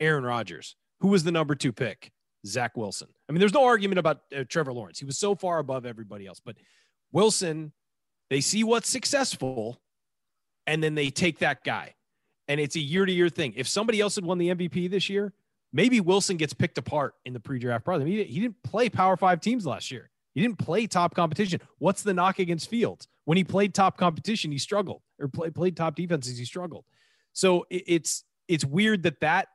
Aaron 0.00 0.24
Rodgers. 0.24 0.76
Who 1.00 1.08
was 1.08 1.24
the 1.24 1.32
number 1.32 1.54
two 1.54 1.72
pick? 1.72 2.12
Zach 2.46 2.76
Wilson. 2.76 3.08
I 3.28 3.32
mean, 3.32 3.40
there's 3.40 3.54
no 3.54 3.64
argument 3.64 3.98
about 3.98 4.20
uh, 4.36 4.44
Trevor 4.48 4.72
Lawrence. 4.72 4.98
He 4.98 5.04
was 5.04 5.18
so 5.18 5.34
far 5.34 5.58
above 5.58 5.86
everybody 5.86 6.26
else. 6.26 6.40
But 6.44 6.56
Wilson, 7.12 7.72
they 8.30 8.40
see 8.40 8.64
what's 8.64 8.88
successful 8.88 9.80
and 10.66 10.82
then 10.82 10.94
they 10.94 11.10
take 11.10 11.38
that 11.40 11.64
guy. 11.64 11.94
And 12.48 12.60
it's 12.60 12.76
a 12.76 12.80
year 12.80 13.06
to 13.06 13.12
year 13.12 13.28
thing. 13.28 13.54
If 13.56 13.68
somebody 13.68 14.00
else 14.00 14.16
had 14.16 14.24
won 14.24 14.38
the 14.38 14.48
MVP 14.48 14.90
this 14.90 15.08
year, 15.08 15.32
maybe 15.72 16.00
Wilson 16.00 16.36
gets 16.36 16.52
picked 16.52 16.78
apart 16.78 17.14
in 17.24 17.32
the 17.32 17.40
pre 17.40 17.58
draft 17.58 17.84
process. 17.84 18.02
I 18.02 18.04
mean, 18.04 18.26
he 18.26 18.40
didn't 18.40 18.62
play 18.62 18.88
Power 18.88 19.16
Five 19.16 19.40
teams 19.40 19.64
last 19.64 19.90
year. 19.90 20.10
He 20.34 20.40
didn't 20.40 20.58
play 20.58 20.86
top 20.86 21.14
competition. 21.14 21.60
What's 21.78 22.02
the 22.02 22.14
knock 22.14 22.38
against 22.38 22.68
Fields? 22.68 23.06
When 23.24 23.36
he 23.36 23.44
played 23.44 23.74
top 23.74 23.96
competition, 23.96 24.50
he 24.50 24.58
struggled, 24.58 25.02
or 25.18 25.28
play, 25.28 25.50
played 25.50 25.76
top 25.76 25.94
defenses, 25.94 26.38
he 26.38 26.44
struggled. 26.44 26.84
So 27.32 27.66
it, 27.70 27.84
it's 27.86 28.24
it's 28.48 28.64
weird 28.64 29.04
that 29.04 29.20
that 29.20 29.48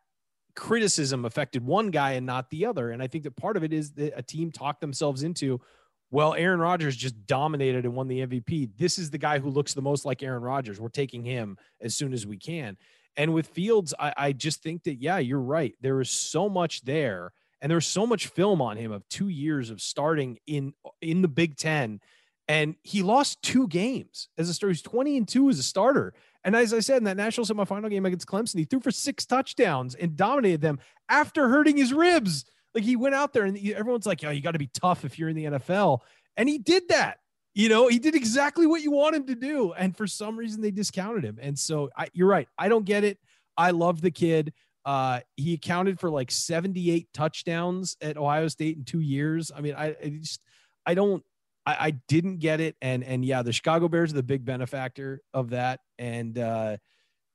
criticism 0.56 1.25
affected 1.25 1.65
one 1.65 1.91
guy 1.91 2.13
and 2.13 2.25
not 2.25 2.49
the 2.49 2.65
other. 2.65 2.91
And 2.91 3.01
I 3.03 3.08
think 3.08 3.23
that 3.25 3.36
part 3.36 3.58
of 3.58 3.63
it 3.63 3.73
is 3.73 3.91
that 3.93 4.13
a 4.17 4.23
team 4.23 4.51
talked 4.51 4.82
themselves 4.82 5.23
into, 5.23 5.62
well, 6.10 6.34
Aaron 6.34 6.60
Rodgers 6.60 6.95
just 6.95 7.27
dominated 7.27 7.86
and 7.86 7.93
won 7.93 8.08
the 8.08 8.25
MVP. 8.25 8.71
This 8.77 8.97
is 8.97 9.12
the 9.12 9.19
guy 9.19 9.39
who 9.39 9.49
looks 9.49 9.73
the 9.73 9.82
most 9.82 10.03
like 10.06 10.23
Aaron 10.23 10.41
Rodgers. 10.41 10.80
We're 10.80 10.89
taking 10.89 11.23
him 11.23 11.58
as 11.82 11.95
soon 11.95 12.12
as 12.12 12.25
we 12.25 12.38
can. 12.38 12.77
And 13.15 13.34
with 13.34 13.47
Fields, 13.47 13.93
I, 13.99 14.13
I 14.17 14.32
just 14.32 14.63
think 14.63 14.84
that, 14.84 15.01
yeah, 15.01 15.19
you're 15.19 15.39
right. 15.39 15.75
There 15.82 16.01
is 16.01 16.10
so 16.10 16.49
much 16.49 16.82
there 16.82 17.34
and 17.62 17.71
there's 17.71 17.88
so 17.88 18.06
much 18.06 18.27
film 18.27 18.62
on 18.62 18.77
him 18.77 18.91
of 18.91 19.08
two 19.10 19.30
years 19.30 19.69
of 19.69 19.82
starting 19.82 20.39
in 20.45 20.73
in 21.01 21.21
the 21.21 21.27
Big 21.27 21.58
Ten, 21.58 21.99
and 22.48 22.76
he 22.84 23.04
lost 23.04 23.42
two 23.42 23.68
games 23.68 24.30
as 24.38 24.50
a 24.50 24.54
starter. 24.54 24.72
He's 24.72 24.82
20 24.82 25.18
and 25.18 25.28
two 25.28 25.50
as 25.50 25.60
a 25.60 25.64
starter, 25.64 26.14
And 26.44 26.56
as 26.56 26.74
I 26.74 26.80
said 26.80 26.98
in 26.98 27.04
that 27.04 27.18
national 27.18 27.46
semifinal 27.46 27.90
game 27.90 28.06
against 28.06 28.28
Clemson, 28.28 28.60
he 28.60 28.66
threw 28.66 28.80
for 28.80 28.92
six 28.92 29.26
touchdowns 29.26 29.95
and 29.95 30.16
dominated 30.16 30.62
them 30.62 30.80
after 31.10 31.50
hurting 31.50 31.78
his 31.78 31.93
ribs. 31.93 32.45
Like 32.74 32.84
he 32.84 32.95
went 32.95 33.16
out 33.16 33.34
there 33.34 33.43
and 33.43 33.58
everyone's 33.70 34.06
like, 34.06 34.24
"Oh, 34.24 34.30
you 34.30 34.41
got 34.41 34.52
to 34.52 34.60
be 34.60 34.70
tough 34.74 35.04
if 35.04 35.18
you're 35.18 35.30
in 35.30 35.36
the 35.36 35.45
NFL," 35.45 36.00
and 36.36 36.48
he 36.48 36.58
did 36.58 36.88
that. 36.89 37.20
You 37.54 37.70
know, 37.70 37.88
he 37.88 37.98
did 37.98 38.14
exactly 38.14 38.68
what 38.68 38.82
you 38.82 38.91
want 38.91 39.16
him 39.16 39.26
to 39.26 39.36
do, 39.36 39.74
and 39.74 39.98
for 39.98 40.06
some 40.06 40.38
reason 40.38 40.62
they 40.62 40.72
discounted 40.72 41.24
him. 41.24 41.39
And 41.41 41.58
so 41.58 41.89
I, 41.98 42.08
you're 42.14 42.28
right. 42.28 42.48
I 42.58 42.70
don't 42.70 42.86
get 42.86 43.04
it. 43.04 43.18
I 43.58 43.72
love 43.72 44.02
the 44.02 44.12
kid. 44.12 44.54
Uh, 44.86 45.20
he 45.36 45.54
accounted 45.54 46.00
for 46.00 46.10
like 46.10 46.32
78 46.32 47.12
touchdowns 47.14 47.98
at 48.00 48.16
Ohio 48.16 48.48
State 48.48 48.78
in 48.78 48.86
two 48.86 49.02
years. 49.02 49.52
I 49.54 49.62
mean, 49.62 49.74
I, 49.76 49.95
I 50.02 50.10
just 50.10 50.39
I 50.86 50.93
don't 50.93 51.24
I, 51.68 51.88
I, 51.88 51.91
didn't 52.07 52.38
get 52.38 52.61
it. 52.61 52.78
And 52.82 53.03
and 53.03 53.26
yeah, 53.26 53.41
the 53.41 53.51
Chicago 53.51 53.89
Bears 53.89 54.13
are 54.13 54.15
the 54.15 54.24
big 54.24 54.45
benefactor 54.45 55.22
of 55.34 55.49
that. 55.49 55.82
And 55.99 56.39
uh, 56.39 56.78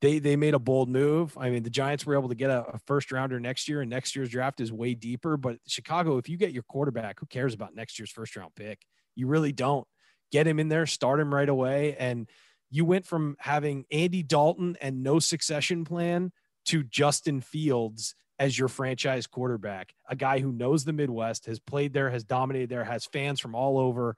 they 0.01 0.19
they 0.21 0.37
made 0.37 0.55
a 0.55 0.59
bold 0.59 0.89
move. 0.89 1.37
I 1.39 1.51
mean, 1.51 1.63
the 1.63 1.71
Giants 1.71 2.07
were 2.07 2.15
able 2.15 2.31
to 2.31 2.35
get 2.35 2.49
a, 2.49 2.65
a, 2.75 2.79
first 2.87 3.13
rounder 3.13 3.39
next 3.39 3.69
year, 3.69 3.83
and 3.83 3.91
next 3.91 4.17
year's 4.17 4.31
draft 4.31 4.61
is 4.61 4.73
way 4.73 4.95
deeper. 4.95 5.37
But 5.37 5.59
Chicago, 5.67 6.17
if 6.17 6.31
you 6.31 6.39
get 6.39 6.53
your 6.53 6.63
quarterback, 6.63 7.21
who 7.21 7.27
cares 7.27 7.53
about 7.53 7.75
next 7.75 7.99
year's 7.99 8.11
first 8.11 8.35
round 8.35 8.55
pick? 8.57 8.81
You 9.15 9.27
really 9.27 9.53
don't. 9.53 9.87
Get 10.33 10.47
him 10.47 10.59
in 10.59 10.69
there, 10.69 10.87
start 10.87 11.21
him 11.21 11.33
right 11.33 11.49
away, 11.49 11.95
and 11.99 12.27
you 12.71 12.87
went 12.87 13.05
from 13.05 13.37
having 13.39 13.85
Andy 13.93 14.23
Dalton 14.23 14.79
and 14.81 15.03
no 15.03 15.19
succession 15.19 15.85
plan 15.85 16.33
to 16.67 16.83
Justin 16.83 17.43
Fields 17.43 18.15
as 18.43 18.59
your 18.59 18.67
franchise 18.67 19.29
quarterback, 19.29 19.95
a 20.09 20.17
guy 20.17 20.41
who 20.41 20.51
knows 20.51 20.85
the 20.85 20.93
Midwest, 20.93 21.47
has 21.47 21.61
played 21.61 21.93
there, 21.93 22.11
has 22.11 22.25
dominated 22.25 22.69
there, 22.69 22.83
has 22.83 23.07
fans 23.07 23.39
from 23.39 23.55
all 23.55 23.79
over. 23.79 24.17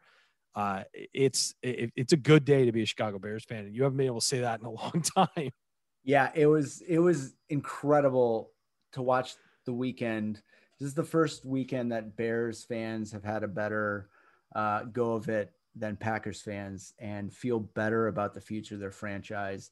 Uh, 0.54 0.84
it's 1.12 1.54
it, 1.62 1.92
it's 1.94 2.14
a 2.14 2.16
good 2.16 2.46
day 2.46 2.64
to 2.64 2.72
be 2.72 2.82
a 2.82 2.86
Chicago 2.86 3.18
Bears 3.18 3.44
fan, 3.44 3.66
and 3.66 3.74
you 3.74 3.82
haven't 3.82 3.98
been 3.98 4.06
able 4.06 4.20
to 4.20 4.26
say 4.26 4.40
that 4.40 4.60
in 4.60 4.66
a 4.66 4.70
long 4.82 5.04
time. 5.14 5.50
Yeah, 6.04 6.30
it 6.34 6.46
was 6.46 6.82
it 6.88 7.00
was 7.00 7.34
incredible 7.50 8.50
to 8.92 9.02
watch 9.02 9.34
the 9.66 9.74
weekend. 9.74 10.40
This 10.80 10.86
is 10.86 10.94
the 10.94 11.04
first 11.04 11.44
weekend 11.44 11.92
that 11.92 12.16
Bears 12.16 12.64
fans 12.64 13.12
have 13.12 13.24
had 13.24 13.42
a 13.42 13.48
better 13.48 14.08
uh, 14.56 14.84
go 14.84 15.12
of 15.12 15.28
it 15.28 15.52
than 15.76 15.96
Packers 15.96 16.40
fans, 16.40 16.94
and 16.98 17.30
feel 17.30 17.60
better 17.60 18.06
about 18.06 18.32
the 18.32 18.40
future 18.40 18.76
of 18.76 18.80
their 18.80 18.90
franchise 18.90 19.70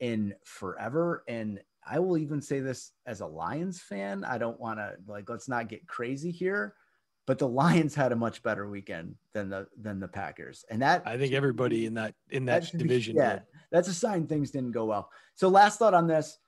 in 0.00 0.34
forever. 0.44 1.24
And 1.26 1.60
I 1.86 1.98
will 1.98 2.18
even 2.18 2.40
say 2.40 2.60
this 2.60 2.92
as 3.06 3.20
a 3.20 3.26
Lions 3.26 3.80
fan. 3.80 4.24
I 4.24 4.38
don't 4.38 4.58
want 4.58 4.78
to 4.78 4.94
like 5.06 5.28
let's 5.28 5.48
not 5.48 5.68
get 5.68 5.86
crazy 5.86 6.30
here, 6.30 6.74
but 7.26 7.38
the 7.38 7.48
Lions 7.48 7.94
had 7.94 8.12
a 8.12 8.16
much 8.16 8.42
better 8.42 8.68
weekend 8.68 9.16
than 9.32 9.50
the 9.50 9.66
than 9.80 10.00
the 10.00 10.08
Packers, 10.08 10.64
and 10.70 10.82
that 10.82 11.02
I 11.06 11.16
think 11.16 11.34
everybody 11.34 11.86
in 11.86 11.94
that 11.94 12.14
in 12.30 12.44
that, 12.46 12.62
that 12.62 12.78
division. 12.78 13.14
Be, 13.14 13.20
yeah, 13.20 13.40
that's 13.70 13.88
a 13.88 13.94
sign 13.94 14.26
things 14.26 14.50
didn't 14.50 14.72
go 14.72 14.86
well. 14.86 15.10
So 15.34 15.48
last 15.48 15.78
thought 15.78 15.94
on 15.94 16.06
this, 16.06 16.38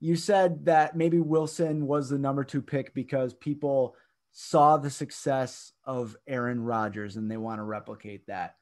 you 0.00 0.16
said 0.16 0.66
that 0.66 0.96
maybe 0.96 1.18
Wilson 1.18 1.86
was 1.86 2.08
the 2.08 2.18
number 2.18 2.44
two 2.44 2.62
pick 2.62 2.94
because 2.94 3.34
people 3.34 3.96
saw 4.32 4.76
the 4.76 4.90
success 4.90 5.72
of 5.84 6.14
Aaron 6.26 6.60
Rodgers 6.60 7.16
and 7.16 7.30
they 7.30 7.38
want 7.38 7.58
to 7.58 7.64
replicate 7.64 8.26
that. 8.26 8.56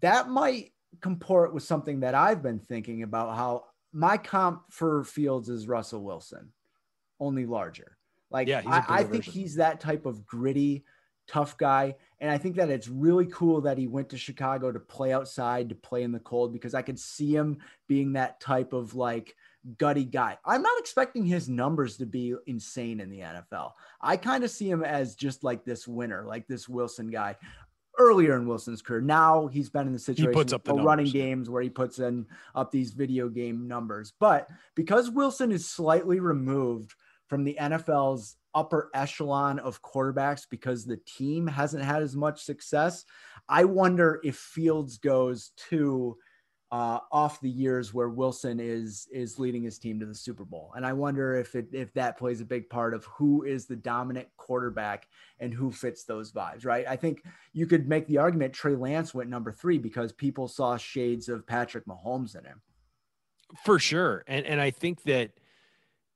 That 0.00 0.28
might 0.28 0.72
comport 1.00 1.54
with 1.54 1.62
something 1.62 2.00
that 2.00 2.14
I've 2.14 2.42
been 2.42 2.58
thinking 2.58 3.02
about 3.02 3.34
how 3.34 3.64
my 3.98 4.16
comp 4.16 4.62
for 4.70 5.02
Fields 5.02 5.48
is 5.48 5.66
Russell 5.66 6.04
Wilson, 6.04 6.52
only 7.18 7.46
larger. 7.46 7.96
Like 8.30 8.46
yeah, 8.46 8.62
I, 8.64 9.00
I 9.00 9.02
think 9.02 9.24
he's 9.24 9.56
that 9.56 9.80
type 9.80 10.06
of 10.06 10.24
gritty, 10.24 10.84
tough 11.26 11.58
guy. 11.58 11.96
And 12.20 12.30
I 12.30 12.38
think 12.38 12.56
that 12.56 12.70
it's 12.70 12.88
really 12.88 13.26
cool 13.26 13.60
that 13.62 13.76
he 13.76 13.88
went 13.88 14.10
to 14.10 14.18
Chicago 14.18 14.70
to 14.70 14.78
play 14.78 15.12
outside, 15.12 15.68
to 15.70 15.74
play 15.74 16.04
in 16.04 16.12
the 16.12 16.20
cold, 16.20 16.52
because 16.52 16.74
I 16.74 16.82
could 16.82 16.98
see 16.98 17.34
him 17.34 17.58
being 17.88 18.12
that 18.12 18.40
type 18.40 18.72
of 18.72 18.94
like 18.94 19.34
gutty 19.78 20.04
guy. 20.04 20.38
I'm 20.44 20.62
not 20.62 20.78
expecting 20.78 21.24
his 21.26 21.48
numbers 21.48 21.96
to 21.96 22.06
be 22.06 22.34
insane 22.46 23.00
in 23.00 23.10
the 23.10 23.20
NFL. 23.20 23.72
I 24.00 24.16
kind 24.16 24.44
of 24.44 24.50
see 24.50 24.70
him 24.70 24.84
as 24.84 25.16
just 25.16 25.42
like 25.42 25.64
this 25.64 25.88
winner, 25.88 26.24
like 26.24 26.46
this 26.46 26.68
Wilson 26.68 27.10
guy 27.10 27.36
earlier 27.98 28.36
in 28.36 28.46
Wilson's 28.46 28.82
career. 28.82 29.00
Now 29.00 29.46
he's 29.46 29.70
been 29.70 29.86
in 29.86 29.92
the 29.92 29.98
situation 29.98 30.30
he 30.30 30.34
puts 30.34 30.52
up 30.52 30.64
the 30.64 30.74
running 30.74 31.06
games 31.10 31.50
where 31.50 31.62
he 31.62 31.70
puts 31.70 31.98
in 31.98 32.26
up 32.54 32.70
these 32.70 32.92
video 32.92 33.28
game 33.28 33.68
numbers. 33.68 34.12
But 34.18 34.48
because 34.74 35.10
Wilson 35.10 35.52
is 35.52 35.68
slightly 35.68 36.20
removed 36.20 36.94
from 37.28 37.44
the 37.44 37.56
NFL's 37.60 38.36
upper 38.54 38.90
echelon 38.94 39.58
of 39.58 39.82
quarterbacks 39.82 40.46
because 40.48 40.84
the 40.84 40.96
team 40.96 41.46
hasn't 41.46 41.84
had 41.84 42.02
as 42.02 42.16
much 42.16 42.42
success, 42.42 43.04
I 43.48 43.64
wonder 43.64 44.20
if 44.24 44.36
Fields 44.36 44.98
goes 44.98 45.52
to 45.68 46.16
uh, 46.70 46.98
off 47.10 47.40
the 47.40 47.48
years 47.48 47.94
where 47.94 48.10
Wilson 48.10 48.60
is 48.60 49.08
is 49.10 49.38
leading 49.38 49.62
his 49.62 49.78
team 49.78 49.98
to 50.00 50.06
the 50.06 50.14
Super 50.14 50.44
Bowl, 50.44 50.72
and 50.76 50.84
I 50.84 50.92
wonder 50.92 51.34
if 51.34 51.54
it 51.54 51.68
if 51.72 51.92
that 51.94 52.18
plays 52.18 52.42
a 52.42 52.44
big 52.44 52.68
part 52.68 52.92
of 52.92 53.04
who 53.06 53.44
is 53.44 53.66
the 53.66 53.76
dominant 53.76 54.28
quarterback 54.36 55.08
and 55.40 55.52
who 55.52 55.70
fits 55.72 56.04
those 56.04 56.30
vibes, 56.30 56.66
right? 56.66 56.86
I 56.86 56.96
think 56.96 57.24
you 57.54 57.66
could 57.66 57.88
make 57.88 58.06
the 58.06 58.18
argument 58.18 58.52
Trey 58.52 58.74
Lance 58.74 59.14
went 59.14 59.30
number 59.30 59.50
three 59.50 59.78
because 59.78 60.12
people 60.12 60.46
saw 60.46 60.76
shades 60.76 61.30
of 61.30 61.46
Patrick 61.46 61.86
Mahomes 61.86 62.36
in 62.38 62.44
him, 62.44 62.60
for 63.64 63.78
sure, 63.78 64.24
and 64.26 64.44
and 64.44 64.60
I 64.60 64.70
think 64.70 65.02
that 65.04 65.30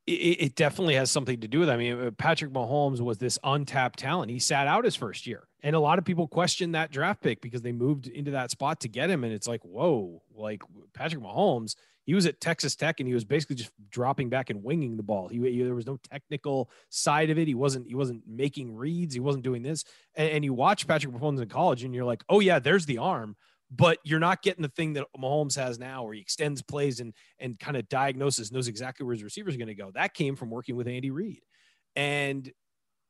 it, 0.06 0.12
it 0.12 0.54
definitely 0.54 0.96
has 0.96 1.10
something 1.10 1.40
to 1.40 1.48
do 1.48 1.60
with. 1.60 1.70
It. 1.70 1.72
I 1.72 1.76
mean, 1.78 2.10
Patrick 2.18 2.52
Mahomes 2.52 3.00
was 3.00 3.16
this 3.16 3.38
untapped 3.42 3.98
talent. 3.98 4.30
He 4.30 4.38
sat 4.38 4.66
out 4.66 4.84
his 4.84 4.96
first 4.96 5.26
year, 5.26 5.48
and 5.62 5.76
a 5.76 5.80
lot 5.80 5.98
of 5.98 6.04
people 6.04 6.26
question 6.26 6.72
that 6.72 6.90
draft 6.90 7.22
pick 7.22 7.40
because 7.40 7.62
they 7.62 7.72
moved 7.72 8.06
into 8.06 8.32
that 8.32 8.50
spot 8.50 8.80
to 8.80 8.88
get 8.88 9.10
him, 9.10 9.24
and 9.24 9.32
it's 9.32 9.46
like, 9.46 9.62
whoa, 9.62 10.22
like 10.34 10.62
Patrick 10.94 11.22
Mahomes. 11.22 11.76
He 12.04 12.14
was 12.14 12.26
at 12.26 12.40
Texas 12.40 12.74
Tech 12.74 12.98
and 12.98 13.06
he 13.06 13.14
was 13.14 13.24
basically 13.24 13.54
just 13.54 13.70
dropping 13.88 14.28
back 14.28 14.50
and 14.50 14.64
winging 14.64 14.96
the 14.96 15.04
ball. 15.04 15.28
He, 15.28 15.38
he 15.38 15.62
there 15.62 15.72
was 15.72 15.86
no 15.86 15.98
technical 16.10 16.68
side 16.88 17.30
of 17.30 17.38
it. 17.38 17.46
He 17.46 17.54
wasn't 17.54 17.86
he 17.86 17.94
wasn't 17.94 18.24
making 18.26 18.74
reads. 18.74 19.14
He 19.14 19.20
wasn't 19.20 19.44
doing 19.44 19.62
this. 19.62 19.84
And, 20.16 20.30
and 20.30 20.44
you 20.44 20.52
watch 20.52 20.88
Patrick 20.88 21.14
Mahomes 21.14 21.40
in 21.40 21.48
college, 21.48 21.84
and 21.84 21.94
you're 21.94 22.04
like, 22.04 22.24
oh 22.28 22.40
yeah, 22.40 22.58
there's 22.58 22.86
the 22.86 22.98
arm 22.98 23.36
but 23.74 23.98
you're 24.04 24.20
not 24.20 24.42
getting 24.42 24.62
the 24.62 24.68
thing 24.68 24.92
that 24.92 25.06
Mahomes 25.18 25.56
has 25.56 25.78
now 25.78 26.04
where 26.04 26.12
he 26.12 26.20
extends 26.20 26.62
plays 26.62 27.00
and 27.00 27.14
and 27.38 27.58
kind 27.58 27.76
of 27.76 27.88
diagnoses, 27.88 28.52
knows 28.52 28.68
exactly 28.68 29.04
where 29.04 29.14
his 29.14 29.24
receivers 29.24 29.54
are 29.54 29.58
going 29.58 29.68
to 29.68 29.74
go. 29.74 29.90
That 29.94 30.14
came 30.14 30.36
from 30.36 30.50
working 30.50 30.76
with 30.76 30.86
Andy 30.86 31.10
Reid. 31.10 31.40
And 31.96 32.50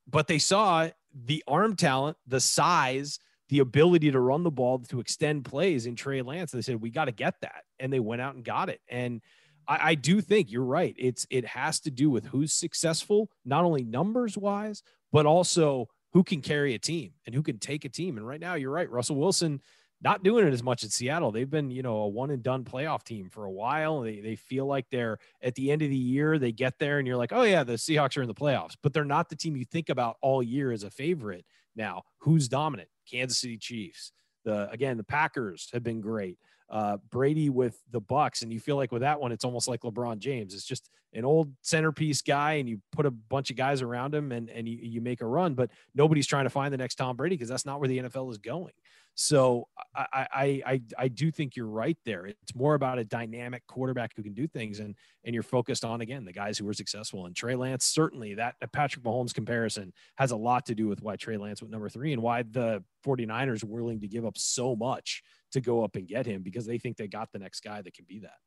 but 0.08 0.26
they 0.26 0.38
saw 0.38 0.88
the 1.14 1.42
arm 1.46 1.76
talent, 1.76 2.16
the 2.26 2.40
size, 2.40 3.18
the 3.48 3.58
ability 3.58 4.10
to 4.10 4.20
run 4.20 4.42
the 4.42 4.50
ball 4.50 4.78
to 4.78 5.00
extend 5.00 5.44
plays 5.44 5.86
in 5.86 5.94
Trey 5.94 6.22
Lance. 6.22 6.52
They 6.52 6.62
said, 6.62 6.80
we 6.80 6.90
got 6.90 7.04
to 7.04 7.12
get 7.12 7.40
that. 7.42 7.64
And 7.78 7.92
they 7.92 8.00
went 8.00 8.22
out 8.22 8.34
and 8.34 8.44
got 8.44 8.68
it. 8.68 8.80
And 8.88 9.20
I, 9.68 9.90
I 9.90 9.94
do 9.94 10.20
think 10.20 10.50
you're 10.50 10.64
right. 10.64 10.94
It's 10.98 11.26
it 11.30 11.44
has 11.44 11.80
to 11.80 11.90
do 11.90 12.10
with 12.10 12.26
who's 12.26 12.52
successful, 12.52 13.30
not 13.44 13.64
only 13.64 13.84
numbers 13.84 14.36
wise, 14.38 14.82
but 15.12 15.26
also 15.26 15.88
who 16.12 16.22
can 16.22 16.40
carry 16.40 16.74
a 16.74 16.78
team 16.78 17.12
and 17.26 17.34
who 17.34 17.42
can 17.42 17.58
take 17.58 17.84
a 17.84 17.88
team. 17.88 18.16
And 18.16 18.26
right 18.26 18.40
now, 18.40 18.54
you're 18.54 18.70
right. 18.70 18.90
Russell 18.90 19.16
Wilson 19.16 19.60
not 20.02 20.22
doing 20.22 20.46
it 20.46 20.52
as 20.52 20.62
much 20.62 20.82
in 20.82 20.90
Seattle. 20.90 21.30
They've 21.30 21.48
been, 21.48 21.70
you 21.70 21.82
know, 21.82 21.96
a 21.98 22.08
one 22.08 22.30
and 22.30 22.42
done 22.42 22.64
playoff 22.64 23.04
team 23.04 23.28
for 23.30 23.44
a 23.44 23.50
while. 23.50 24.00
They, 24.00 24.20
they 24.20 24.36
feel 24.36 24.66
like 24.66 24.86
they're 24.90 25.18
at 25.42 25.54
the 25.54 25.70
end 25.70 25.82
of 25.82 25.90
the 25.90 25.96
year, 25.96 26.38
they 26.38 26.52
get 26.52 26.78
there 26.78 26.98
and 26.98 27.06
you're 27.06 27.16
like, 27.16 27.32
oh, 27.32 27.42
yeah, 27.42 27.62
the 27.64 27.74
Seahawks 27.74 28.16
are 28.16 28.22
in 28.22 28.28
the 28.28 28.34
playoffs, 28.34 28.76
but 28.82 28.92
they're 28.92 29.04
not 29.04 29.28
the 29.28 29.36
team 29.36 29.56
you 29.56 29.64
think 29.64 29.88
about 29.88 30.16
all 30.20 30.42
year 30.42 30.72
as 30.72 30.82
a 30.82 30.90
favorite. 30.90 31.44
Now, 31.76 32.02
who's 32.18 32.48
dominant? 32.48 32.88
Kansas 33.10 33.38
City 33.38 33.58
Chiefs. 33.58 34.12
The 34.44 34.68
again, 34.70 34.96
the 34.96 35.04
Packers 35.04 35.68
have 35.72 35.84
been 35.84 36.00
great. 36.00 36.38
Uh, 36.68 36.96
Brady 37.10 37.50
with 37.50 37.78
the 37.90 38.00
Bucs, 38.00 38.42
and 38.42 38.52
you 38.52 38.58
feel 38.58 38.76
like 38.76 38.92
with 38.92 39.02
that 39.02 39.20
one, 39.20 39.30
it's 39.30 39.44
almost 39.44 39.68
like 39.68 39.82
LeBron 39.82 40.18
James. 40.18 40.54
It's 40.54 40.64
just 40.64 40.88
an 41.12 41.24
old 41.24 41.52
centerpiece 41.60 42.22
guy, 42.22 42.54
and 42.54 42.68
you 42.68 42.80
put 42.92 43.04
a 43.04 43.10
bunch 43.10 43.50
of 43.50 43.56
guys 43.56 43.82
around 43.82 44.14
him, 44.14 44.32
and 44.32 44.48
and 44.50 44.66
you, 44.66 44.78
you 44.80 45.00
make 45.00 45.20
a 45.20 45.26
run. 45.26 45.54
But 45.54 45.70
nobody's 45.94 46.26
trying 46.26 46.44
to 46.44 46.50
find 46.50 46.72
the 46.72 46.78
next 46.78 46.96
Tom 46.96 47.16
Brady 47.16 47.36
because 47.36 47.48
that's 47.48 47.66
not 47.66 47.78
where 47.78 47.88
the 47.88 47.98
NFL 47.98 48.30
is 48.30 48.38
going. 48.38 48.72
So 49.14 49.68
I, 49.94 50.06
I, 50.32 50.62
I 50.66 50.82
I 50.98 51.08
do 51.08 51.30
think 51.30 51.54
you're 51.54 51.66
right 51.66 51.98
there. 52.06 52.26
It's 52.26 52.54
more 52.54 52.74
about 52.74 52.98
a 52.98 53.04
dynamic 53.04 53.62
quarterback 53.66 54.12
who 54.16 54.22
can 54.22 54.32
do 54.32 54.46
things, 54.46 54.80
and 54.80 54.94
and 55.24 55.34
you're 55.34 55.42
focused 55.42 55.84
on 55.84 56.00
again 56.00 56.24
the 56.24 56.32
guys 56.32 56.56
who 56.56 56.64
were 56.64 56.72
successful. 56.72 57.26
And 57.26 57.36
Trey 57.36 57.54
Lance 57.54 57.84
certainly 57.84 58.34
that 58.34 58.54
Patrick 58.72 59.04
Mahomes 59.04 59.34
comparison 59.34 59.92
has 60.16 60.30
a 60.30 60.36
lot 60.36 60.66
to 60.66 60.74
do 60.74 60.88
with 60.88 61.02
why 61.02 61.16
Trey 61.16 61.36
Lance 61.36 61.60
went 61.60 61.72
number 61.72 61.90
three 61.90 62.14
and 62.14 62.22
why 62.22 62.42
the 62.42 62.82
49ers 63.06 63.62
are 63.62 63.68
willing 63.68 64.00
to 64.00 64.08
give 64.08 64.24
up 64.24 64.38
so 64.38 64.74
much 64.74 65.22
to 65.52 65.60
go 65.60 65.84
up 65.84 65.96
and 65.96 66.08
get 66.08 66.24
him 66.24 66.42
because 66.42 66.64
they 66.64 66.78
think 66.78 66.96
they 66.96 67.08
got 67.08 67.30
the 67.32 67.38
next 67.38 67.60
guy 67.60 67.82
that 67.82 67.92
can 67.92 68.06
be 68.08 68.20
that. 68.20 68.38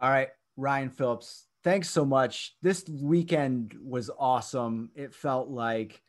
All 0.00 0.10
right, 0.10 0.28
Ryan 0.56 0.88
Phillips, 0.88 1.46
thanks 1.62 1.90
so 1.90 2.06
much. 2.06 2.56
This 2.62 2.88
weekend 2.88 3.76
was 3.82 4.10
awesome. 4.18 4.90
It 4.94 5.14
felt 5.14 5.50
like 5.50 6.00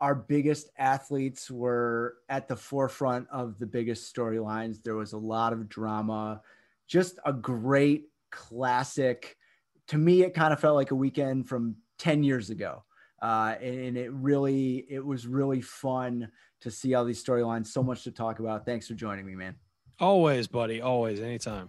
our 0.00 0.14
biggest 0.14 0.70
athletes 0.78 1.50
were 1.50 2.18
at 2.28 2.48
the 2.48 2.56
forefront 2.56 3.28
of 3.30 3.58
the 3.58 3.66
biggest 3.66 4.14
storylines. 4.14 4.82
There 4.82 4.94
was 4.94 5.12
a 5.12 5.18
lot 5.18 5.52
of 5.52 5.68
drama, 5.68 6.40
just 6.86 7.18
a 7.24 7.32
great 7.32 8.08
classic. 8.30 9.36
To 9.88 9.98
me, 9.98 10.22
it 10.22 10.34
kind 10.34 10.52
of 10.52 10.60
felt 10.60 10.76
like 10.76 10.92
a 10.92 10.94
weekend 10.94 11.48
from 11.48 11.76
10 11.98 12.22
years 12.22 12.50
ago. 12.50 12.84
Uh, 13.20 13.56
and 13.60 13.96
it 13.96 14.12
really, 14.12 14.86
it 14.88 15.04
was 15.04 15.26
really 15.26 15.60
fun 15.60 16.30
to 16.60 16.70
see 16.70 16.94
all 16.94 17.04
these 17.04 17.22
storylines. 17.22 17.66
So 17.66 17.82
much 17.82 18.04
to 18.04 18.12
talk 18.12 18.38
about. 18.38 18.64
Thanks 18.64 18.86
for 18.86 18.94
joining 18.94 19.26
me, 19.26 19.34
man. 19.34 19.56
Always, 19.98 20.46
buddy. 20.46 20.80
Always, 20.80 21.20
anytime. 21.20 21.68